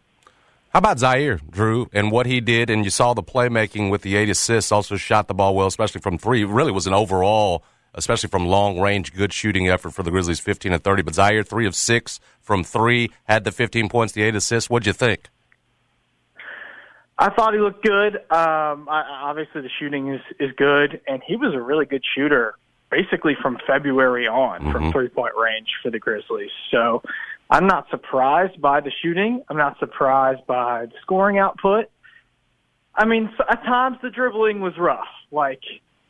How 0.71 0.80
about 0.80 0.97
Ziaire, 0.97 1.41
Drew, 1.49 1.89
and 1.93 2.12
what 2.12 2.25
he 2.25 2.41
did? 2.41 2.69
And 2.69 2.86
you 2.86 2.91
saw 2.91 3.13
the 3.13 3.23
playmaking 3.23 3.89
with 3.89 4.04
the 4.04 4.15
eight 4.15 4.30
assists. 4.30 4.71
Also 4.71 4.95
shot 4.97 5.28
the 5.28 5.34
ball 5.34 5.56
well, 5.56 5.67
especially 5.67 5.99
from 5.99 6.17
three. 6.17 6.43
It 6.43 6.47
really 6.47 6.71
was 6.71 6.88
an 6.88 6.93
overall, 6.93 7.63
especially 7.95 8.30
from 8.30 8.47
long 8.47 8.80
range, 8.80 9.13
good 9.13 9.34
shooting 9.34 9.67
effort 9.67 9.91
for 9.91 10.04
the 10.04 10.12
Grizzlies, 10.12 10.39
fifteen 10.39 10.71
and 10.71 10.84
thirty. 10.84 11.02
But 11.02 11.15
Ziaire, 11.15 11.45
three 11.45 11.65
of 11.65 11.75
six 11.75 12.19
from 12.39 12.63
three, 12.63 13.12
had 13.25 13.43
the 13.43 13.52
fifteen 13.52 13.89
points, 13.89 14.13
the 14.13 14.21
eight 14.21 14.36
assists. 14.36 14.69
What'd 14.69 14.88
you 14.88 14.93
think? 14.93 15.30
I 17.20 17.30
thought 17.32 17.54
he 17.54 17.60
looked 17.60 17.84
good. 17.84 18.16
Um, 18.16 18.88
I, 18.90 19.04
obviously, 19.24 19.62
the 19.62 19.70
shooting 19.78 20.14
is 20.14 20.22
is 20.40 20.52
good, 20.56 21.02
and 21.06 21.22
he 21.28 21.36
was 21.36 21.54
a 21.54 21.62
really 21.62 21.86
good 21.86 22.04
shooter, 22.16 22.56
basically 22.90 23.36
from 23.42 23.58
February 23.68 24.26
on, 24.26 24.62
mm-hmm. 24.62 24.72
from 24.72 24.92
three 24.94 25.10
point 25.10 25.34
range 25.36 25.68
for 25.84 25.92
the 25.92 26.00
Grizzlies. 26.00 26.50
So, 26.72 27.04
I'm 27.50 27.68
not 27.68 27.90
surprised 27.90 28.62
by 28.62 28.80
the 28.80 28.92
shooting. 29.02 29.44
I'm 29.50 29.58
not 29.58 29.78
surprised 29.80 30.48
by 30.48 30.86
the 30.86 30.94
scoring 31.02 31.38
output. 31.38 31.90
I 32.96 33.06
mean, 33.06 33.30
at 33.50 33.64
times 33.64 33.98
the 34.02 34.10
dribbling 34.10 34.62
was 34.62 34.78
rough, 34.78 35.08
like 35.32 35.62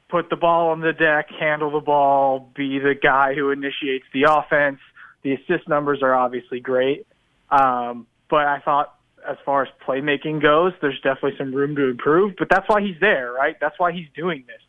put 0.09 0.29
the 0.29 0.35
ball 0.35 0.69
on 0.69 0.81
the 0.81 0.93
deck, 0.93 1.29
handle 1.39 1.71
the 1.71 1.79
ball, 1.79 2.51
be 2.55 2.77
the 2.77 2.93
guy 2.93 3.33
who 3.33 3.49
initiates 3.51 4.05
the 4.13 4.23
offense. 4.29 4.79
The 5.23 5.33
assist 5.33 5.67
numbers 5.67 6.03
are 6.03 6.13
obviously 6.13 6.59
great, 6.59 7.05
um, 7.49 8.07
but 8.29 8.45
I 8.45 8.59
thought 8.59 8.95
as 9.27 9.37
far 9.45 9.63
as 9.63 9.69
playmaking 9.85 10.41
goes, 10.41 10.73
there's 10.81 10.99
definitely 11.01 11.37
some 11.37 11.53
room 11.53 11.75
to 11.75 11.89
improve, 11.89 12.35
but 12.37 12.49
that's 12.49 12.67
why 12.67 12.81
he's 12.81 12.99
there, 12.99 13.31
right? 13.31 13.55
That's 13.59 13.77
why 13.77 13.91
he's 13.91 14.07
doing 14.15 14.43
this. 14.47 14.61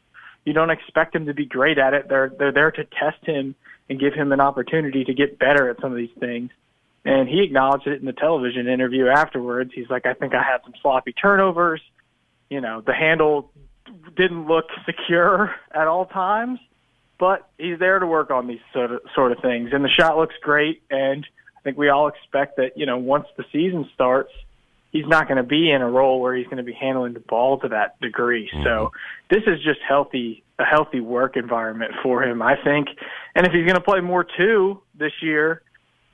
You 0.44 0.52
don't 0.52 0.70
expect 0.70 1.14
him 1.14 1.26
to 1.26 1.34
be 1.34 1.44
great 1.44 1.78
at 1.78 1.94
it. 1.94 2.08
They're 2.08 2.32
they're 2.38 2.52
there 2.52 2.70
to 2.70 2.84
test 2.84 3.24
him 3.24 3.54
and 3.88 4.00
give 4.00 4.14
him 4.14 4.32
an 4.32 4.40
opportunity 4.40 5.04
to 5.04 5.12
get 5.12 5.38
better 5.38 5.68
at 5.68 5.80
some 5.80 5.92
of 5.92 5.98
these 5.98 6.14
things. 6.18 6.50
And 7.04 7.28
he 7.28 7.42
acknowledged 7.42 7.86
it 7.86 8.00
in 8.00 8.06
the 8.06 8.12
television 8.12 8.68
interview 8.68 9.08
afterwards. 9.08 9.72
He's 9.74 9.88
like, 9.90 10.06
I 10.06 10.14
think 10.14 10.34
I 10.34 10.42
had 10.42 10.58
some 10.64 10.74
sloppy 10.80 11.12
turnovers. 11.12 11.80
You 12.48 12.60
know, 12.60 12.82
the 12.82 12.94
handle 12.94 13.50
didn't 14.16 14.46
look 14.46 14.66
secure 14.86 15.54
at 15.72 15.88
all 15.88 16.06
times, 16.06 16.60
but 17.18 17.48
he's 17.58 17.78
there 17.78 17.98
to 17.98 18.06
work 18.06 18.30
on 18.30 18.46
these 18.46 18.60
sort 18.72 18.92
of 18.92 19.00
sort 19.14 19.32
of 19.32 19.38
things. 19.40 19.70
And 19.72 19.84
the 19.84 19.88
shot 19.88 20.16
looks 20.16 20.34
great 20.42 20.82
and 20.90 21.26
I 21.60 21.62
think 21.62 21.76
we 21.76 21.90
all 21.90 22.08
expect 22.08 22.56
that, 22.56 22.76
you 22.76 22.86
know, 22.86 22.96
once 22.96 23.26
the 23.36 23.44
season 23.52 23.88
starts, 23.94 24.32
he's 24.92 25.06
not 25.06 25.28
going 25.28 25.36
to 25.36 25.42
be 25.42 25.70
in 25.70 25.82
a 25.82 25.88
role 25.88 26.20
where 26.20 26.34
he's 26.34 26.46
going 26.46 26.56
to 26.56 26.62
be 26.62 26.72
handling 26.72 27.12
the 27.12 27.20
ball 27.20 27.58
to 27.60 27.68
that 27.68 28.00
degree. 28.00 28.50
Mm-hmm. 28.52 28.64
So 28.64 28.92
this 29.28 29.42
is 29.46 29.62
just 29.62 29.80
healthy, 29.86 30.42
a 30.58 30.64
healthy 30.64 31.00
work 31.00 31.36
environment 31.36 31.92
for 32.02 32.22
him, 32.22 32.40
I 32.40 32.56
think. 32.56 32.88
And 33.34 33.46
if 33.46 33.52
he's 33.52 33.64
going 33.64 33.76
to 33.76 33.82
play 33.82 34.00
more 34.00 34.24
too 34.24 34.80
this 34.98 35.12
year, 35.20 35.62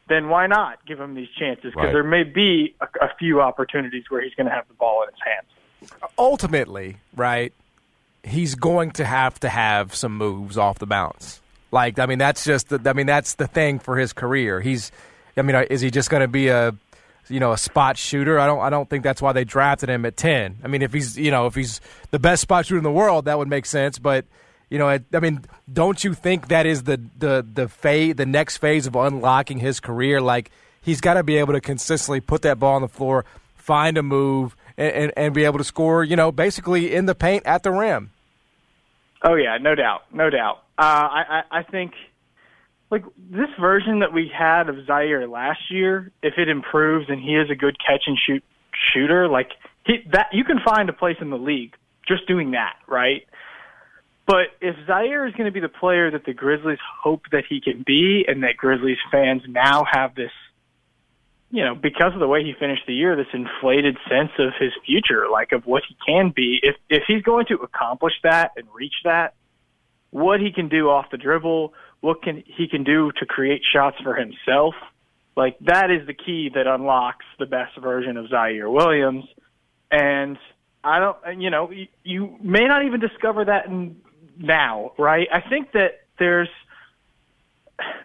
then 0.09 0.29
why 0.29 0.47
not 0.47 0.85
give 0.85 1.01
him 1.01 1.15
these 1.15 1.29
chances? 1.39 1.73
Because 1.73 1.85
right. 1.85 1.93
there 1.93 2.05
may 2.05 2.25
be 2.25 2.75
a, 2.81 3.05
a 3.05 3.15
few 3.19 3.41
opportunities 3.41 4.05
where 4.09 4.21
he's 4.21 4.35
going 4.35 4.47
to 4.47 4.53
have 4.53 4.67
the 4.69 4.75
ball 4.75 5.05
in 5.05 5.09
his 5.09 5.21
hands. 5.25 6.11
Ultimately, 6.19 6.97
right, 7.15 7.53
he's 8.25 8.57
going 8.57 8.91
to 8.93 9.05
have 9.05 9.39
to 9.41 9.49
have 9.49 9.95
some 9.95 10.17
moves 10.17 10.59
off 10.59 10.79
the 10.81 10.87
bounce. 10.87 11.41
Like, 11.71 11.99
I 11.99 12.07
mean, 12.07 12.19
that's 12.19 12.45
just, 12.45 12.69
the, 12.69 12.81
I 12.89 12.93
mean, 12.93 13.07
that's 13.07 13.35
the 13.35 13.47
thing 13.47 13.79
for 13.79 13.97
his 13.97 14.13
career. 14.13 14.61
He's, 14.61 14.93
I 15.37 15.43
mean, 15.43 15.57
is 15.71 15.81
he 15.81 15.91
just 15.91 16.11
going 16.11 16.23
to 16.23 16.29
be 16.29 16.49
a 16.49 16.75
you 17.29 17.41
know 17.41 17.53
a 17.53 17.59
spot 17.59 17.97
shooter? 17.97 18.39
I 18.39 18.47
don't 18.47 18.61
I 18.61 18.71
don't 18.71 18.89
think 18.89 19.03
that's 19.03 19.21
why 19.21 19.33
they 19.33 19.45
drafted 19.45 19.89
him 19.89 20.07
at 20.07 20.17
ten. 20.17 20.59
I 20.65 20.69
mean, 20.69 20.83
if 20.83 20.93
he's 20.93 21.19
you 21.19 21.31
know 21.31 21.47
if 21.47 21.55
he's 21.55 21.81
the 22.11 22.19
best 22.19 22.43
spot 22.43 22.67
shooter 22.67 22.79
in 22.79 22.85
the 22.85 22.93
world, 22.93 23.27
that 23.27 23.39
would 23.39 23.49
make 23.49 23.67
sense. 23.67 23.99
But 23.99 24.25
you 24.71 24.79
know, 24.79 24.89
I, 24.89 25.01
I 25.13 25.21
mean, 25.21 25.45
don't 25.73 26.03
you 26.03 26.15
think 26.15 26.49
that 26.49 26.67
is 26.67 26.85
the 26.85 27.01
the 27.19 27.47
the 27.53 27.69
phase, 27.69 28.17
the 28.17 28.27
next 28.27 28.59
phase 28.59 28.87
of 28.87 28.97
unlocking 28.97 29.59
his 29.59 29.81
career? 29.81 30.21
Like 30.21 30.51
he's 30.83 31.01
got 31.01 31.15
to 31.15 31.23
be 31.23 31.37
able 31.37 31.53
to 31.53 31.61
consistently 31.61 32.21
put 32.21 32.43
that 32.43 32.59
ball 32.59 32.75
on 32.77 32.83
the 32.83 32.89
floor, 32.89 33.25
find 33.55 33.99
a 33.99 34.03
move, 34.03 34.57
and, 34.77 34.93
and, 34.93 35.13
and 35.17 35.35
be 35.35 35.45
able 35.45 35.59
to 35.59 35.65
score. 35.65 36.03
You 36.03 36.17
know, 36.17 36.33
basically 36.33 36.95
in 36.95 37.07
the 37.07 37.15
paint 37.15 37.45
at 37.47 37.63
the 37.63 37.71
rim. 37.71 38.11
Oh 39.23 39.35
yeah, 39.35 39.59
no 39.61 39.75
doubt, 39.75 40.03
no 40.13 40.31
doubt. 40.31 40.63
Uh, 40.79 40.83
I, 40.83 41.43
I 41.51 41.59
I 41.59 41.63
think 41.63 41.93
like 42.91 43.05
this 43.19 43.49
version 43.61 44.01
that 44.01 44.13
we 44.13 44.31
had 44.33 44.69
of 44.69 44.77
Ziaire 44.77 45.31
last 45.31 45.71
year, 45.71 46.13
if 46.23 46.35
it 46.39 46.49
improves 46.49 47.07
and 47.09 47.21
he 47.21 47.35
is 47.35 47.51
a 47.51 47.55
good 47.55 47.77
catch 47.79 48.05
and 48.07 48.19
shoot 48.19 48.45
shooter, 48.93 49.29
like 49.29 49.51
he, 49.85 50.05
that 50.13 50.29
you 50.33 50.45
can 50.45 50.61
find 50.65 50.89
a 50.89 50.93
place 50.93 51.17
in 51.21 51.31
the 51.31 51.39
league 51.39 51.75
just 52.07 52.27
doing 52.29 52.53
that, 52.53 52.77
right? 52.87 53.27
But 54.27 54.49
if 54.61 54.75
Ziaire 54.89 55.29
is 55.29 55.35
going 55.35 55.47
to 55.47 55.53
be 55.53 55.61
the 55.61 55.69
player 55.69 56.11
that 56.11 56.25
the 56.25 56.33
Grizzlies 56.33 56.79
hope 57.03 57.23
that 57.31 57.45
he 57.49 57.61
can 57.61 57.85
be, 57.87 58.25
and 58.27 58.43
that 58.43 58.57
Grizzlies 58.57 58.99
fans 59.11 59.43
now 59.49 59.85
have 59.91 60.15
this, 60.17 60.33
you 61.51 61.65
know, 61.65 61.77
because 61.77 62.13
of 62.13 62.19
the 62.19 62.27
way 62.27 62.43
he 62.43 62.53
finished 62.59 62.83
the 62.89 62.95
year, 62.95 63.15
this 63.15 63.27
inflated 63.33 63.97
sense 64.11 64.33
of 64.39 64.53
his 64.59 64.73
future, 64.85 65.27
like 65.31 65.53
of 65.53 65.65
what 65.65 65.85
he 65.89 65.97
can 66.05 66.33
be. 66.35 66.59
If 66.61 66.75
if 66.91 67.05
he's 67.07 67.23
going 67.23 67.47
to 67.47 67.55
accomplish 67.57 68.15
that 68.25 68.53
and 68.57 68.67
reach 68.75 68.95
that, 69.05 69.35
what 70.11 70.41
he 70.41 70.51
can 70.51 70.69
do 70.69 70.91
off 70.91 71.07
the 71.11 71.19
dribble, 71.19 71.73
what 72.07 72.23
can 72.23 72.45
he 72.47 72.69
can 72.69 72.85
do 72.85 73.11
to 73.19 73.27
create 73.27 73.63
shots 73.75 73.97
for 74.05 74.15
himself. 74.15 74.75
Like 75.37 75.59
that 75.67 75.91
is 75.91 76.07
the 76.07 76.15
key 76.15 76.51
that 76.55 76.69
unlocks 76.69 77.27
the 77.41 77.47
best 77.47 77.77
version 77.83 78.17
of 78.17 78.27
Ziaire 78.27 78.73
Williams. 78.73 79.25
And 79.91 80.39
I 80.85 81.01
don't, 81.01 81.43
you 81.43 81.51
know, 81.51 81.71
you, 81.71 81.89
you 82.05 82.37
may 82.41 82.65
not 82.65 82.87
even 82.87 83.01
discover 83.01 83.45
that 83.47 83.67
in, 83.67 83.97
now, 84.39 84.93
right? 84.97 85.27
I 85.33 85.41
think 85.49 85.73
that 85.73 86.03
there's 86.21 86.49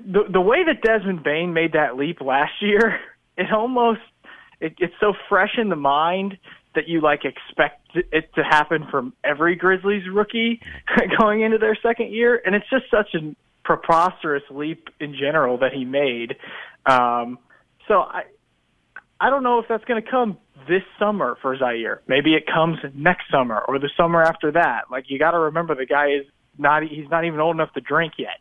the 0.03 0.23
the 0.33 0.41
way 0.41 0.63
that 0.65 0.81
Desmond 0.81 1.23
Bane 1.23 1.53
made 1.53 1.73
that 1.73 1.95
leap 1.95 2.19
last 2.21 2.53
year. 2.61 2.99
It 3.37 3.47
almost 3.51 4.01
it, 4.59 4.75
it's 4.77 4.93
so 4.99 5.13
fresh 5.29 5.57
in 5.57 5.69
the 5.69 5.77
mind 5.77 6.37
that 6.75 6.89
you 6.89 7.01
like 7.01 7.21
expect 7.23 7.87
it 7.95 8.29
to 8.35 8.43
happen 8.43 8.85
from 8.91 9.13
every 9.23 9.55
Grizzlies 9.55 10.03
rookie 10.13 10.59
going 11.19 11.41
into 11.41 11.57
their 11.57 11.75
second 11.81 12.11
year, 12.11 12.39
and 12.45 12.53
it's 12.53 12.69
just 12.69 12.91
such 12.91 13.15
a 13.15 13.33
preposterous 13.63 14.43
leap 14.49 14.89
in 14.99 15.13
general 15.13 15.57
that 15.59 15.73
he 15.73 15.85
made. 15.85 16.35
Um, 16.85 17.37
so 17.87 17.99
I, 17.99 18.23
I 19.19 19.29
don't 19.29 19.43
know 19.43 19.59
if 19.59 19.65
that's 19.69 19.85
going 19.85 20.01
to 20.03 20.09
come 20.09 20.37
this 20.67 20.83
summer 20.97 21.37
for 21.41 21.55
Ziaire. 21.57 21.99
Maybe 22.07 22.33
it 22.33 22.45
comes 22.47 22.77
next 22.93 23.29
summer 23.31 23.63
or 23.67 23.79
the 23.79 23.89
summer 23.95 24.21
after 24.21 24.51
that. 24.53 24.85
Like 24.89 25.05
you 25.07 25.19
got 25.19 25.31
to 25.31 25.39
remember, 25.39 25.75
the 25.75 25.85
guy 25.85 26.11
is 26.11 26.25
not 26.57 26.83
he's 26.83 27.09
not 27.09 27.25
even 27.25 27.39
old 27.39 27.55
enough 27.55 27.73
to 27.73 27.81
drink 27.81 28.13
yet, 28.17 28.39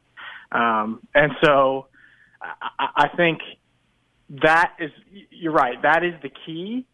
um, 0.52 1.00
and 1.14 1.32
so 1.44 1.86
I, 2.40 2.88
I 2.96 3.08
think 3.16 3.40
that 4.42 4.74
is 4.78 4.90
you're 5.30 5.52
right. 5.52 5.80
That 5.82 6.04
is 6.04 6.14
the 6.22 6.30
key. 6.46 6.86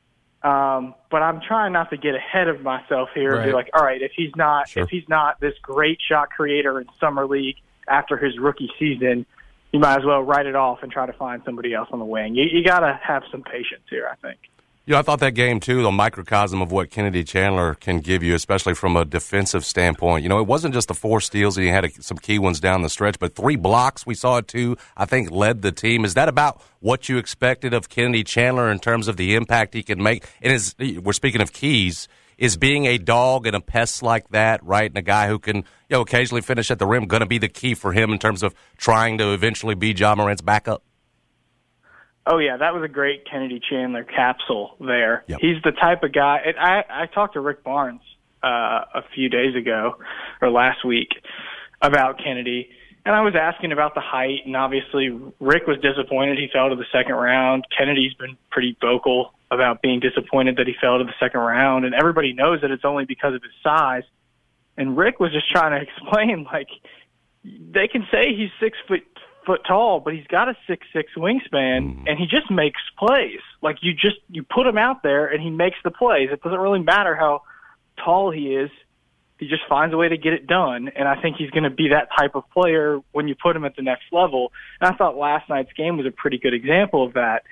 Um, 0.43 0.95
but 1.11 1.23
I'm 1.23 1.41
trying 1.41 1.73
not 1.73 1.91
to 1.91 1.97
get 1.97 2.15
ahead 2.15 2.47
of 2.47 2.61
myself 2.63 3.09
here 3.15 3.33
right. 3.33 3.43
and 3.43 3.51
be 3.51 3.53
like, 3.53 3.71
all 3.75 3.83
right, 3.83 4.01
if 4.01 4.13
he's 4.15 4.31
not 4.37 4.69
sure. 4.69 4.85
if 4.85 4.91
he's 4.91 5.09
not 5.09 5.41
this 5.41 5.55
great 5.63 5.99
shot 6.07 6.31
creator 6.31 6.81
in 6.81 6.87
summer 7.01 7.27
league 7.27 7.57
after 7.89 8.17
his 8.17 8.39
rookie 8.39 8.71
season, 8.79 9.27
you 9.73 9.81
might 9.81 9.99
as 9.99 10.05
well 10.05 10.23
write 10.23 10.47
it 10.47 10.57
off 10.57 10.83
and 10.83 10.91
try 10.91 11.07
to 11.07 11.13
find 11.13 11.43
somebody 11.45 11.75
else 11.75 11.89
on 11.93 11.99
the 11.99 12.05
wing. 12.05 12.35
You, 12.35 12.45
you 12.45 12.65
got 12.65 12.81
to 12.81 12.99
have 13.03 13.23
some 13.31 13.43
patience 13.43 13.83
here, 13.91 14.09
I 14.11 14.15
think. 14.17 14.39
Yeah, 14.89 15.01
I 15.01 15.03
thought 15.03 15.19
that 15.19 15.35
game 15.35 15.59
too, 15.59 15.83
the 15.83 15.91
microcosm 15.91 16.63
of 16.63 16.71
what 16.71 16.91
Kennedy 16.91 17.25
Chandler 17.25 17.75
can 17.75 17.99
give 17.99 18.23
you, 18.23 18.37
especially 18.37 18.75
from 18.75 18.97
a 18.97 19.05
defensive 19.05 19.65
standpoint. 19.65 20.23
You 20.23 20.29
know, 20.29 20.39
it 20.39 20.47
wasn't 20.47 20.75
just 20.75 20.87
the 20.87 20.95
four 20.95 21.21
steals, 21.21 21.57
and 21.57 21.67
he 21.67 21.73
had 21.73 21.87
a, 21.87 21.91
some 22.01 22.19
key 22.19 22.39
ones 22.39 22.61
down 22.61 22.83
the 22.83 22.89
stretch, 22.89 23.19
but 23.19 23.35
three 23.35 23.57
blocks 23.57 24.07
we 24.07 24.15
saw 24.15 24.37
it 24.37 24.47
too. 24.47 24.77
I 24.97 25.05
think 25.05 25.33
led 25.33 25.63
the 25.63 25.73
team. 25.73 26.05
Is 26.05 26.15
that 26.15 26.29
about 26.29 26.63
what 26.79 27.09
you 27.09 27.19
expected 27.19 27.75
of 27.75 27.89
Kennedy 27.89 28.23
Chandler 28.23 28.71
in 28.71 28.79
terms 28.79 29.09
of 29.09 29.17
the 29.17 29.35
impact 29.35 29.75
he 29.75 29.83
can 29.83 30.01
make? 30.01 30.25
And 30.41 30.53
is 30.53 30.77
we're 30.79 31.13
speaking 31.13 31.41
of 31.41 31.53
keys, 31.53 32.07
is 32.39 32.57
being 32.57 32.87
a 32.87 32.99
dog 32.99 33.47
and 33.47 33.57
a 33.57 33.61
pest 33.61 34.03
like 34.03 34.29
that, 34.31 34.63
right, 34.65 34.91
and 34.91 34.99
a 34.99 35.03
guy 35.03 35.29
who 35.29 35.39
can 35.39 35.57
you 35.57 35.63
know 35.91 36.01
occasionally 36.01 36.43
finish 36.43 36.71
at 36.71 36.79
the 36.79 36.87
rim, 36.87 37.07
going 37.07 37.21
to 37.21 37.27
be 37.27 37.39
the 37.39 37.49
key 37.49 37.75
for 37.75 37.93
him 37.93 38.13
in 38.13 38.19
terms 38.19 38.43
of 38.43 38.55
trying 38.77 39.19
to 39.19 39.33
eventually 39.33 39.75
be 39.75 39.93
Ja 39.93 40.15
Morant's 40.15 40.43
backup? 40.43 40.83
Oh 42.27 42.39
yeah, 42.39 42.57
that 42.57 42.75
was 42.75 42.83
a 42.83 42.89
great 42.89 43.25
Kennedy 43.31 43.61
Chandler 43.71 44.03
capsule 44.03 44.77
there. 44.81 45.25
Yep. 45.29 45.39
He's 45.41 45.63
the 45.63 45.73
type 45.73 46.03
of 46.03 46.13
guy. 46.13 46.41
And 46.45 46.59
I 46.59 47.03
I 47.03 47.07
talked 47.07 47.35
to 47.35 47.41
Rick 47.41 47.63
Barnes 47.63 48.01
uh, 48.43 48.85
a 48.95 49.03
few 49.15 49.29
days 49.29 49.55
ago 49.55 49.97
or 50.43 50.51
last 50.51 50.85
week 50.85 51.11
about 51.81 52.19
Kennedy, 52.23 52.69
and 53.07 53.15
I 53.15 53.21
was 53.21 53.35
asking 53.41 53.71
about 53.71 53.95
the 53.95 54.01
height. 54.01 54.41
And 54.45 54.57
obviously, 54.57 55.09
Rick 55.39 55.69
was 55.69 55.79
disappointed 55.81 56.39
he 56.39 56.49
fell 56.53 56.69
to 56.69 56.75
the 56.75 56.85
second 56.93 57.15
round. 57.15 57.65
Kennedy's 57.77 58.13
been 58.15 58.37
pretty 58.51 58.77
vocal 58.81 59.33
about 59.49 59.81
being 59.81 60.01
disappointed 60.01 60.57
that 60.57 60.67
he 60.67 60.75
fell 60.81 60.99
to 60.99 61.05
the 61.05 61.15
second 61.21 61.39
round, 61.39 61.85
and 61.85 61.95
everybody 61.95 62.33
knows 62.33 62.63
that 62.63 62.73
it's 62.73 62.85
only 62.85 63.05
because 63.05 63.33
of 63.33 63.43
his 63.45 63.53
size. 63.63 64.03
And 64.77 64.97
Rick 64.97 65.21
was 65.21 65.33
just 65.33 65.49
trying 65.49 65.71
to 65.71 65.87
explain 65.89 66.47
like 66.53 66.69
they 67.45 67.87
can 67.87 68.05
say 68.11 68.35
he's 68.35 68.51
six 68.61 68.77
foot 68.89 69.05
foot 69.47 69.61
tall, 69.65 70.01
but 70.01 70.13
he's 70.13 70.27
got 70.27 70.49
a 70.49 70.57
six 70.67 70.85
six 70.93 71.13
wingspan, 71.17 71.43
mm-hmm. 71.53 72.09
and 72.09 72.19
he 72.19 72.27
just 72.27 72.51
makes 72.51 72.81
plays. 72.99 73.39
Like 73.63 73.77
you 73.83 73.95
just 73.95 74.17
you 74.29 74.43
put 74.43 74.67
him 74.67 74.79
out 74.79 75.05
there, 75.05 75.29
and 75.29 75.41
he 75.41 75.51
makes 75.51 75.77
the 75.85 75.93
plays. 75.93 76.31
It 76.33 76.43
doesn't 76.43 76.59
really 76.59 76.83
matter 76.83 77.15
how 77.15 77.43
tall 78.05 78.33
he 78.33 78.57
is. 78.57 78.71
He 79.39 79.49
just 79.49 79.63
finds 79.69 79.93
a 79.93 79.97
way 79.97 80.09
to 80.09 80.17
get 80.17 80.33
it 80.33 80.47
done, 80.47 80.89
and 80.97 81.07
I 81.07 81.21
think 81.21 81.37
he's 81.37 81.51
going 81.51 81.65
to 81.65 81.71
be 81.71 81.89
that 81.89 82.09
type 82.19 82.35
of 82.35 82.45
player 82.51 83.01
when 83.13 83.29
you 83.29 83.35
put 83.35 83.55
him 83.55 83.65
at 83.65 83.77
the 83.77 83.83
next 83.83 84.05
level. 84.11 84.53
And 84.81 84.93
I 84.93 84.97
thought 84.97 85.17
last 85.17 85.49
night's 85.49 85.73
game 85.75 85.99
was 85.99 86.07
a 86.07 86.11
pretty 86.11 86.39
good 86.39 86.55
example 86.55 87.05
of 87.05 87.15
that. 87.15 87.43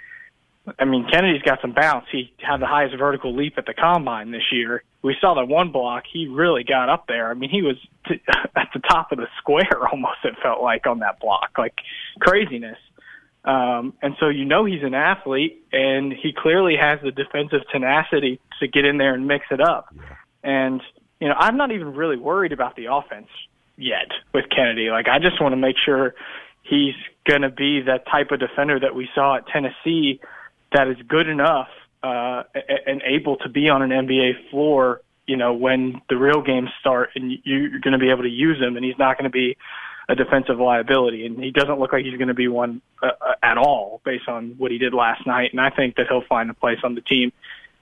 I 0.79 0.87
mean, 0.87 1.07
Kennedy's 1.11 1.43
got 1.43 1.61
some 1.61 1.73
bounce. 1.73 2.07
He 2.11 2.33
had 2.39 2.59
the 2.59 2.67
highest 2.67 2.97
vertical 2.97 3.37
leap 3.37 3.59
at 3.59 3.67
the 3.67 3.75
combine 3.75 4.31
this 4.31 4.51
year. 4.51 4.83
We 5.03 5.15
saw 5.21 5.35
that 5.35 5.47
one 5.47 5.73
block. 5.73 6.05
He 6.11 6.27
really 6.27 6.65
got 6.65 6.89
up 6.89 7.07
there. 7.07 7.31
I 7.31 7.35
mean, 7.35 7.51
he 7.51 7.61
was 7.61 7.77
t- 8.09 8.23
at 8.57 8.69
the 8.73 8.81
top 8.81 9.13
of 9.13 9.19
the 9.19 9.29
square 9.39 9.87
almost, 9.93 10.19
it 10.25 10.35
felt 10.43 10.63
like, 10.63 10.87
on 10.87 11.01
that 11.01 11.21
block. 11.21 11.51
Like 11.59 11.75
craziness. 12.19 12.79
Um, 13.45 13.93
and 14.01 14.17
so 14.19 14.29
you 14.29 14.47
know 14.47 14.65
he's 14.65 14.83
an 14.83 14.95
athlete, 14.95 15.67
and 15.71 16.13
he 16.13 16.33
clearly 16.33 16.77
has 16.81 16.99
the 17.03 17.11
defensive 17.11 17.61
tenacity 17.71 18.41
to 18.61 18.67
get 18.67 18.87
in 18.87 18.97
there 18.97 19.13
and 19.13 19.27
mix 19.27 19.45
it 19.51 19.61
up. 19.61 19.95
And, 20.43 20.81
you 21.21 21.29
know, 21.29 21.35
I'm 21.39 21.57
not 21.57 21.73
even 21.73 21.95
really 21.95 22.17
worried 22.17 22.53
about 22.53 22.77
the 22.77 22.87
offense 22.93 23.29
yet 23.77 24.09
with 24.33 24.45
Kennedy. 24.55 24.91
Like, 24.91 25.09
I 25.09 25.19
just 25.19 25.41
want 25.41 25.53
to 25.53 25.57
make 25.57 25.77
sure 25.85 26.15
he's 26.63 26.95
going 27.27 27.43
to 27.43 27.51
be 27.51 27.83
that 27.83 28.07
type 28.07 28.31
of 28.31 28.41
defender 28.41 28.79
that 28.81 28.95
we 28.95 29.09
saw 29.15 29.37
at 29.37 29.47
Tennessee– 29.49 30.21
that 30.75 30.89
is 30.89 30.97
good 31.09 31.29
enough 31.29 31.69
uh, 32.03 32.43
and 32.87 33.01
able 33.07 33.37
to 33.39 33.49
be 33.49 33.69
on 33.71 33.81
an 33.81 33.91
NBA 33.91 34.51
floor, 34.51 35.01
you 35.27 35.37
know, 35.37 35.55
when 35.55 36.03
the 36.11 36.17
real 36.17 36.43
games 36.43 36.69
start 36.81 37.11
and 37.15 37.33
you're 37.45 37.81
going 37.81 37.93
to 37.93 37.99
be 37.99 38.11
able 38.11 38.25
to 38.25 38.29
use 38.29 38.61
him 38.61 38.77
and 38.77 38.85
he's 38.85 38.99
not 38.99 39.17
going 39.17 39.31
to 39.31 39.33
be 39.33 39.57
a 40.09 40.15
defensive 40.15 40.59
liability. 40.59 41.25
And 41.25 41.43
he 41.43 41.51
doesn't 41.51 41.79
look 41.79 41.93
like 41.93 42.05
he's 42.05 42.19
going 42.19 42.29
to 42.29 42.35
be 42.35 42.49
one 42.49 42.83
uh, 43.03 43.07
uh, 43.07 43.35
at 43.43 43.57
all 43.57 44.03
based 44.05 44.29
on 44.29 44.57
what 44.59 44.71
he 44.71 44.77
did 44.79 44.93
last 44.93 45.27
night. 45.27 45.53
And 45.53 45.61
I 45.61 45.71
think 45.71 45.97
that 45.97 46.07
he'll 46.09 46.25
find 46.29 46.51
a 46.51 46.55
place 46.55 46.79
on 46.85 46.95
the 46.95 47.01
team. 47.01 47.33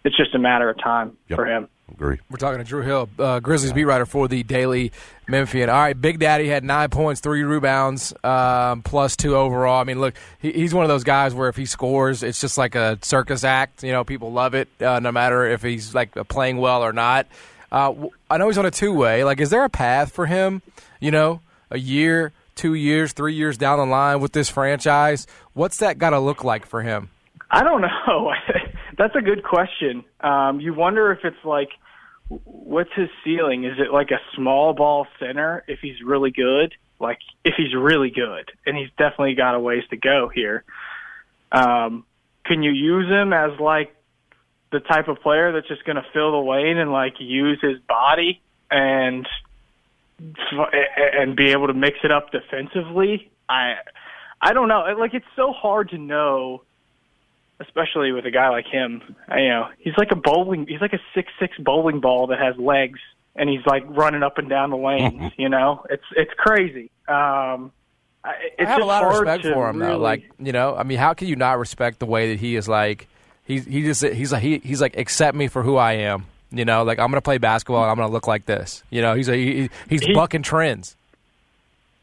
It's 0.04 0.16
just 0.16 0.34
a 0.34 0.38
matter 0.38 0.68
of 0.68 0.78
time 0.78 1.16
yep. 1.28 1.36
for 1.36 1.46
him. 1.46 1.68
Agree. 1.94 2.18
We're 2.30 2.38
talking 2.38 2.58
to 2.58 2.64
Drew 2.64 2.82
Hill, 2.82 3.08
uh, 3.18 3.40
Grizzlies 3.40 3.72
beat 3.72 3.84
writer 3.84 4.06
for 4.06 4.26
the 4.26 4.42
Daily 4.42 4.92
Memphian. 5.28 5.68
All 5.68 5.76
right, 5.76 5.98
Big 5.98 6.18
Daddy 6.18 6.48
had 6.48 6.64
nine 6.64 6.88
points, 6.88 7.20
three 7.20 7.42
rebounds, 7.42 8.14
um, 8.24 8.82
plus 8.82 9.14
two 9.14 9.36
overall. 9.36 9.80
I 9.80 9.84
mean, 9.84 10.00
look, 10.00 10.14
he, 10.40 10.52
he's 10.52 10.72
one 10.72 10.84
of 10.84 10.88
those 10.88 11.04
guys 11.04 11.34
where 11.34 11.48
if 11.48 11.56
he 11.56 11.66
scores, 11.66 12.22
it's 12.22 12.40
just 12.40 12.56
like 12.56 12.74
a 12.74 12.98
circus 13.02 13.44
act. 13.44 13.82
You 13.84 13.92
know, 13.92 14.04
people 14.04 14.32
love 14.32 14.54
it, 14.54 14.68
uh, 14.80 15.00
no 15.00 15.12
matter 15.12 15.44
if 15.44 15.62
he's 15.62 15.94
like 15.94 16.14
playing 16.28 16.56
well 16.56 16.82
or 16.82 16.92
not. 16.92 17.26
Uh, 17.70 17.94
I 18.30 18.38
know 18.38 18.48
he's 18.48 18.58
on 18.58 18.66
a 18.66 18.70
two 18.70 18.92
way. 18.92 19.24
Like, 19.24 19.40
is 19.40 19.50
there 19.50 19.64
a 19.64 19.70
path 19.70 20.12
for 20.12 20.26
him? 20.26 20.62
You 21.00 21.10
know, 21.10 21.40
a 21.70 21.78
year, 21.78 22.32
two 22.54 22.74
years, 22.74 23.12
three 23.12 23.34
years 23.34 23.58
down 23.58 23.78
the 23.78 23.86
line 23.86 24.20
with 24.20 24.32
this 24.32 24.48
franchise. 24.48 25.26
What's 25.52 25.78
that 25.78 25.98
got 25.98 26.10
to 26.10 26.18
look 26.20 26.44
like 26.44 26.66
for 26.66 26.82
him? 26.82 27.10
I 27.50 27.62
don't 27.62 27.80
know. 28.06 28.32
That's 28.98 29.14
a 29.14 29.20
good 29.20 29.42
question. 29.42 30.04
Um, 30.20 30.60
you 30.60 30.74
wonder 30.74 31.12
if 31.12 31.24
it's 31.24 31.44
like 31.44 31.70
what's 32.44 32.92
his 32.94 33.08
ceiling? 33.24 33.64
Is 33.64 33.78
it 33.78 33.92
like 33.92 34.10
a 34.10 34.20
small 34.34 34.72
ball 34.72 35.06
center 35.18 35.64
if 35.68 35.80
he's 35.80 36.02
really 36.02 36.30
good? 36.30 36.74
Like 36.98 37.18
if 37.44 37.54
he's 37.56 37.74
really 37.74 38.10
good, 38.10 38.50
and 38.64 38.76
he's 38.76 38.90
definitely 38.96 39.34
got 39.34 39.54
a 39.54 39.60
ways 39.60 39.82
to 39.90 39.96
go 39.96 40.30
here. 40.32 40.64
Um, 41.50 42.04
can 42.44 42.62
you 42.62 42.70
use 42.70 43.08
him 43.08 43.32
as 43.32 43.58
like 43.60 43.94
the 44.70 44.80
type 44.80 45.08
of 45.08 45.20
player 45.20 45.52
that's 45.52 45.68
just 45.68 45.84
going 45.84 45.96
to 45.96 46.04
fill 46.12 46.32
the 46.32 46.50
lane 46.50 46.78
and 46.78 46.92
like 46.92 47.14
use 47.18 47.58
his 47.60 47.78
body 47.88 48.40
and 48.70 49.26
and 50.18 51.36
be 51.36 51.50
able 51.50 51.66
to 51.66 51.74
mix 51.74 51.98
it 52.04 52.10
up 52.10 52.30
defensively? 52.30 53.30
I 53.48 53.74
I 54.40 54.52
don't 54.52 54.68
know. 54.68 54.84
Like 54.98 55.14
it's 55.14 55.26
so 55.36 55.52
hard 55.52 55.90
to 55.90 55.98
know 55.98 56.62
especially 57.62 58.12
with 58.12 58.26
a 58.26 58.30
guy 58.30 58.48
like 58.50 58.66
him. 58.66 59.02
You 59.30 59.48
know, 59.48 59.68
he's 59.78 59.94
like 59.96 60.12
a 60.12 60.16
bowling. 60.16 60.66
He's 60.66 60.80
like 60.80 60.92
a 60.92 61.00
six 61.14 61.32
six 61.38 61.56
bowling 61.58 62.00
ball 62.00 62.28
that 62.28 62.38
has 62.38 62.56
legs, 62.56 63.00
and 63.34 63.48
he's 63.48 63.64
like 63.66 63.84
running 63.88 64.22
up 64.22 64.38
and 64.38 64.48
down 64.48 64.70
the 64.70 64.76
lanes. 64.76 65.32
you 65.38 65.48
know, 65.48 65.84
it's 65.90 66.04
it's 66.16 66.32
crazy. 66.36 66.90
Um, 67.08 67.72
it's 68.24 68.68
I 68.68 68.72
have 68.72 68.82
a 68.82 68.84
lot 68.84 69.04
of 69.04 69.12
respect 69.12 69.44
for 69.44 69.68
him 69.68 69.78
really... 69.78 69.92
though. 69.92 69.98
Like 69.98 70.30
you 70.38 70.52
know, 70.52 70.76
I 70.76 70.82
mean, 70.82 70.98
how 70.98 71.14
can 71.14 71.28
you 71.28 71.36
not 71.36 71.58
respect 71.58 71.98
the 71.98 72.06
way 72.06 72.30
that 72.30 72.40
he 72.40 72.56
is 72.56 72.68
like? 72.68 73.08
He's 73.44 73.64
he 73.64 73.82
just 73.82 74.04
he's 74.04 74.32
like 74.32 74.42
he, 74.42 74.58
he's 74.58 74.80
like 74.80 74.96
accept 74.96 75.36
me 75.36 75.48
for 75.48 75.62
who 75.62 75.76
I 75.76 75.94
am. 75.94 76.26
You 76.50 76.64
know, 76.64 76.84
like 76.84 76.98
I'm 76.98 77.10
gonna 77.10 77.22
play 77.22 77.38
basketball. 77.38 77.84
I'm 77.84 77.96
gonna 77.96 78.12
look 78.12 78.26
like 78.26 78.46
this. 78.46 78.82
You 78.90 79.02
know, 79.02 79.14
he's 79.14 79.28
a 79.28 79.36
he, 79.36 79.70
he's 79.88 80.02
he, 80.02 80.14
bucking 80.14 80.42
trends. 80.42 80.96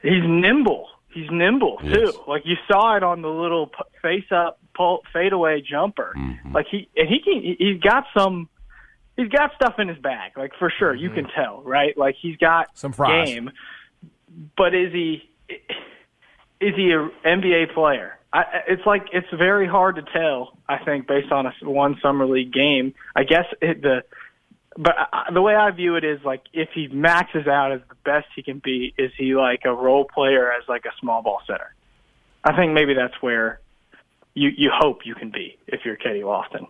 He's 0.02 0.24
nimble. 0.26 0.88
He's 1.12 1.30
nimble 1.32 1.80
yes. 1.84 1.94
too. 1.94 2.20
Like 2.28 2.46
you 2.46 2.56
saw 2.68 2.96
it 2.96 3.04
on 3.04 3.22
the 3.22 3.30
little 3.30 3.72
face 4.02 4.32
up 4.32 4.60
pull 4.80 5.04
fadeaway 5.12 5.62
jumper. 5.62 6.14
Mm-hmm. 6.18 6.54
Like 6.54 6.68
he 6.72 6.88
and 6.96 7.08
he 7.10 7.20
can 7.20 7.42
he's 7.42 7.82
got 7.82 8.06
some 8.18 8.48
he's 9.18 9.28
got 9.28 9.52
stuff 9.56 9.76
in 9.78 9.90
his 9.90 9.98
bag, 9.98 10.38
like 10.38 10.54
for 10.58 10.72
sure. 10.80 10.94
Mm-hmm. 10.94 11.04
You 11.04 11.10
can 11.10 11.28
tell, 11.36 11.62
right? 11.64 11.98
Like 11.98 12.16
he's 12.20 12.38
got 12.38 12.78
some 12.78 12.94
fries. 12.94 13.28
game. 13.28 13.52
But 14.56 14.74
is 14.74 14.94
he 14.94 15.30
is 16.62 16.76
he 16.76 16.92
an 16.92 17.12
NBA 17.26 17.74
player? 17.74 18.18
I, 18.32 18.44
it's 18.68 18.86
like 18.86 19.08
it's 19.12 19.28
very 19.38 19.68
hard 19.68 19.98
to 19.98 20.04
tell. 20.14 20.58
I 20.68 20.78
think 20.78 21.08
based 21.08 21.32
on 21.32 21.46
a 21.46 21.54
one 21.64 21.98
summer 22.02 22.26
league 22.26 22.54
game. 22.54 22.94
I 23.16 23.24
guess 23.24 23.46
it, 23.62 23.82
the 23.82 24.04
but 24.78 24.96
I, 25.12 25.32
the 25.34 25.42
way 25.42 25.56
I 25.56 25.72
view 25.72 25.96
it 25.96 26.06
is 26.06 26.20
like 26.24 26.44
if 26.54 26.70
he 26.74 26.88
maxes 26.88 27.48
out 27.48 27.74
as 27.74 27.82
the 27.90 27.96
best 28.06 28.28
he 28.34 28.44
can 28.44 28.60
be, 28.60 28.94
is 28.98 29.12
he 29.18 29.36
like 29.36 29.62
a 29.66 29.74
role 29.74 30.06
player 30.06 30.52
as 30.54 30.64
like 30.70 30.86
a 30.86 30.92
small 31.02 31.22
ball 31.22 31.42
center? 31.46 31.74
I 32.46 32.56
think 32.56 32.72
maybe 32.72 32.94
that's 32.94 33.20
where 33.22 33.60
you 34.40 34.50
you 34.58 34.70
hope 34.74 35.06
you 35.06 35.16
can 35.16 35.30
be 35.30 35.58
if 35.68 35.82
you're 35.86 35.96
Kenny 35.96 36.22
Lofton. 36.22 36.66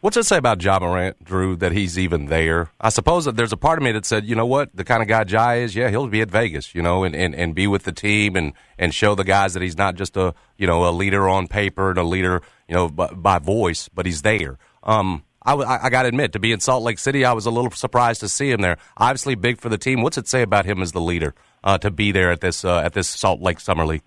What's 0.00 0.16
it 0.16 0.26
say 0.26 0.36
about 0.36 0.62
Ja 0.62 0.78
Morant, 0.78 1.24
Drew, 1.24 1.56
that 1.56 1.72
he's 1.72 1.98
even 1.98 2.26
there? 2.26 2.70
I 2.80 2.88
suppose 2.90 3.24
that 3.24 3.34
there's 3.34 3.52
a 3.52 3.56
part 3.56 3.80
of 3.80 3.82
me 3.82 3.90
that 3.90 4.06
said, 4.06 4.26
you 4.26 4.36
know 4.36 4.46
what, 4.46 4.70
the 4.72 4.84
kind 4.84 5.02
of 5.02 5.08
guy 5.08 5.24
Ja 5.26 5.54
is, 5.54 5.74
yeah, 5.74 5.90
he'll 5.90 6.06
be 6.06 6.20
at 6.20 6.30
Vegas, 6.30 6.72
you 6.72 6.82
know, 6.82 7.02
and, 7.02 7.16
and, 7.16 7.34
and 7.34 7.52
be 7.52 7.66
with 7.66 7.82
the 7.82 7.90
team 7.90 8.36
and, 8.36 8.52
and 8.78 8.94
show 8.94 9.16
the 9.16 9.24
guys 9.24 9.54
that 9.54 9.62
he's 9.62 9.76
not 9.76 9.96
just 9.96 10.16
a, 10.16 10.34
you 10.56 10.68
know, 10.68 10.88
a 10.88 10.92
leader 10.92 11.28
on 11.28 11.48
paper 11.48 11.90
and 11.90 11.98
a 11.98 12.04
leader, 12.04 12.42
you 12.68 12.76
know, 12.76 12.88
by, 12.88 13.08
by 13.08 13.40
voice, 13.40 13.88
but 13.88 14.06
he's 14.06 14.22
there. 14.22 14.56
Um, 14.84 15.24
I, 15.44 15.54
I 15.54 15.90
got 15.90 16.02
to 16.02 16.08
admit, 16.08 16.32
to 16.34 16.38
be 16.38 16.52
in 16.52 16.60
Salt 16.60 16.84
Lake 16.84 17.00
City, 17.00 17.24
I 17.24 17.32
was 17.32 17.46
a 17.46 17.50
little 17.50 17.72
surprised 17.72 18.20
to 18.20 18.28
see 18.28 18.52
him 18.52 18.60
there. 18.60 18.76
Obviously, 18.98 19.34
big 19.34 19.58
for 19.58 19.68
the 19.68 19.78
team. 19.78 20.02
What's 20.02 20.18
it 20.18 20.28
say 20.28 20.42
about 20.42 20.64
him 20.64 20.80
as 20.80 20.92
the 20.92 21.00
leader 21.00 21.34
uh, 21.64 21.78
to 21.78 21.90
be 21.90 22.12
there 22.12 22.30
at 22.30 22.40
this 22.40 22.64
uh, 22.64 22.80
at 22.80 22.92
this 22.92 23.08
Salt 23.08 23.40
Lake 23.40 23.58
Summer 23.58 23.84
League? 23.86 24.02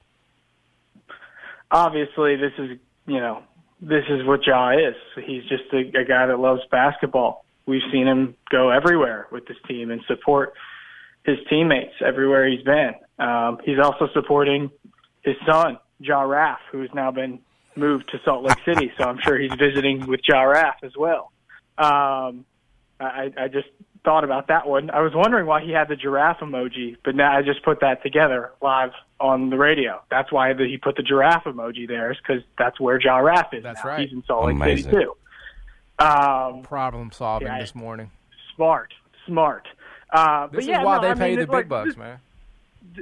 Obviously 1.72 2.36
this 2.36 2.54
is 2.58 2.78
you 3.08 3.20
know 3.20 3.44
this 3.82 4.04
is 4.10 4.26
what 4.26 4.46
Ja 4.46 4.72
is. 4.72 4.96
He's 5.26 5.44
just 5.44 5.64
a, 5.74 5.80
a 6.00 6.06
guy 6.06 6.28
that 6.28 6.40
loves 6.40 6.62
basketball. 6.70 7.46
We've 7.66 7.82
seen 7.92 8.08
him 8.08 8.36
go 8.50 8.70
everywhere 8.70 9.28
with 9.32 9.48
this 9.48 9.58
team 9.68 9.92
and 9.92 10.02
support 10.08 10.54
his 11.24 11.38
teammates 11.50 11.94
everywhere 12.06 12.48
he's 12.48 12.64
been. 12.64 12.94
Um, 13.20 13.60
he's 13.64 13.80
also 13.80 14.08
supporting 14.14 14.72
his 15.24 15.36
son, 15.48 15.78
Ja 16.00 16.22
Raff, 16.22 16.60
who's 16.72 16.90
now 16.94 17.12
been 17.12 17.40
moved 17.76 18.10
to 18.12 18.20
Salt 18.26 18.44
Lake 18.44 18.58
City. 18.66 18.92
So 18.98 19.06
I'm 19.06 19.20
sure 19.24 19.40
he's 19.40 19.54
visiting 19.54 20.08
with 20.08 20.22
Ja 20.28 20.42
Raff 20.42 20.78
as 20.84 20.96
well. 20.98 21.32
Um, 21.78 22.46
I, 23.00 23.32
I 23.38 23.48
just 23.48 23.68
thought 24.04 24.24
about 24.24 24.48
that 24.48 24.68
one. 24.68 24.90
I 24.90 25.02
was 25.02 25.14
wondering 25.16 25.46
why 25.46 25.64
he 25.64 25.72
had 25.72 25.88
the 25.88 25.96
giraffe 25.96 26.40
emoji, 26.40 26.98
but 27.04 27.16
now 27.16 27.36
I 27.36 27.42
just 27.42 27.64
put 27.64 27.82
that 27.82 28.04
together 28.04 28.52
live 28.62 28.92
on 29.22 29.50
the 29.50 29.58
radio. 29.58 30.02
That's 30.10 30.32
why 30.32 30.54
the, 30.54 30.66
he 30.66 30.78
put 30.78 30.96
the 30.96 31.04
giraffe 31.04 31.44
emoji 31.46 31.88
there, 31.88 32.12
is 32.12 32.18
because 32.18 32.44
that's 32.58 32.80
where 32.80 33.00
Ja 33.00 33.18
Raff 33.18 33.54
is. 33.54 33.64
That's 33.64 33.84
now. 33.84 33.90
right. 33.92 34.02
He's 34.02 34.12
in 34.12 34.24
Salt 34.26 34.46
Lake 34.46 34.56
Amazing. 34.56 34.92
City 34.92 35.06
too. 35.06 36.04
Um, 36.04 36.64
Problem 36.64 37.12
solving 37.12 37.48
yeah, 37.48 37.60
this 37.60 37.76
morning. 37.76 38.12
Smart, 38.56 38.94
smart. 39.26 39.68
Uh, 40.12 40.48
this 40.48 40.58
but 40.58 40.64
yeah, 40.66 40.80
is 40.82 40.86
why 40.86 40.96
no, 40.96 41.02
they 41.02 41.10
I 41.10 41.14
pay 41.14 41.30
mean, 41.30 41.40
the 41.40 41.46
big 41.46 41.54
like, 41.54 41.70
bucks, 41.70 41.90
this, 41.90 41.98
man. 41.98 42.20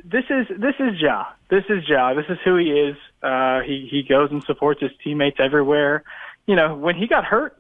This 0.04 0.26
is 0.30 0.48
this 0.60 0.76
is 0.80 1.02
Ja. 1.02 1.26
This 1.50 1.64
is 1.70 1.88
Ja. 1.88 2.14
This 2.14 2.26
is 2.30 2.38
who 2.44 2.58
he 2.58 2.72
is. 2.72 2.98
Uh, 3.24 3.62
he 3.62 3.88
he 3.90 4.04
goes 4.04 4.30
and 4.32 4.44
supports 4.44 4.82
his 4.82 4.92
teammates 5.04 5.38
everywhere. 5.40 6.04
You 6.46 6.56
know, 6.56 6.76
when 6.76 6.96
he 6.96 7.08
got 7.08 7.26
hurt 7.26 7.58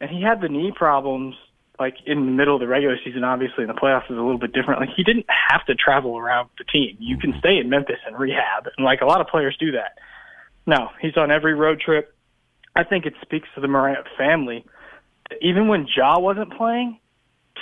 and 0.00 0.10
he 0.10 0.22
had 0.22 0.40
the 0.40 0.48
knee 0.48 0.72
problems 0.74 1.36
like 1.80 1.96
in 2.06 2.26
the 2.26 2.32
middle 2.32 2.54
of 2.54 2.60
the 2.60 2.68
regular 2.68 2.96
season, 3.02 3.24
obviously 3.24 3.64
in 3.64 3.68
the 3.68 3.74
playoffs 3.74 4.04
is 4.04 4.18
a 4.18 4.20
little 4.20 4.38
bit 4.38 4.52
different. 4.52 4.80
Like 4.80 4.90
he 4.94 5.02
didn't 5.02 5.26
have 5.28 5.64
to 5.66 5.74
travel 5.74 6.18
around 6.18 6.50
the 6.58 6.64
team. 6.64 6.96
You 7.00 7.16
can 7.16 7.34
stay 7.40 7.56
in 7.56 7.70
Memphis 7.70 7.96
and 8.06 8.18
rehab, 8.18 8.68
and 8.76 8.84
like 8.84 9.00
a 9.00 9.06
lot 9.06 9.20
of 9.20 9.26
players 9.26 9.56
do 9.58 9.72
that. 9.72 9.98
No, 10.66 10.90
he's 11.00 11.16
on 11.16 11.30
every 11.30 11.54
road 11.54 11.80
trip. 11.80 12.14
I 12.76 12.84
think 12.84 13.06
it 13.06 13.14
speaks 13.22 13.48
to 13.54 13.60
the 13.60 13.66
Morant 13.66 14.06
family. 14.16 14.64
Even 15.40 15.68
when 15.68 15.88
Ja 15.96 16.18
wasn't 16.18 16.52
playing, 16.52 16.98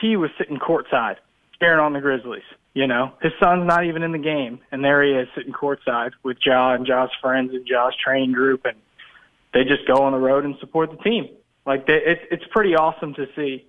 Tee 0.01 0.17
was 0.17 0.31
sitting 0.37 0.59
courtside, 0.59 1.17
staring 1.55 1.81
on 1.81 1.93
the 1.93 2.01
Grizzlies. 2.01 2.43
You 2.75 2.87
know, 2.87 3.13
his 3.23 3.33
son's 3.43 3.67
not 3.67 3.87
even 3.87 4.03
in 4.03 4.13
the 4.13 4.19
game, 4.19 4.61
and 4.71 4.85
there 4.85 5.03
he 5.03 5.13
is 5.13 5.29
sitting 5.35 5.53
courtside 5.53 6.11
with 6.23 6.37
Ja 6.45 6.75
and 6.75 6.87
Ja's 6.87 7.11
friends 7.21 7.53
and 7.53 7.67
Ja's 7.67 7.95
training 8.05 8.33
group, 8.33 8.65
and 8.65 8.77
they 9.55 9.63
just 9.63 9.87
go 9.87 10.03
on 10.03 10.13
the 10.13 10.19
road 10.19 10.45
and 10.45 10.55
support 10.61 10.91
the 10.91 10.99
team. 10.99 11.29
Like 11.67 11.87
they, 11.87 12.01
it's 12.05 12.23
it's 12.31 12.45
pretty 12.51 12.75
awesome 12.75 13.15
to 13.15 13.27
see. 13.35 13.65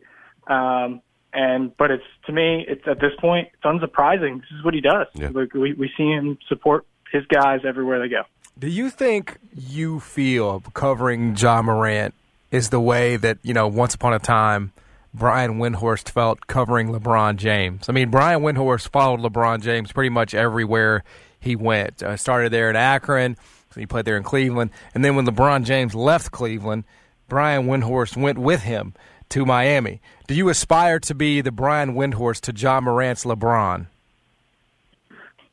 Um, 0.49 1.01
and 1.31 1.75
but 1.77 1.91
it's 1.91 2.03
to 2.25 2.33
me, 2.33 2.65
it's 2.67 2.81
at 2.87 2.99
this 2.99 3.11
point, 3.19 3.49
it's 3.53 3.63
unsurprising. 3.63 4.41
This 4.41 4.49
is 4.57 4.65
what 4.65 4.73
he 4.73 4.81
does. 4.81 5.07
Yeah. 5.13 5.29
Like 5.31 5.53
we 5.53 5.73
we 5.73 5.89
see 5.95 6.07
him 6.07 6.37
support 6.47 6.85
his 7.11 7.23
guys 7.27 7.61
everywhere 7.67 7.99
they 7.99 8.09
go. 8.09 8.23
Do 8.57 8.67
you 8.67 8.89
think 8.89 9.37
you 9.55 9.99
feel 9.99 10.61
covering 10.73 11.35
Ja 11.35 11.61
Morant 11.61 12.13
is 12.51 12.69
the 12.69 12.79
way 12.79 13.15
that 13.15 13.37
you 13.43 13.53
know 13.53 13.67
once 13.67 13.93
upon 13.93 14.13
a 14.13 14.19
time? 14.19 14.73
Brian 15.11 15.57
Windhorst 15.57 16.09
felt 16.09 16.45
covering 16.45 16.89
LeBron 16.89 17.37
James. 17.37 17.89
I 17.89 17.93
mean, 17.93 18.11
Brian 18.11 18.41
Windhorst 18.41 18.89
followed 18.89 19.21
LeBron 19.21 19.63
James 19.63 19.91
pretty 19.91 20.11
much 20.11 20.35
everywhere 20.35 21.03
he 21.39 21.55
went. 21.55 22.03
Uh, 22.03 22.15
started 22.15 22.51
there 22.51 22.69
in 22.69 22.75
Akron, 22.75 23.35
so 23.73 23.79
he 23.79 23.87
played 23.87 24.05
there 24.05 24.17
in 24.17 24.23
Cleveland, 24.23 24.69
and 24.93 25.03
then 25.03 25.15
when 25.15 25.25
LeBron 25.25 25.63
James 25.63 25.95
left 25.95 26.31
Cleveland, 26.31 26.83
Brian 27.27 27.65
Windhorst 27.65 28.17
went 28.17 28.37
with 28.37 28.61
him 28.61 28.93
to 29.29 29.45
Miami. 29.45 30.01
Do 30.27 30.33
you 30.33 30.49
aspire 30.49 30.99
to 31.01 31.15
be 31.15 31.41
the 31.41 31.51
Brian 31.51 31.93
Windhorst 31.93 32.41
to 32.41 32.53
Ja 32.53 32.81
Morant's 32.81 33.25
LeBron? 33.25 33.87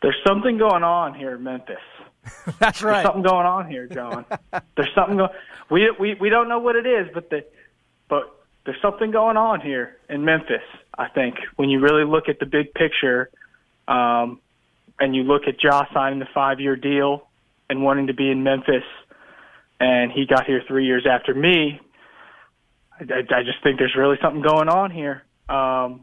There's 0.03 0.17
something 0.27 0.59
going 0.59 0.83
on 0.83 1.15
here 1.15 1.35
in 1.35 1.43
Memphis. 1.43 1.77
That's 2.59 2.83
right. 2.83 3.03
There's 3.03 3.07
something 3.07 3.23
going 3.23 3.47
on 3.47 3.69
here, 3.69 3.87
John. 3.87 4.25
there's 4.77 4.95
something 4.95 5.17
going. 5.17 5.31
We 5.71 5.91
we 5.99 6.15
we 6.15 6.29
don't 6.29 6.49
know 6.49 6.59
what 6.59 6.77
it 6.77 6.87
is, 6.87 7.09
but 7.15 7.31
the 7.31 7.45
but 8.09 8.37
there's 8.65 8.81
something 8.83 9.11
going 9.11 9.37
on 9.37 9.61
here 9.61 9.97
in 10.09 10.25
Memphis. 10.25 10.63
I 10.97 11.09
think 11.09 11.37
when 11.57 11.71
you 11.71 11.81
really 11.81 12.05
look 12.05 12.29
at 12.29 12.39
the 12.39 12.47
big 12.47 12.75
picture, 12.75 13.31
um, 13.87 14.41
and 14.99 15.15
you 15.15 15.23
look 15.23 15.43
at 15.47 15.59
Josh 15.61 15.89
signing 15.93 16.19
the 16.19 16.29
five-year 16.35 16.77
deal 16.77 17.29
and 17.69 17.83
wanting 17.83 18.09
to 18.09 18.15
be 18.15 18.31
in 18.31 18.43
Memphis, 18.43 18.85
and 19.79 20.11
he 20.11 20.27
got 20.27 20.47
here 20.47 20.63
three 20.67 20.87
years 20.87 21.07
after 21.09 21.35
me, 21.35 21.81
I, 22.99 23.03
I, 23.03 23.43
just 23.43 23.63
think 23.63 23.79
there's 23.79 23.95
really 23.97 24.17
something 24.23 24.43
going 24.43 24.69
on 24.69 24.91
here. 24.91 25.23
Um, 25.49 26.03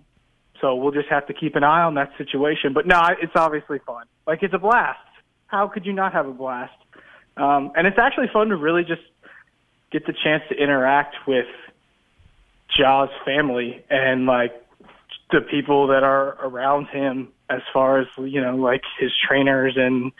so 0.61 0.75
we'll 0.75 0.91
just 0.91 1.09
have 1.09 1.27
to 1.27 1.33
keep 1.33 1.55
an 1.55 1.63
eye 1.63 1.83
on 1.83 1.95
that 1.95 2.11
situation. 2.17 2.73
But 2.73 2.87
no, 2.87 3.01
it's 3.21 3.33
obviously 3.35 3.79
fun. 3.85 4.05
Like 4.25 4.43
it's 4.43 4.53
a 4.53 4.59
blast. 4.59 4.99
How 5.47 5.67
could 5.67 5.85
you 5.85 5.93
not 5.93 6.13
have 6.13 6.27
a 6.27 6.31
blast? 6.31 6.73
Um, 7.35 7.71
and 7.75 7.87
it's 7.87 7.97
actually 7.99 8.27
fun 8.31 8.49
to 8.49 8.55
really 8.55 8.83
just 8.83 9.01
get 9.91 10.05
the 10.05 10.13
chance 10.23 10.43
to 10.49 10.55
interact 10.55 11.15
with 11.27 11.47
Ja's 12.75 13.09
family 13.25 13.83
and 13.89 14.25
like 14.25 14.51
the 15.31 15.41
people 15.41 15.87
that 15.87 16.03
are 16.03 16.37
around 16.45 16.87
him, 16.87 17.29
as 17.49 17.61
far 17.73 17.99
as 17.99 18.07
you 18.17 18.41
know, 18.41 18.55
like 18.55 18.81
his 18.99 19.11
trainers 19.27 19.73
and 19.75 20.11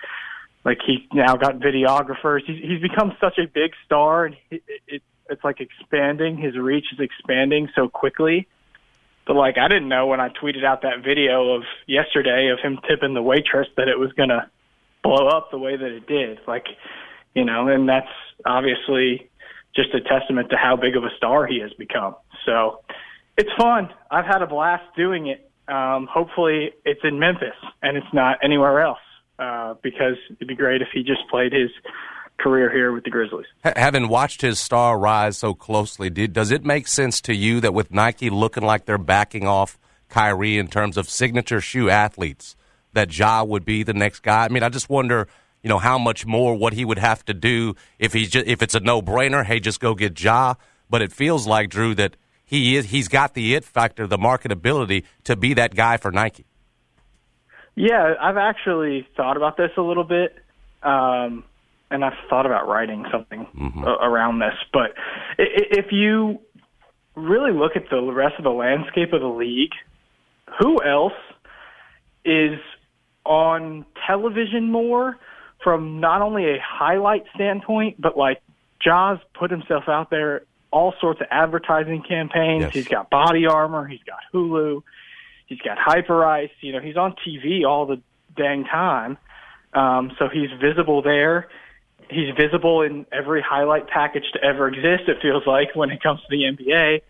like 0.66 0.80
he 0.86 1.08
now 1.14 1.36
got 1.36 1.60
videographers. 1.60 2.42
He's, 2.46 2.62
he's 2.62 2.82
become 2.82 3.16
such 3.20 3.38
a 3.38 3.48
big 3.48 3.72
star, 3.86 4.26
and 4.26 4.36
it, 4.50 4.64
it, 4.88 5.04
it's 5.30 5.44
like 5.44 5.60
expanding. 5.60 6.38
His 6.38 6.58
reach 6.58 6.86
is 6.94 7.00
expanding 7.00 7.70
so 7.76 7.88
quickly. 7.88 8.48
But 9.26 9.36
like 9.36 9.58
I 9.58 9.68
didn't 9.68 9.88
know 9.88 10.08
when 10.08 10.20
I 10.20 10.30
tweeted 10.30 10.66
out 10.66 10.82
that 10.82 11.04
video 11.04 11.56
of 11.56 11.64
yesterday 11.88 12.50
of 12.50 12.60
him 12.60 12.80
tipping 12.88 13.14
the 13.14 13.22
waitress 13.22 13.68
that 13.78 13.88
it 13.88 13.98
was 13.98 14.12
gonna 14.14 14.50
blow 15.04 15.28
up 15.28 15.52
the 15.52 15.58
way 15.58 15.78
that 15.78 15.92
it 15.92 16.08
did. 16.08 16.40
Like, 16.48 16.66
you 17.34 17.46
know, 17.46 17.68
and 17.68 17.88
that's 17.88 18.12
obviously 18.46 19.30
just 19.76 19.94
a 19.94 20.02
testament 20.02 20.50
to 20.52 20.58
how 20.58 20.76
big 20.76 20.96
of 20.96 21.04
a 21.04 21.10
star 21.18 21.48
he 21.48 21.60
has 21.62 21.74
become. 21.74 22.16
So 22.46 22.82
it's 23.38 23.50
fun. 23.58 23.90
I've 24.12 24.26
had 24.26 24.42
a 24.42 24.48
blast 24.48 24.84
doing 24.96 25.28
it. 25.28 25.50
Um, 25.68 26.08
hopefully 26.12 26.72
it's 26.84 27.02
in 27.04 27.20
Memphis 27.20 27.56
and 27.82 27.96
it's 27.98 28.14
not 28.14 28.40
anywhere 28.44 28.82
else. 28.82 29.00
Uh, 29.40 29.74
because 29.82 30.16
it'd 30.30 30.48
be 30.48 30.56
great 30.56 30.84
if 30.84 30.90
he 30.94 31.02
just 31.02 31.28
played 31.28 31.52
his 31.52 31.72
career 32.40 32.72
here 32.72 32.92
with 32.92 33.04
the 33.04 33.10
Grizzlies. 33.10 33.46
H- 33.66 33.74
having 33.76 34.10
watched 34.10 34.42
his 34.42 34.60
star 34.60 34.98
rise 34.98 35.38
so 35.38 35.54
closely, 35.54 36.10
did, 36.10 36.34
does 36.34 36.52
it 36.52 36.66
make 36.66 36.88
sense 36.88 37.22
to 37.22 37.34
you 37.34 37.60
that 37.62 37.74
with 37.74 37.92
Nike 37.92 38.30
looking 38.30 38.64
like 38.64 38.86
they're 38.86 38.98
backing 38.98 39.48
off 39.48 39.78
Kyrie 40.10 40.58
in 40.58 40.68
terms 40.68 40.98
of 40.98 41.10
signature 41.10 41.62
shoe 41.62 41.90
athletes, 41.90 42.56
that 42.94 43.18
Ja 43.18 43.44
would 43.44 43.66
be 43.66 43.84
the 43.84 43.94
next 43.94 44.22
guy? 44.22 44.46
I 44.46 44.50
mean, 44.50 44.64
I 44.64 44.70
just 44.70 44.90
wonder, 44.90 45.28
you 45.62 45.70
know, 45.70 45.80
how 45.80 45.98
much 45.98 46.26
more 46.26 46.56
what 46.56 46.74
he 46.74 46.86
would 46.86 47.00
have 47.00 47.24
to 47.26 47.34
do 47.34 47.76
if 47.98 48.14
he's 48.14 48.30
just, 48.30 48.46
if 48.46 48.62
it's 48.62 48.76
a 48.76 48.80
no 48.80 49.02
brainer. 49.02 49.46
Hey, 49.46 49.60
just 49.60 49.80
go 49.80 49.96
get 49.96 50.22
Ja. 50.22 50.56
But 50.90 51.02
it 51.02 51.12
feels 51.12 51.48
like 51.48 51.70
Drew 51.70 51.96
that 51.96 52.18
he 52.46 52.76
is 52.76 52.92
he's 52.92 53.08
got 53.08 53.34
the 53.34 53.56
it 53.56 53.66
factor, 53.66 54.06
the 54.06 54.18
marketability 54.18 55.06
to 55.24 55.36
be 55.36 55.56
that 55.56 55.74
guy 55.74 55.98
for 55.98 56.12
Nike. 56.12 56.46
Yeah, 57.76 58.14
I've 58.22 58.38
actually 58.38 59.08
thought 59.18 59.38
about 59.38 59.58
this 59.58 59.72
a 59.78 59.82
little 59.82 60.04
bit. 60.04 60.38
Um, 60.84 61.44
and 61.94 62.04
I've 62.04 62.14
thought 62.30 62.46
about 62.48 62.68
writing 62.68 63.06
something 63.12 63.46
mm-hmm. 63.56 63.84
Uh, 63.84 63.98
around 64.00 64.40
this, 64.40 64.56
but 64.74 64.94
if 65.38 65.92
you 65.92 66.40
really 67.16 67.54
look 67.54 67.74
at 67.76 67.84
the 67.92 68.02
rest 68.02 68.36
of 68.40 68.44
the 68.44 68.50
landscape 68.50 69.14
of 69.14 69.22
the 69.22 69.28
league, 69.28 69.72
who 70.60 70.84
else 70.84 71.14
is 72.26 72.60
on 73.26 73.86
television 74.08 74.72
more 74.72 75.18
from 75.64 76.00
not 76.00 76.22
only 76.22 76.46
a 76.46 76.58
highlight 76.62 77.24
standpoint, 77.36 78.02
but 78.02 78.18
like 78.18 78.42
Ja's 78.82 79.20
put 79.38 79.52
himself 79.52 79.84
out 79.88 80.10
there, 80.10 80.44
all 80.72 80.94
sorts 81.00 81.22
of 81.22 81.28
advertising 81.30 82.04
campaigns. 82.08 82.64
Yes. 82.64 82.74
He's 82.74 82.88
got 82.88 83.12
BodyArmor, 83.12 83.88
he's 83.88 84.04
got 84.04 84.20
Hulu, 84.34 84.82
he's 85.46 85.60
got 85.60 85.78
Hyperice, 85.78 86.50
you 86.62 86.74
know, 86.74 86.80
he's 86.80 86.98
on 86.98 87.16
TV 87.26 87.66
all 87.68 87.86
the 87.86 88.02
dang 88.36 88.66
time. 88.66 89.18
Um, 89.74 90.12
so 90.18 90.28
he's 90.32 90.50
visible 90.60 91.02
there 91.02 91.50
he's 92.10 92.34
visible 92.36 92.82
in 92.82 93.06
every 93.12 93.42
highlight 93.42 93.88
package 93.88 94.26
to 94.34 94.44
ever 94.44 94.68
exist, 94.68 95.08
it 95.08 95.18
feels 95.22 95.44
like, 95.46 95.76
when 95.76 95.90
it 95.92 96.02
comes 96.02 96.20
to 96.22 96.28
the 96.30 96.44
NBA. 96.44 97.02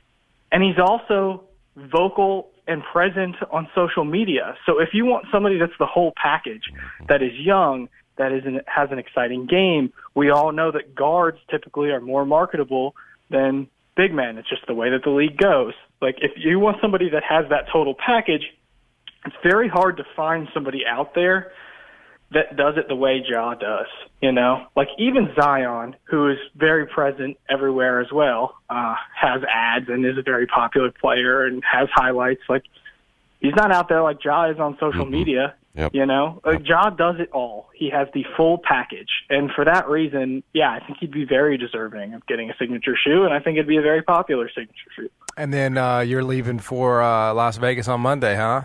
And 0.51 0.63
he's 0.63 0.79
also 0.79 1.43
vocal 1.75 2.49
and 2.67 2.83
present 2.83 3.35
on 3.51 3.67
social 3.75 4.05
media. 4.05 4.55
So 4.65 4.79
if 4.79 4.89
you 4.93 5.05
want 5.05 5.25
somebody 5.31 5.57
that's 5.57 5.77
the 5.79 5.85
whole 5.85 6.13
package, 6.15 6.63
that 7.07 7.21
is 7.21 7.33
young, 7.33 7.89
that 8.17 8.31
is 8.31 8.45
an, 8.45 8.61
has 8.67 8.89
an 8.91 8.99
exciting 8.99 9.47
game, 9.47 9.91
we 10.15 10.29
all 10.29 10.51
know 10.51 10.71
that 10.71 10.95
guards 10.95 11.39
typically 11.49 11.89
are 11.89 11.99
more 11.99 12.25
marketable 12.25 12.95
than 13.29 13.67
big 13.95 14.13
men. 14.13 14.37
It's 14.37 14.49
just 14.49 14.65
the 14.67 14.73
way 14.73 14.89
that 14.91 15.03
the 15.03 15.09
league 15.09 15.37
goes. 15.37 15.73
Like 16.01 16.17
if 16.21 16.31
you 16.37 16.59
want 16.59 16.77
somebody 16.81 17.09
that 17.09 17.23
has 17.27 17.45
that 17.49 17.65
total 17.71 17.95
package, 17.95 18.43
it's 19.25 19.35
very 19.43 19.67
hard 19.67 19.97
to 19.97 20.03
find 20.15 20.47
somebody 20.53 20.85
out 20.85 21.15
there 21.15 21.51
that 22.33 22.55
does 22.55 22.75
it 22.77 22.87
the 22.87 22.95
way 22.95 23.23
Ja 23.27 23.53
does, 23.55 23.87
you 24.21 24.31
know? 24.31 24.65
Like 24.75 24.89
even 24.97 25.29
Zion, 25.39 25.95
who 26.05 26.29
is 26.29 26.37
very 26.55 26.85
present 26.85 27.37
everywhere 27.49 28.01
as 28.01 28.11
well, 28.11 28.55
uh, 28.69 28.95
has 29.19 29.41
ads 29.51 29.89
and 29.89 30.05
is 30.05 30.17
a 30.17 30.21
very 30.21 30.47
popular 30.47 30.91
player 30.91 31.45
and 31.45 31.63
has 31.63 31.89
highlights. 31.93 32.41
Like 32.49 32.63
he's 33.39 33.55
not 33.55 33.71
out 33.71 33.89
there 33.89 34.01
like 34.01 34.23
Ja 34.23 34.49
is 34.49 34.59
on 34.59 34.77
social 34.79 35.03
mm-hmm. 35.03 35.11
media, 35.11 35.55
yep. 35.75 35.93
you 35.93 36.05
know? 36.05 36.41
Uh, 36.45 36.51
yep. 36.51 36.61
Ja 36.65 36.89
does 36.89 37.15
it 37.19 37.29
all. 37.31 37.69
He 37.73 37.89
has 37.89 38.07
the 38.13 38.25
full 38.35 38.57
package. 38.57 39.09
And 39.29 39.51
for 39.51 39.65
that 39.65 39.87
reason, 39.87 40.43
yeah, 40.53 40.71
I 40.71 40.85
think 40.85 40.99
he'd 40.99 41.11
be 41.11 41.25
very 41.25 41.57
deserving 41.57 42.13
of 42.13 42.25
getting 42.25 42.49
a 42.49 42.55
signature 42.57 42.95
shoe, 43.01 43.23
and 43.23 43.33
I 43.33 43.39
think 43.39 43.57
it'd 43.57 43.67
be 43.67 43.77
a 43.77 43.81
very 43.81 44.01
popular 44.01 44.49
signature 44.49 44.91
shoe. 44.95 45.09
And 45.37 45.53
then 45.53 45.77
uh, 45.77 45.99
you're 45.99 46.23
leaving 46.23 46.59
for 46.59 47.01
uh, 47.01 47.33
Las 47.33 47.57
Vegas 47.57 47.87
on 47.87 48.01
Monday, 48.01 48.35
huh? 48.35 48.63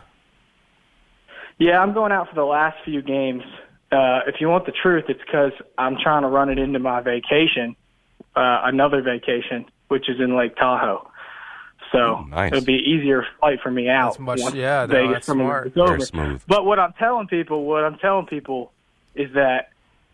Yeah, 1.58 1.80
I'm 1.80 1.92
going 1.92 2.12
out 2.12 2.28
for 2.28 2.34
the 2.34 2.44
last 2.44 2.78
few 2.84 3.02
games. 3.02 3.42
Uh, 3.90 4.20
if 4.26 4.40
you 4.40 4.48
want 4.48 4.66
the 4.66 4.72
truth, 4.72 5.04
it's 5.08 5.20
because 5.20 5.52
I'm 5.76 5.96
trying 5.96 6.22
to 6.22 6.28
run 6.28 6.50
it 6.50 6.58
into 6.58 6.78
my 6.78 7.00
vacation, 7.00 7.74
uh, 8.36 8.60
another 8.64 9.02
vacation, 9.02 9.66
which 9.88 10.08
is 10.08 10.20
in 10.20 10.36
Lake 10.36 10.56
Tahoe. 10.56 11.10
So 11.90 11.98
oh, 11.98 12.26
nice. 12.28 12.52
it'll 12.52 12.64
be 12.64 12.74
easier 12.74 13.24
flight 13.40 13.60
for 13.62 13.70
me 13.70 13.88
out. 13.88 14.18
That's 14.18 14.18
much, 14.18 14.54
yeah, 14.54 14.86
Vegas 14.86 15.06
no, 15.06 15.12
that's 15.12 15.26
smart. 15.26 15.74
But 16.46 16.66
what 16.66 16.78
I'm 16.78 16.92
telling 16.94 17.28
people, 17.28 17.64
what 17.64 17.82
I'm 17.82 17.98
telling 17.98 18.26
people, 18.26 18.72
is 19.14 19.32
that 19.34 19.70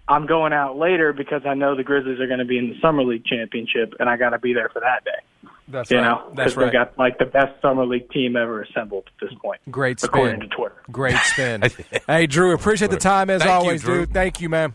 I'm 0.09 0.27
going 0.27 0.53
out 0.53 0.79
later 0.79 1.13
because 1.13 1.43
I 1.45 1.55
know 1.55 1.75
the 1.75 1.83
Grizzlies 1.83 2.21
are 2.21 2.27
going 2.27 2.39
to 2.39 2.45
be 2.45 2.59
in 2.59 2.69
the 2.69 2.81
summer 2.81 3.03
league 3.03 3.25
championship, 3.25 3.95
and 3.99 4.09
I 4.09 4.17
got 4.17 4.31
to 4.31 4.39
be 4.39 4.53
there 4.53 4.69
for 4.69 4.81
that 4.81 5.05
day. 5.05 5.51
That's 5.67 5.91
you 5.91 5.99
right. 5.99 6.05
know, 6.05 6.31
because 6.35 6.57
right. 6.57 6.67
they 6.67 6.73
got 6.73 6.99
like 6.99 7.19
the 7.19 7.25
best 7.25 7.61
summer 7.63 7.87
league 7.87 8.11
team 8.11 8.37
ever 8.37 8.63
assembled 8.63 9.05
at 9.07 9.29
this 9.29 9.39
point. 9.41 9.61
Great 9.71 9.99
spin, 9.99 10.11
according 10.11 10.41
to 10.41 10.49
Twitter. 10.49 10.83
Great 10.93 11.17
spin. 11.17 11.63
hey, 12.07 12.27
Drew, 12.27 12.53
appreciate 12.53 12.91
the 12.91 12.99
time 12.99 13.31
as 13.31 13.43
Thank 13.43 13.53
always, 13.53 13.83
you, 13.83 14.01
dude. 14.01 14.13
Thank 14.13 14.41
you, 14.41 14.49
man. 14.49 14.75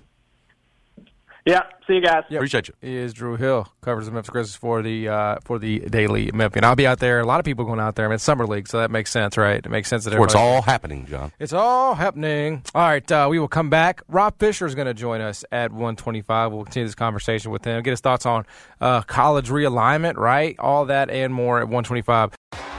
Yeah. 1.49 1.63
See 1.87 1.95
you 1.95 2.01
guys. 2.01 2.23
Yep. 2.29 2.39
Appreciate 2.39 2.67
you. 2.67 2.75
Is 2.83 3.11
Drew 3.13 3.35
Hill 3.35 3.67
covers 3.81 4.05
the 4.05 4.11
Memphis 4.11 4.29
Grizzlies 4.29 4.55
for 4.55 4.83
the 4.83 5.07
uh, 5.07 5.37
for 5.43 5.57
the 5.57 5.79
Daily 5.79 6.29
Memphian. 6.31 6.59
And 6.59 6.65
I'll 6.67 6.75
be 6.75 6.85
out 6.85 6.99
there. 6.99 7.19
A 7.19 7.25
lot 7.25 7.39
of 7.39 7.45
people 7.45 7.65
going 7.65 7.79
out 7.79 7.95
there. 7.95 8.05
I 8.05 8.09
mean, 8.09 8.19
summer 8.19 8.45
league, 8.45 8.67
so 8.67 8.77
that 8.77 8.91
makes 8.91 9.09
sense, 9.09 9.35
right? 9.35 9.57
It 9.57 9.69
makes 9.69 9.89
sense 9.89 10.03
that 10.03 10.13
it's 10.13 10.35
all 10.35 10.61
happening, 10.61 11.07
John. 11.07 11.31
It's 11.39 11.51
all 11.51 11.95
happening. 11.95 12.61
All 12.75 12.83
right, 12.83 13.11
uh, 13.11 13.27
we 13.29 13.39
will 13.39 13.47
come 13.47 13.71
back. 13.71 14.03
Rob 14.07 14.37
Fisher 14.37 14.67
is 14.67 14.75
going 14.75 14.85
to 14.85 14.93
join 14.93 15.21
us 15.21 15.43
at 15.51 15.71
125. 15.71 16.51
We'll 16.51 16.65
continue 16.65 16.85
this 16.85 16.93
conversation 16.93 17.49
with 17.49 17.65
him. 17.65 17.81
Get 17.81 17.91
his 17.91 18.01
thoughts 18.01 18.27
on 18.27 18.45
uh, 18.79 19.01
college 19.01 19.49
realignment, 19.49 20.17
right? 20.17 20.55
All 20.59 20.85
that 20.85 21.09
and 21.09 21.33
more 21.33 21.57
at 21.57 21.63
125. 21.63 22.78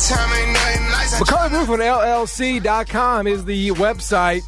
McCully 0.00 1.50
Roofing 1.50 1.84
LLC.com 1.84 3.26
is 3.26 3.44
the 3.44 3.70
website. 3.72 4.40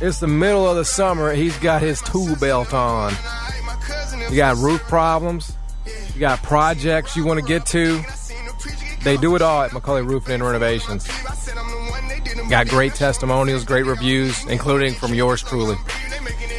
It's 0.00 0.20
the 0.20 0.28
middle 0.28 0.68
of 0.68 0.76
the 0.76 0.84
summer. 0.84 1.32
He's 1.32 1.56
got 1.58 1.82
his 1.82 2.00
tool 2.02 2.36
belt 2.36 2.72
on. 2.72 3.12
You 4.30 4.36
got 4.36 4.56
roof 4.58 4.80
problems. 4.82 5.56
You 6.14 6.20
got 6.20 6.40
projects 6.44 7.16
you 7.16 7.24
want 7.24 7.40
to 7.40 7.46
get 7.46 7.66
to. 7.66 8.00
They 9.02 9.16
do 9.16 9.34
it 9.34 9.42
all 9.42 9.62
at 9.62 9.72
McCully 9.72 10.06
Roofing 10.06 10.34
and 10.34 10.44
Renovations. 10.44 11.08
Got 12.48 12.68
great 12.68 12.94
testimonials, 12.94 13.64
great 13.64 13.86
reviews, 13.86 14.44
including 14.46 14.94
from 14.94 15.14
yours 15.14 15.42
truly. 15.42 15.76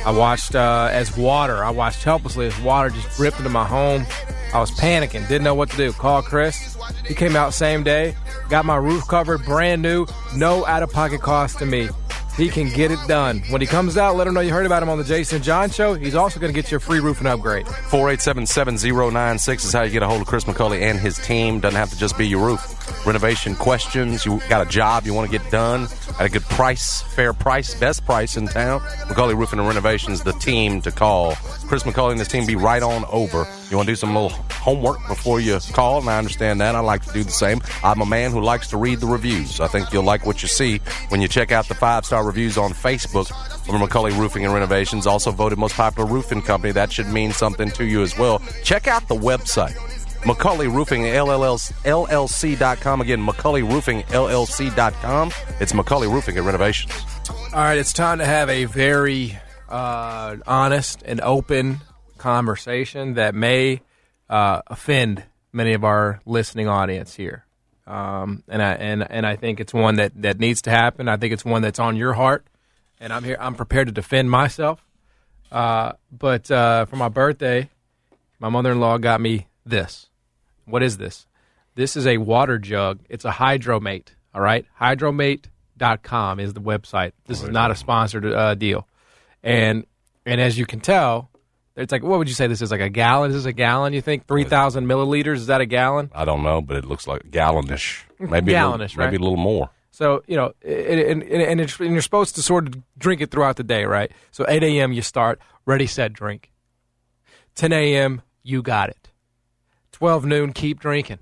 I 0.06 0.12
watched 0.12 0.54
uh, 0.54 0.90
as 0.92 1.16
water. 1.16 1.64
I 1.64 1.70
watched 1.70 2.04
helplessly 2.04 2.48
as 2.48 2.60
water 2.60 2.90
just 2.90 3.18
ripped 3.18 3.38
into 3.38 3.50
my 3.50 3.66
home. 3.66 4.06
I 4.54 4.60
was 4.60 4.72
panicking, 4.72 5.28
didn't 5.28 5.44
know 5.44 5.56
what 5.56 5.70
to 5.72 5.78
do. 5.78 5.92
Called 5.92 6.26
Chris. 6.26 6.78
He 7.08 7.14
came 7.14 7.36
out 7.36 7.54
same 7.54 7.84
day, 7.84 8.16
got 8.50 8.66
my 8.66 8.78
roof 8.78 9.08
covered, 9.08 9.44
brand 9.46 9.82
new, 9.82 10.06
no 10.36 10.66
out 10.66 10.84
of 10.84 10.92
pocket 10.92 11.22
cost 11.22 11.60
to 11.60 11.66
me. 11.66 11.90
He 12.38 12.50
can 12.50 12.68
get 12.70 12.92
it 12.92 13.00
done. 13.08 13.42
When 13.50 13.62
he 13.62 13.68
comes 13.68 13.96
out, 13.96 14.18
let 14.18 14.28
him 14.28 14.34
know 14.34 14.42
you 14.42 14.52
heard 14.52 14.66
about 14.66 14.84
him 14.84 14.90
on 14.90 14.98
the 14.98 15.06
Jason 15.06 15.42
John 15.42 15.70
Show. 15.70 15.94
He's 15.94 16.16
also 16.16 16.38
going 16.38 16.54
to 16.54 16.62
get 16.62 16.70
you 16.70 16.78
a 16.78 16.80
free 16.82 17.00
roofing 17.00 17.28
upgrade. 17.28 17.66
487 17.66 18.46
7096 18.46 19.64
is 19.64 19.72
how 19.72 19.84
you 19.84 19.92
get 19.92 20.04
a 20.04 20.08
hold 20.08 20.22
of 20.22 20.28
Chris 20.28 20.44
McCully 20.44 20.82
and 20.82 21.00
his 21.00 21.18
team. 21.18 21.62
Doesn't 21.62 21.78
have 21.78 21.92
to 21.92 21.98
just 21.98 22.18
be 22.18 22.28
your 22.28 22.46
roof. 22.46 23.06
Renovation 23.08 23.56
questions. 23.56 24.26
You 24.26 24.42
got 24.50 24.68
a 24.68 24.70
job 24.70 25.06
you 25.06 25.14
want 25.14 25.32
to 25.32 25.38
get 25.38 25.50
done 25.50 25.88
at 26.20 26.26
a 26.26 26.30
good 26.30 26.44
price, 26.44 27.04
fair 27.04 27.32
price, 27.32 27.74
best 27.80 28.06
price 28.06 28.36
in 28.36 28.48
town. 28.48 28.82
McCully 29.08 29.38
Roofing 29.38 29.60
and 29.60 29.68
Renovations, 29.68 30.22
the 30.24 30.34
team 30.34 30.82
to 30.82 30.92
call. 30.92 31.36
Chris 31.68 31.84
McCully 31.84 32.12
and 32.12 32.20
his 32.20 32.28
team 32.28 32.46
be 32.46 32.58
right 32.58 32.84
on 32.84 33.06
over. 33.06 33.48
You 33.70 33.78
want 33.78 33.88
to 33.88 33.92
do 33.92 33.96
some 33.96 34.14
little 34.14 34.30
homework 34.30 35.00
before 35.08 35.40
you 35.40 35.60
call, 35.74 36.00
and 36.00 36.10
I 36.10 36.18
understand 36.20 36.62
that. 36.62 36.76
I 36.76 36.80
like 36.82 37.04
to 37.06 37.14
do 37.14 37.24
the 37.24 37.32
same. 37.32 37.62
I'm 37.84 38.02
a 38.02 38.06
man 38.06 38.32
who 38.32 38.42
likes 38.42 38.68
to 38.70 38.78
read 38.78 39.00
the 39.00 39.08
reviews. 39.08 39.60
I 39.60 39.68
think 39.68 39.92
you'll 39.92 40.04
like 40.04 40.26
what 40.26 40.42
you 40.44 40.48
see 40.48 40.80
when 41.10 41.22
you 41.22 41.28
check 41.28 41.52
out 41.52 41.68
the 41.68 41.74
five 41.76 42.06
star 42.06 42.24
reviews 42.26 42.58
on 42.58 42.72
Facebook 42.72 43.28
from 43.66 43.82
McCully 43.82 44.18
Roofing 44.18 44.46
and 44.46 44.54
Renovations. 44.54 45.08
Also 45.08 45.32
voted 45.32 45.58
most 45.58 45.76
popular 45.76 46.08
roofing 46.10 46.42
company. 46.44 46.74
That 46.74 46.92
should 46.92 47.08
mean 47.08 47.32
something 47.32 47.72
to 47.72 47.86
you 47.86 48.04
as 48.04 48.18
well. 48.18 48.40
Check 48.64 48.88
out 48.88 49.08
the 49.08 49.16
website. 49.16 49.76
McCully 50.26 50.72
Roofing 50.72 51.04
LLC.com. 51.04 53.02
Again, 53.02 53.26
McCully 53.26 53.68
Roofing 53.68 54.02
LLC.com. 54.04 55.32
It's 55.60 55.74
McCully 55.74 56.12
Roofing 56.12 56.38
and 56.38 56.46
Renovations. 56.46 56.92
All 57.54 57.62
right, 57.62 57.78
it's 57.78 57.94
time 57.94 58.18
to 58.20 58.26
have 58.26 58.50
a 58.50 58.66
very 58.66 59.38
uh, 59.70 60.38
honest 60.48 61.04
and 61.04 61.22
open 61.22 61.82
conversation 62.26 63.14
that 63.14 63.36
may 63.36 63.82
uh, 64.32 64.60
offend 64.66 65.24
many 65.54 65.74
of 65.74 65.84
our 65.84 66.20
listening 66.26 66.68
audience 66.68 67.14
here. 67.14 67.46
Um, 67.86 68.42
and 68.48 68.64
I 68.64 68.72
and 68.74 69.12
and 69.12 69.28
I 69.28 69.36
think 69.36 69.60
it's 69.60 69.76
one 69.76 69.98
that, 69.98 70.12
that 70.24 70.40
needs 70.40 70.64
to 70.64 70.72
happen. 70.72 71.08
I 71.08 71.18
think 71.18 71.34
it's 71.34 71.46
one 71.46 71.62
that's 71.62 71.78
on 71.78 71.96
your 71.96 72.14
heart, 72.14 72.48
and 73.00 73.14
I'm 73.14 73.24
here. 73.24 73.38
I'm 73.40 73.54
prepared 73.54 73.90
to 73.90 73.94
defend 73.94 74.32
myself. 74.32 74.84
Uh, 75.52 75.92
but 76.12 76.50
uh, 76.50 76.86
for 76.86 76.96
my 76.96 77.10
birthday, 77.10 77.70
my 78.40 78.50
mother-in-law 78.50 78.98
got 78.98 79.22
me 79.22 79.46
this. 79.64 80.10
What 80.66 80.82
is 80.82 80.98
this? 80.98 81.28
This 81.76 81.96
is 81.96 82.08
a 82.08 82.18
water 82.18 82.58
jug. 82.58 83.02
It's 83.08 83.24
a 83.24 83.34
Hydromate. 83.34 84.08
All 84.34 84.42
right, 84.42 84.66
Hydromate.com 84.82 86.40
is 86.40 86.56
the 86.56 86.62
website. 86.62 87.12
This 87.28 87.44
is 87.44 87.50
not 87.50 87.70
a 87.70 87.76
sponsored 87.76 88.26
uh, 88.26 88.56
deal, 88.56 88.88
and 89.44 89.86
and 90.26 90.42
as 90.42 90.58
you 90.58 90.66
can 90.66 90.80
tell, 90.80 91.30
it's 91.76 91.92
like 91.92 92.04
what 92.04 92.20
would 92.20 92.28
you 92.28 92.34
say 92.34 92.48
this 92.48 92.62
is 92.62 92.72
like 92.72 92.82
a 92.82 92.90
gallon? 92.90 93.32
Is 93.32 93.38
this 93.38 93.46
a 93.46 93.54
gallon? 93.54 93.94
You 93.94 94.02
think 94.02 94.28
three 94.28 94.44
thousand 94.44 94.86
milliliters? 94.88 95.36
Is 95.36 95.48
that 95.48 95.62
a 95.62 95.66
gallon? 95.66 96.12
I 96.14 96.26
don't 96.26 96.44
know, 96.44 96.62
but 96.62 96.78
it 96.78 96.86
looks 96.86 97.08
like 97.08 97.24
gallonish. 97.32 98.04
Maybe 98.20 98.54
Gallonish, 98.54 98.56
a 98.56 98.78
little, 98.78 98.78
right? 98.78 98.98
maybe 98.98 99.16
a 99.18 99.20
little 99.20 99.38
more. 99.38 99.70
So 99.92 100.24
you 100.28 100.36
know, 100.36 100.54
and, 100.64 101.24
and, 101.24 101.24
and, 101.24 101.62
it's, 101.62 101.80
and 101.80 101.92
you're 101.92 102.02
supposed 102.02 102.36
to 102.36 102.42
sort 102.42 102.68
of 102.68 102.84
drink 102.98 103.22
it 103.22 103.32
throughout 103.32 103.56
the 103.56 103.64
day, 103.64 103.86
right? 103.86 104.12
So 104.32 104.46
8 104.48 104.62
a.m. 104.64 104.92
you 104.92 105.02
start, 105.02 105.40
ready, 105.66 105.88
set, 105.88 106.12
drink. 106.12 106.52
10 107.56 107.72
a.m. 107.72 108.22
you 108.44 108.62
got 108.62 108.90
it. 108.90 109.10
12 109.94 110.26
noon, 110.26 110.52
keep 110.52 110.80
drinking. 110.82 111.20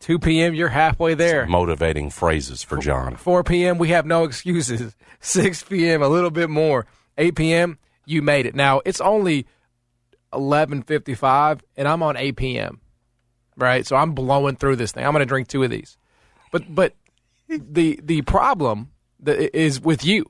2 0.00 0.18
p.m. 0.18 0.54
you're 0.54 0.70
halfway 0.70 1.12
there. 1.12 1.46
Motivating 1.46 2.08
phrases 2.08 2.62
for 2.62 2.78
John. 2.78 3.16
4 3.16 3.44
p.m. 3.44 3.76
we 3.76 3.88
have 3.88 4.06
no 4.06 4.24
excuses. 4.24 4.96
6 5.20 5.64
p.m. 5.64 6.02
a 6.02 6.08
little 6.08 6.30
bit 6.30 6.48
more. 6.48 6.86
8 7.18 7.34
p.m. 7.34 7.78
you 8.06 8.22
made 8.22 8.46
it. 8.46 8.54
Now 8.54 8.80
it's 8.86 9.02
only 9.02 9.46
11:55 10.32 11.60
and 11.76 11.88
I'm 11.88 12.02
on 12.02 12.16
8 12.16 12.36
p.m. 12.36 12.80
Right? 13.56 13.86
So 13.86 13.96
I'm 13.96 14.12
blowing 14.12 14.56
through 14.56 14.76
this 14.76 14.92
thing. 14.92 15.04
I'm 15.04 15.12
going 15.12 15.20
to 15.20 15.26
drink 15.26 15.48
two 15.48 15.62
of 15.62 15.70
these. 15.70 15.96
But 16.52 16.72
but 16.74 16.94
the 17.48 17.98
the 18.02 18.22
problem 18.22 18.90
that 19.20 19.56
is 19.56 19.80
with 19.80 20.04
you. 20.04 20.26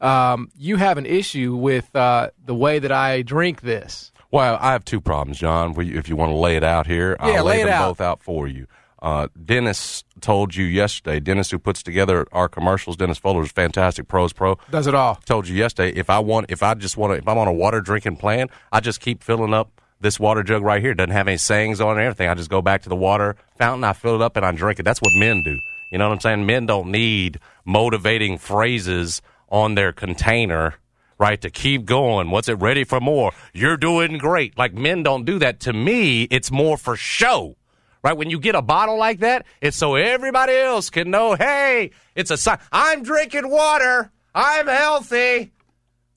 Um, 0.00 0.50
you 0.56 0.76
have 0.76 0.96
an 0.96 1.04
issue 1.04 1.54
with 1.54 1.94
uh, 1.94 2.30
the 2.42 2.54
way 2.54 2.78
that 2.78 2.90
I 2.92 3.20
drink 3.20 3.60
this. 3.60 4.10
Well, 4.30 4.56
I 4.58 4.72
have 4.72 4.84
two 4.84 5.00
problems, 5.00 5.38
John. 5.38 5.74
If 5.78 6.08
you 6.08 6.16
want 6.16 6.30
to 6.30 6.36
lay 6.36 6.56
it 6.56 6.64
out 6.64 6.86
here, 6.86 7.16
Yeah, 7.20 7.26
I'll 7.26 7.44
lay 7.44 7.58
lay 7.58 7.64
them 7.64 7.72
out. 7.74 7.88
both 7.88 8.00
out 8.00 8.22
for 8.22 8.48
you. 8.48 8.66
Uh, 9.02 9.28
Dennis 9.44 10.04
told 10.20 10.54
you 10.54 10.64
yesterday. 10.64 11.20
Dennis, 11.20 11.50
who 11.50 11.58
puts 11.58 11.82
together 11.82 12.26
our 12.32 12.48
commercials, 12.48 12.96
Dennis 12.96 13.18
Fuller 13.18 13.42
is 13.42 13.52
fantastic. 13.52 14.08
Pros 14.08 14.32
Pro 14.32 14.56
Does 14.70 14.86
it 14.86 14.94
all. 14.94 15.16
told 15.24 15.48
you 15.48 15.56
yesterday. 15.56 15.98
If 15.98 16.10
I 16.10 16.18
want, 16.20 16.46
if 16.50 16.62
I 16.62 16.74
just 16.74 16.96
want 16.96 17.12
to, 17.12 17.18
if 17.18 17.26
I'm 17.26 17.38
on 17.38 17.48
a 17.48 17.52
water 17.52 17.80
drinking 17.80 18.16
plan, 18.16 18.48
I 18.72 18.80
just 18.80 19.00
keep 19.00 19.22
filling 19.22 19.52
up 19.54 19.80
this 20.00 20.18
water 20.20 20.42
jug 20.42 20.62
right 20.62 20.80
here. 20.80 20.92
It 20.92 20.96
doesn't 20.96 21.10
have 21.10 21.28
any 21.28 21.36
sayings 21.36 21.80
on 21.80 21.96
it 21.98 22.00
or 22.00 22.04
anything. 22.04 22.28
I 22.28 22.34
just 22.34 22.50
go 22.50 22.62
back 22.62 22.82
to 22.82 22.88
the 22.88 22.96
water 22.96 23.36
fountain, 23.58 23.84
I 23.84 23.92
fill 23.92 24.14
it 24.16 24.22
up, 24.22 24.36
and 24.36 24.46
I 24.46 24.52
drink 24.52 24.78
it. 24.78 24.82
That's 24.84 25.00
what 25.00 25.12
men 25.14 25.42
do. 25.42 25.58
You 25.92 25.98
know 25.98 26.08
what 26.08 26.14
I'm 26.14 26.20
saying? 26.20 26.46
Men 26.46 26.66
don't 26.66 26.90
need 26.90 27.40
motivating 27.64 28.38
phrases 28.38 29.20
on 29.48 29.74
their 29.74 29.92
container. 29.92 30.74
Right, 31.18 31.38
to 31.42 31.50
keep 31.50 31.84
going. 31.84 32.30
What's 32.30 32.48
it 32.48 32.54
ready 32.54 32.82
for 32.82 32.98
more? 32.98 33.32
You're 33.52 33.76
doing 33.76 34.16
great. 34.16 34.56
Like 34.56 34.72
men 34.72 35.02
don't 35.02 35.26
do 35.26 35.38
that. 35.40 35.60
To 35.60 35.74
me, 35.74 36.22
it's 36.30 36.50
more 36.50 36.78
for 36.78 36.96
show 36.96 37.56
right? 38.02 38.16
When 38.16 38.30
you 38.30 38.38
get 38.38 38.54
a 38.54 38.62
bottle 38.62 38.98
like 38.98 39.20
that, 39.20 39.46
it's 39.60 39.76
so 39.76 39.94
everybody 39.94 40.54
else 40.54 40.90
can 40.90 41.10
know, 41.10 41.34
hey, 41.34 41.90
it's 42.14 42.30
a 42.30 42.36
sign. 42.36 42.58
I'm 42.72 43.02
drinking 43.02 43.48
water. 43.50 44.10
I'm 44.34 44.66
healthy. 44.66 45.52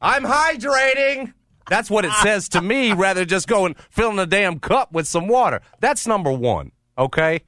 I'm 0.01 0.23
hydrating. 0.23 1.33
That's 1.69 1.89
what 1.89 2.05
it 2.05 2.11
says 2.21 2.49
to 2.49 2.61
me 2.61 2.93
rather 2.93 3.21
than 3.21 3.29
just 3.29 3.47
going 3.47 3.75
filling 3.89 4.19
a 4.19 4.25
damn 4.25 4.59
cup 4.59 4.91
with 4.91 5.07
some 5.07 5.27
water. 5.27 5.61
That's 5.79 6.05
number 6.05 6.31
one, 6.31 6.71
okay? 6.97 7.41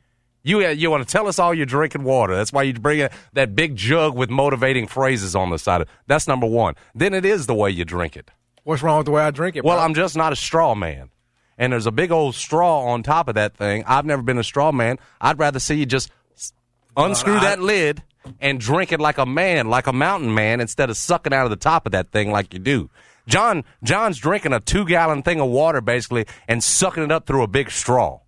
You, 0.43 0.63
uh, 0.63 0.69
you 0.69 0.91
want 0.91 1.05
to 1.05 1.11
tell 1.11 1.27
us 1.27 1.39
all 1.39 1.53
you're 1.53 1.65
drinking 1.65 2.03
water. 2.03 2.35
That's 2.35 2.53
why 2.53 2.63
you 2.63 2.73
bring 2.73 2.99
in 2.99 3.09
that 3.33 3.55
big 3.55 3.75
jug 3.75 4.15
with 4.15 4.29
motivating 4.29 4.87
phrases 4.87 5.35
on 5.35 5.49
the 5.49 5.57
side. 5.57 5.81
of 5.81 5.87
That's 6.07 6.27
number 6.27 6.45
one. 6.45 6.75
Then 6.93 7.13
it 7.13 7.25
is 7.25 7.47
the 7.47 7.55
way 7.55 7.71
you 7.71 7.83
drink 7.83 8.15
it. 8.15 8.29
What's 8.63 8.83
wrong 8.83 8.97
with 8.97 9.05
the 9.05 9.11
way 9.11 9.23
I 9.23 9.31
drink 9.31 9.55
it? 9.55 9.63
Well, 9.63 9.77
bro? 9.77 9.83
I'm 9.83 9.93
just 9.93 10.15
not 10.15 10.33
a 10.33 10.35
straw 10.35 10.75
man. 10.75 11.09
And 11.57 11.71
there's 11.71 11.85
a 11.85 11.91
big 11.91 12.11
old 12.11 12.35
straw 12.35 12.85
on 12.85 13.03
top 13.03 13.27
of 13.27 13.35
that 13.35 13.55
thing. 13.55 13.83
I've 13.87 14.05
never 14.05 14.21
been 14.21 14.37
a 14.37 14.43
straw 14.43 14.71
man. 14.71 14.99
I'd 15.21 15.39
rather 15.39 15.59
see 15.59 15.75
you 15.75 15.85
just 15.85 16.11
unscrew 16.97 17.39
that 17.39 17.61
lid 17.61 18.03
and 18.41 18.59
drink 18.59 18.91
it 18.91 18.99
like 18.99 19.17
a 19.17 19.25
man, 19.25 19.69
like 19.69 19.87
a 19.87 19.93
mountain 19.93 20.33
man, 20.33 20.59
instead 20.59 20.89
of 20.89 20.97
sucking 20.97 21.33
out 21.33 21.45
of 21.45 21.49
the 21.51 21.55
top 21.55 21.85
of 21.85 21.91
that 21.93 22.11
thing 22.11 22.31
like 22.31 22.53
you 22.53 22.59
do. 22.59 22.89
John 23.27 23.63
John's 23.83 24.17
drinking 24.17 24.53
a 24.53 24.59
two 24.59 24.85
gallon 24.85 25.23
thing 25.23 25.39
of 25.39 25.49
water 25.49 25.81
basically 25.81 26.25
and 26.47 26.63
sucking 26.63 27.03
it 27.03 27.11
up 27.11 27.25
through 27.25 27.43
a 27.43 27.47
big 27.47 27.71
straw. 27.71 28.19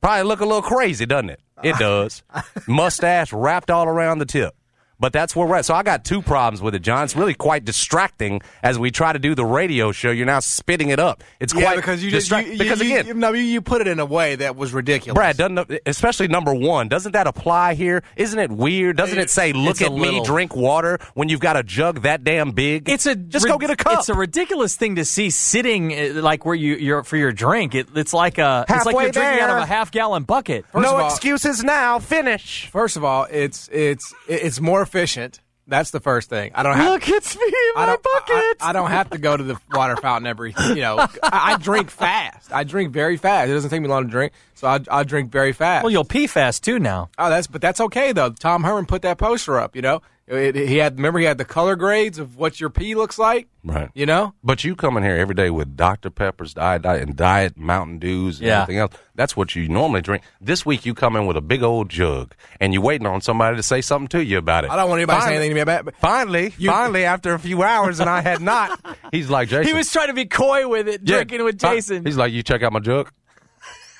Probably 0.00 0.24
look 0.24 0.40
a 0.40 0.44
little 0.44 0.62
crazy, 0.62 1.06
doesn't 1.06 1.30
it? 1.30 1.40
It 1.62 1.76
does. 1.78 2.22
Mustache 2.68 3.32
wrapped 3.32 3.70
all 3.70 3.86
around 3.86 4.18
the 4.18 4.26
tip. 4.26 4.54
But 5.00 5.12
that's 5.12 5.34
where 5.34 5.46
we're 5.46 5.56
at. 5.56 5.64
So 5.64 5.74
I 5.74 5.82
got 5.82 6.04
two 6.04 6.22
problems 6.22 6.62
with 6.62 6.74
it, 6.74 6.80
John. 6.80 7.04
It's 7.04 7.16
really 7.16 7.34
quite 7.34 7.64
distracting 7.64 8.40
as 8.62 8.78
we 8.78 8.90
try 8.90 9.12
to 9.12 9.18
do 9.18 9.34
the 9.34 9.44
radio 9.44 9.92
show. 9.92 10.10
You're 10.10 10.24
now 10.26 10.38
spitting 10.40 10.88
it 10.90 11.00
up. 11.00 11.22
It's 11.40 11.52
yeah, 11.54 11.62
quite 11.62 11.76
because 11.76 12.02
you 12.02 12.10
just 12.10 12.24
distract- 12.28 12.48
you, 12.48 12.58
because 12.58 12.80
you, 12.80 12.94
again, 12.94 13.06
you, 13.08 13.14
no, 13.14 13.32
you, 13.32 13.42
you 13.42 13.60
put 13.60 13.80
it 13.80 13.88
in 13.88 13.98
a 13.98 14.06
way 14.06 14.36
that 14.36 14.56
was 14.56 14.72
ridiculous. 14.72 15.14
Brad, 15.16 15.36
doesn't 15.36 15.80
especially 15.86 16.28
number 16.28 16.54
one, 16.54 16.88
doesn't 16.88 17.12
that 17.12 17.26
apply 17.26 17.74
here? 17.74 18.02
Isn't 18.16 18.38
it 18.38 18.50
weird? 18.50 18.96
Doesn't 18.96 19.18
it 19.18 19.30
say, 19.30 19.52
"Look 19.52 19.72
It's 19.72 19.82
at 19.82 19.92
me, 19.92 19.98
little- 20.00 20.24
drink 20.24 20.54
water" 20.54 20.98
when 21.14 21.28
you've 21.28 21.40
got 21.40 21.56
a 21.56 21.62
jug 21.62 22.02
that 22.02 22.22
damn 22.24 22.52
big? 22.52 22.88
It's 22.88 23.06
a 23.06 23.16
just 23.16 23.46
go 23.46 23.58
get 23.58 23.70
a 23.70 23.76
cup. 23.76 23.98
It's 23.98 24.08
a 24.08 24.14
ridiculous 24.14 24.76
thing 24.76 24.94
to 24.96 25.04
see 25.04 25.30
sitting 25.30 25.92
uh, 25.92 26.22
like 26.22 26.44
where 26.46 26.54
you 26.54 26.76
you're 26.76 27.02
for 27.02 27.16
your 27.16 27.32
drink. 27.32 27.74
It, 27.74 27.88
it's 27.96 28.14
like 28.14 28.38
a 28.38 28.64
Halfway 28.68 28.76
it's 28.76 28.86
like 28.86 28.94
you're 29.02 29.12
drinking 29.12 29.40
out 29.40 29.50
of 29.50 29.58
a 29.58 29.66
half 29.66 29.90
gallon 29.90 30.22
bucket. 30.22 30.64
First 30.72 30.82
no 30.84 30.96
all- 30.96 31.06
excuses 31.10 31.62
now. 31.64 31.98
Finish. 31.98 32.68
First 32.70 32.96
of 32.96 33.04
all, 33.04 33.26
it's 33.30 33.68
it's 33.72 34.14
it's 34.28 34.60
more 34.60 34.83
efficient. 34.84 35.40
That's 35.66 35.90
the 35.90 36.00
first 36.00 36.28
thing. 36.28 36.52
I 36.54 36.62
don't 36.62 36.76
have. 36.76 36.92
Look, 36.92 37.08
it's 37.08 37.34
me 37.34 37.42
I 37.42 37.72
my 37.86 37.96
bucket. 37.96 38.56
I, 38.60 38.68
I 38.68 38.72
don't 38.74 38.90
have 38.90 39.08
to 39.10 39.18
go 39.18 39.34
to 39.34 39.42
the 39.42 39.58
water 39.72 39.96
fountain 39.96 40.26
every. 40.26 40.54
You 40.68 40.74
know, 40.74 40.98
I, 40.98 41.08
I 41.22 41.56
drink 41.56 41.90
fast. 41.90 42.52
I 42.52 42.64
drink 42.64 42.92
very 42.92 43.16
fast. 43.16 43.48
It 43.48 43.54
doesn't 43.54 43.70
take 43.70 43.80
me 43.80 43.88
long 43.88 44.04
to 44.04 44.10
drink, 44.10 44.34
so 44.54 44.68
I, 44.68 44.80
I 44.90 45.04
drink 45.04 45.30
very 45.32 45.52
fast. 45.52 45.82
well, 45.84 45.90
you'll 45.90 46.04
pee 46.04 46.26
fast 46.26 46.64
too 46.64 46.78
now. 46.78 47.08
Oh, 47.18 47.30
that's 47.30 47.46
but 47.46 47.62
that's 47.62 47.80
okay 47.80 48.12
though. 48.12 48.30
Tom 48.30 48.62
Herman 48.62 48.84
put 48.84 49.02
that 49.02 49.16
poster 49.16 49.58
up. 49.58 49.74
You 49.74 49.80
know, 49.80 50.02
It- 50.26 50.54
he 50.56 50.78
had 50.78 50.96
remember 50.96 51.18
he 51.18 51.26
had 51.26 51.36
the 51.36 51.44
color 51.44 51.76
grades 51.76 52.18
of 52.18 52.36
what 52.38 52.58
your 52.58 52.70
pee 52.70 52.94
looks 52.94 53.18
like. 53.18 53.46
Right. 53.62 53.90
You 53.94 54.06
know, 54.06 54.32
But 54.42 54.64
you 54.64 54.74
come 54.74 54.96
in 54.96 55.02
here 55.02 55.16
every 55.16 55.34
day 55.34 55.50
with 55.50 55.76
Dr. 55.76 56.08
Pepper's, 56.08 56.54
diet, 56.54 56.80
diet, 56.82 57.02
and 57.02 57.14
diet 57.14 57.58
Mountain 57.58 57.98
Dews 57.98 58.38
and 58.38 58.46
Yeah. 58.46 58.62
everything 58.62 58.78
else. 58.80 58.92
That's 59.14 59.36
what 59.36 59.54
you 59.54 59.68
normally 59.68 60.00
drink. 60.00 60.22
This 60.40 60.64
week 60.64 60.86
you 60.86 60.94
come 60.94 61.14
in 61.16 61.26
with 61.26 61.36
a 61.36 61.40
big 61.42 61.62
old 61.62 61.90
jug, 61.90 62.34
and 62.58 62.72
you're 62.72 62.82
waiting 62.82 63.06
on 63.06 63.20
somebody 63.20 63.56
to 63.56 63.62
say 63.62 63.82
something 63.82 64.08
to 64.08 64.24
you 64.24 64.38
about 64.38 64.64
it. 64.64 64.70
I 64.70 64.76
don't 64.76 64.88
want 64.88 65.00
anybody 65.00 65.20
to 65.20 65.26
say 65.26 65.34
anything 65.34 65.50
to 65.50 65.54
me 65.56 65.60
about. 65.60 65.88
it. 65.88 65.94
Finally, 66.00 66.50
finally, 66.50 67.04
after 67.04 67.34
a 67.34 67.38
few 67.38 67.62
hours, 67.62 68.00
and 68.00 68.08
I 68.08 68.22
had 68.22 68.40
not. 68.40 68.80
He's 69.12 69.28
like, 69.28 69.48
Jason. 69.50 69.66
He 69.66 69.74
was 69.74 69.90
trying 69.92 70.08
to 70.08 70.14
be 70.14 70.24
coy 70.24 70.66
with 70.66 70.88
it, 70.88 71.02
Yeah. 71.04 71.16
drinking 71.16 71.44
with? 71.44 71.58
Jason. 71.58 72.04
He's 72.04 72.16
like, 72.16 72.32
you 72.32 72.42
check 72.42 72.62
out 72.62 72.72
my 72.72 72.80
jug. 72.80 73.10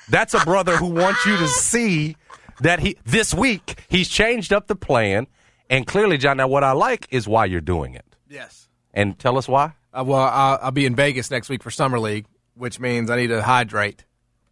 That's 0.09 0.33
a 0.33 0.39
brother 0.39 0.75
who 0.77 0.87
wants 0.87 1.25
you 1.25 1.37
to 1.37 1.47
see 1.47 2.17
that 2.61 2.79
he 2.79 2.97
this 3.05 3.33
week 3.33 3.83
he's 3.89 4.07
changed 4.07 4.53
up 4.53 4.67
the 4.67 4.75
plan, 4.75 5.27
and 5.69 5.85
clearly, 5.87 6.17
John. 6.17 6.37
Now, 6.37 6.47
what 6.47 6.63
I 6.63 6.71
like 6.73 7.07
is 7.11 7.27
why 7.27 7.45
you're 7.45 7.61
doing 7.61 7.95
it, 7.95 8.05
yes. 8.29 8.67
and 8.93 9.17
tell 9.17 9.37
us 9.37 9.47
why. 9.47 9.73
Uh, 9.93 10.03
well, 10.05 10.19
I'll, 10.21 10.59
I'll 10.63 10.71
be 10.71 10.85
in 10.85 10.95
Vegas 10.95 11.31
next 11.31 11.49
week 11.49 11.63
for 11.63 11.71
summer 11.71 11.99
league, 11.99 12.25
which 12.55 12.79
means 12.79 13.09
I 13.09 13.15
need 13.17 13.27
to 13.27 13.41
hydrate. 13.41 14.03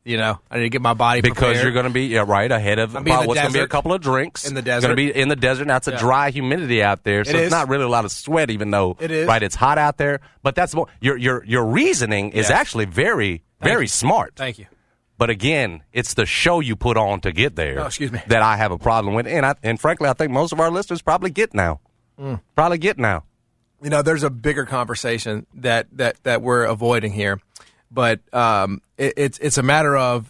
You 0.06 0.18
know, 0.18 0.38
I 0.52 0.58
need 0.58 0.64
to 0.64 0.70
get 0.70 0.82
my 0.82 0.94
body 0.94 1.22
Because 1.22 1.38
prepared. 1.38 1.64
you're 1.64 1.72
going 1.72 1.86
to 1.86 1.90
be 1.90 2.08
yeah, 2.08 2.26
right 2.28 2.52
ahead 2.52 2.78
of 2.78 2.94
I'll 2.94 3.04
be 3.04 3.12
in 3.12 3.22
the 3.22 3.26
what's 3.26 3.40
going 3.40 3.54
to 3.54 3.58
be 3.58 3.64
a 3.64 3.68
couple 3.70 3.94
of 3.94 4.02
drinks 4.02 4.46
In 4.46 4.54
the 4.54 4.62
desert. 4.62 4.88
Going 4.88 4.98
to 4.98 5.14
be 5.14 5.18
in 5.18 5.30
the 5.30 5.38
desert. 5.38 5.66
Now 5.66 5.78
it's 5.78 5.88
a 5.88 5.92
Yeah. 5.92 5.98
dry 6.00 6.30
humidity 6.32 6.84
out 6.84 7.04
there, 7.06 7.24
so 7.24 7.32
It 7.32 7.38
it's 7.44 7.52
not 7.52 7.70
really 7.70 7.86
a 7.86 7.90
lot 7.90 8.04
of 8.04 8.12
sweat, 8.12 8.50
even 8.50 8.70
though 8.70 8.98
It 9.00 9.12
is. 9.12 9.26
right. 9.30 9.42
It's 9.42 9.56
hot 9.56 9.78
out 9.78 9.96
there, 9.98 10.20
but 10.42 10.56
that's 10.56 10.76
more, 10.76 10.88
your 11.00 11.16
your 11.16 11.46
your 11.46 11.64
reasoning 11.66 12.32
is 12.32 12.50
Yes. 12.50 12.52
actually 12.52 12.84
very 12.84 13.44
very 13.62 13.86
you. 13.86 13.88
smart. 13.88 14.34
Thank 14.36 14.60
you. 14.60 14.66
But 15.24 15.30
again, 15.30 15.84
it's 15.94 16.16
the 16.16 16.26
show 16.26 16.60
you 16.60 16.76
put 16.76 16.98
on 16.98 17.22
to 17.22 17.32
get 17.32 17.56
there. 17.56 17.80
Oh, 17.80 17.86
excuse 17.86 18.12
me. 18.12 18.22
That 18.28 18.42
I 18.42 18.58
have 18.58 18.74
a 18.74 18.78
problem 18.78 19.16
with, 19.16 19.26
and 19.26 19.46
I, 19.46 19.56
and 19.64 19.80
frankly, 19.80 20.10
I 20.10 20.14
think 20.14 20.34
most 20.34 20.52
of 20.52 20.60
our 20.60 20.70
listeners 20.70 21.02
probably 21.02 21.30
get 21.30 21.54
now. 21.54 21.80
Mm. 22.20 22.42
Probably 22.58 22.78
get 22.78 22.98
now. 22.98 23.24
you 23.82 23.90
know, 23.90 24.02
there's 24.02 24.24
a 24.24 24.30
bigger 24.30 24.66
conversation 24.66 25.46
that 25.54 25.88
that 25.94 26.22
that 26.24 26.42
we're 26.42 26.66
avoiding 26.66 27.14
here, 27.14 27.40
but 27.90 28.20
um, 28.34 28.82
it, 28.98 29.14
it's 29.16 29.40
it's 29.40 29.58
a 29.58 29.64
matter 29.64 29.96
of 29.96 30.30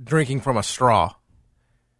drinking 0.00 0.42
from 0.42 0.56
a 0.56 0.62
straw. 0.62 1.12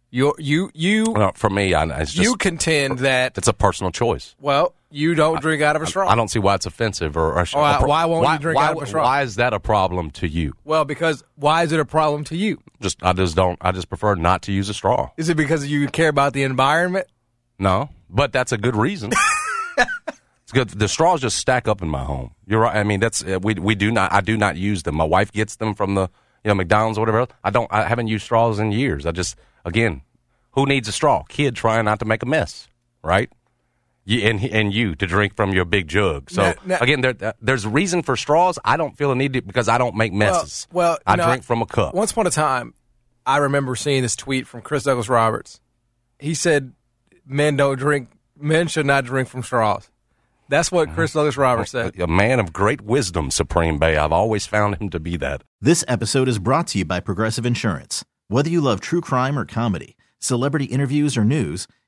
You 0.09 0.33
you 0.39 0.71
you 0.73 1.11
Well, 1.11 1.33
for 1.35 1.49
me, 1.49 1.73
I, 1.73 1.83
it's 2.03 2.13
just 2.13 2.23
you 2.23 2.37
contend 2.37 2.99
that 2.99 3.37
it's 3.37 3.49
a 3.49 3.53
personal 3.53 3.91
choice. 3.91 4.33
well, 4.39 4.73
you 4.89 5.15
don't 5.15 5.41
drink 5.41 5.61
out 5.61 5.75
of 5.75 5.81
a 5.81 5.87
straw. 5.87 6.07
I 6.07 6.15
don't 6.15 6.29
see 6.29 6.39
why 6.39 6.55
it's 6.55 6.65
offensive 6.65 7.17
or. 7.17 7.37
or 7.37 7.45
Why- 7.53 7.83
why 7.83 8.05
won't 8.05 8.29
you 8.31 8.39
drink 8.39 8.57
why, 8.57 8.67
out 8.67 8.77
of 8.77 8.83
a 8.83 8.85
straw? 8.85 9.03
Why 9.03 9.21
is 9.23 9.35
that 9.35 9.53
a 9.53 9.59
problem 9.59 10.11
to 10.11 10.27
you? 10.27 10.53
Well, 10.63 10.85
because 10.85 11.23
why 11.35 11.63
is 11.63 11.71
it 11.71 11.79
a 11.79 11.85
problem 11.85 12.23
to 12.25 12.35
you? 12.37 12.61
Just 12.81 13.03
I 13.03 13.13
just 13.13 13.35
don't. 13.35 13.57
I 13.61 13.71
just 13.71 13.89
prefer 13.89 14.15
not 14.15 14.43
to 14.43 14.51
use 14.51 14.69
a 14.69 14.73
straw. 14.73 15.09
Is 15.17 15.29
it 15.29 15.35
because 15.35 15.67
you 15.67 15.87
care 15.87 16.09
about 16.09 16.33
the 16.33 16.43
environment? 16.43 17.07
No, 17.59 17.89
but 18.09 18.31
that's 18.31 18.51
a 18.51 18.57
good 18.57 18.75
reason. 18.75 19.11
it's 19.77 20.51
good. 20.53 20.69
The 20.69 20.87
straws 20.87 21.21
just 21.21 21.37
stack 21.37 21.67
up 21.67 21.81
in 21.81 21.89
my 21.89 22.03
home. 22.03 22.35
You're 22.45 22.61
right. 22.61 22.75
I 22.77 22.83
mean, 22.83 22.99
that's 22.99 23.23
uh, 23.23 23.39
we 23.41 23.55
we 23.55 23.75
do 23.75 23.91
not. 23.91 24.13
I 24.13 24.21
do 24.21 24.37
not 24.37 24.55
use 24.57 24.83
them. 24.83 24.95
My 24.95 25.03
wife 25.03 25.31
gets 25.31 25.55
them 25.57 25.73
from 25.73 25.95
the 25.95 26.03
you 26.43 26.49
know 26.49 26.55
McDonald's 26.55 26.97
or 26.97 27.01
whatever. 27.01 27.19
else. 27.21 27.31
I 27.43 27.49
don't. 27.49 27.71
I 27.73 27.83
haven't 27.87 28.07
used 28.07 28.23
straws 28.25 28.59
in 28.59 28.71
years. 28.71 29.05
I 29.05 29.11
just 29.11 29.35
again, 29.65 30.01
who 30.51 30.65
needs 30.65 30.87
a 30.87 30.91
straw? 30.91 31.23
Kid 31.23 31.55
trying 31.55 31.85
not 31.85 31.99
to 31.99 32.05
make 32.05 32.23
a 32.23 32.27
mess, 32.27 32.67
right? 33.03 33.29
You, 34.09 34.21
and 34.21 34.41
and 34.41 34.73
you 34.73 34.95
to 34.95 35.05
drink 35.05 35.35
from 35.35 35.51
your 35.53 35.65
big 35.65 35.89
jug. 35.89 36.29
So 36.29 36.41
Now- 36.41 36.53
now- 36.65 36.77
again, 36.79 37.01
there, 37.01 37.13
uh, 37.21 37.33
there's 37.41 37.65
a 37.65 37.69
reason 37.69 38.03
for 38.03 38.15
straws. 38.15 38.57
I 38.63 38.77
don't 38.77 38.97
feel 38.97 39.11
a 39.11 39.15
need 39.15 39.33
to 39.33 39.41
because 39.41 39.67
I 39.67 39.77
don't 39.77 39.95
make 39.95 40.13
messes. 40.13 40.65
Well, 40.71 40.91
well, 40.91 40.97
I 41.05 41.11
you 41.13 41.17
know, 41.17 41.25
drink 41.27 41.43
from 41.43 41.61
a 41.61 41.65
cup. 41.65 41.93
Once 41.93 42.11
upon 42.11 42.25
a 42.25 42.29
time, 42.29 42.73
I 43.25 43.37
remember 43.37 43.75
seeing 43.75 44.03
this 44.03 44.15
tweet 44.15 44.47
from 44.47 44.61
Chris 44.61 44.83
Douglas 44.83 45.09
Roberts. 45.09 45.59
He 46.19 46.33
said, 46.33 46.71
"Men 47.25 47.57
don't 47.57 47.77
drink. 47.77 48.07
Men 48.39 48.67
should 48.69 48.85
not 48.85 49.03
drink 49.03 49.27
from 49.27 49.43
straws." 49.43 49.89
That's 50.47 50.71
what 50.71 50.93
Chris 50.93 51.11
Douglas 51.11 51.35
Roberts 51.35 51.71
said. 51.71 51.99
a 51.99 52.07
man 52.07 52.39
of 52.39 52.53
great 52.53 52.79
wisdom, 52.79 53.29
Supreme 53.29 53.77
Bay. 53.77 53.97
I've 53.97 54.13
always 54.13 54.47
found 54.47 54.75
him 54.77 54.89
to 54.91 54.99
be 55.01 55.17
that. 55.17 55.43
This 55.59 55.83
episode 55.89 56.29
is 56.29 56.39
brought 56.39 56.67
to 56.67 56.77
you 56.77 56.85
by 56.85 57.01
Progressive 57.01 57.45
Insurance. 57.45 58.05
Whether 58.29 58.49
you 58.49 58.61
love 58.61 58.79
true 58.79 59.01
crime 59.01 59.37
or 59.37 59.43
comedy, 59.43 59.97
celebrity 60.21 60.65
interviews 60.65 61.17
or 61.17 61.25
news, 61.25 61.67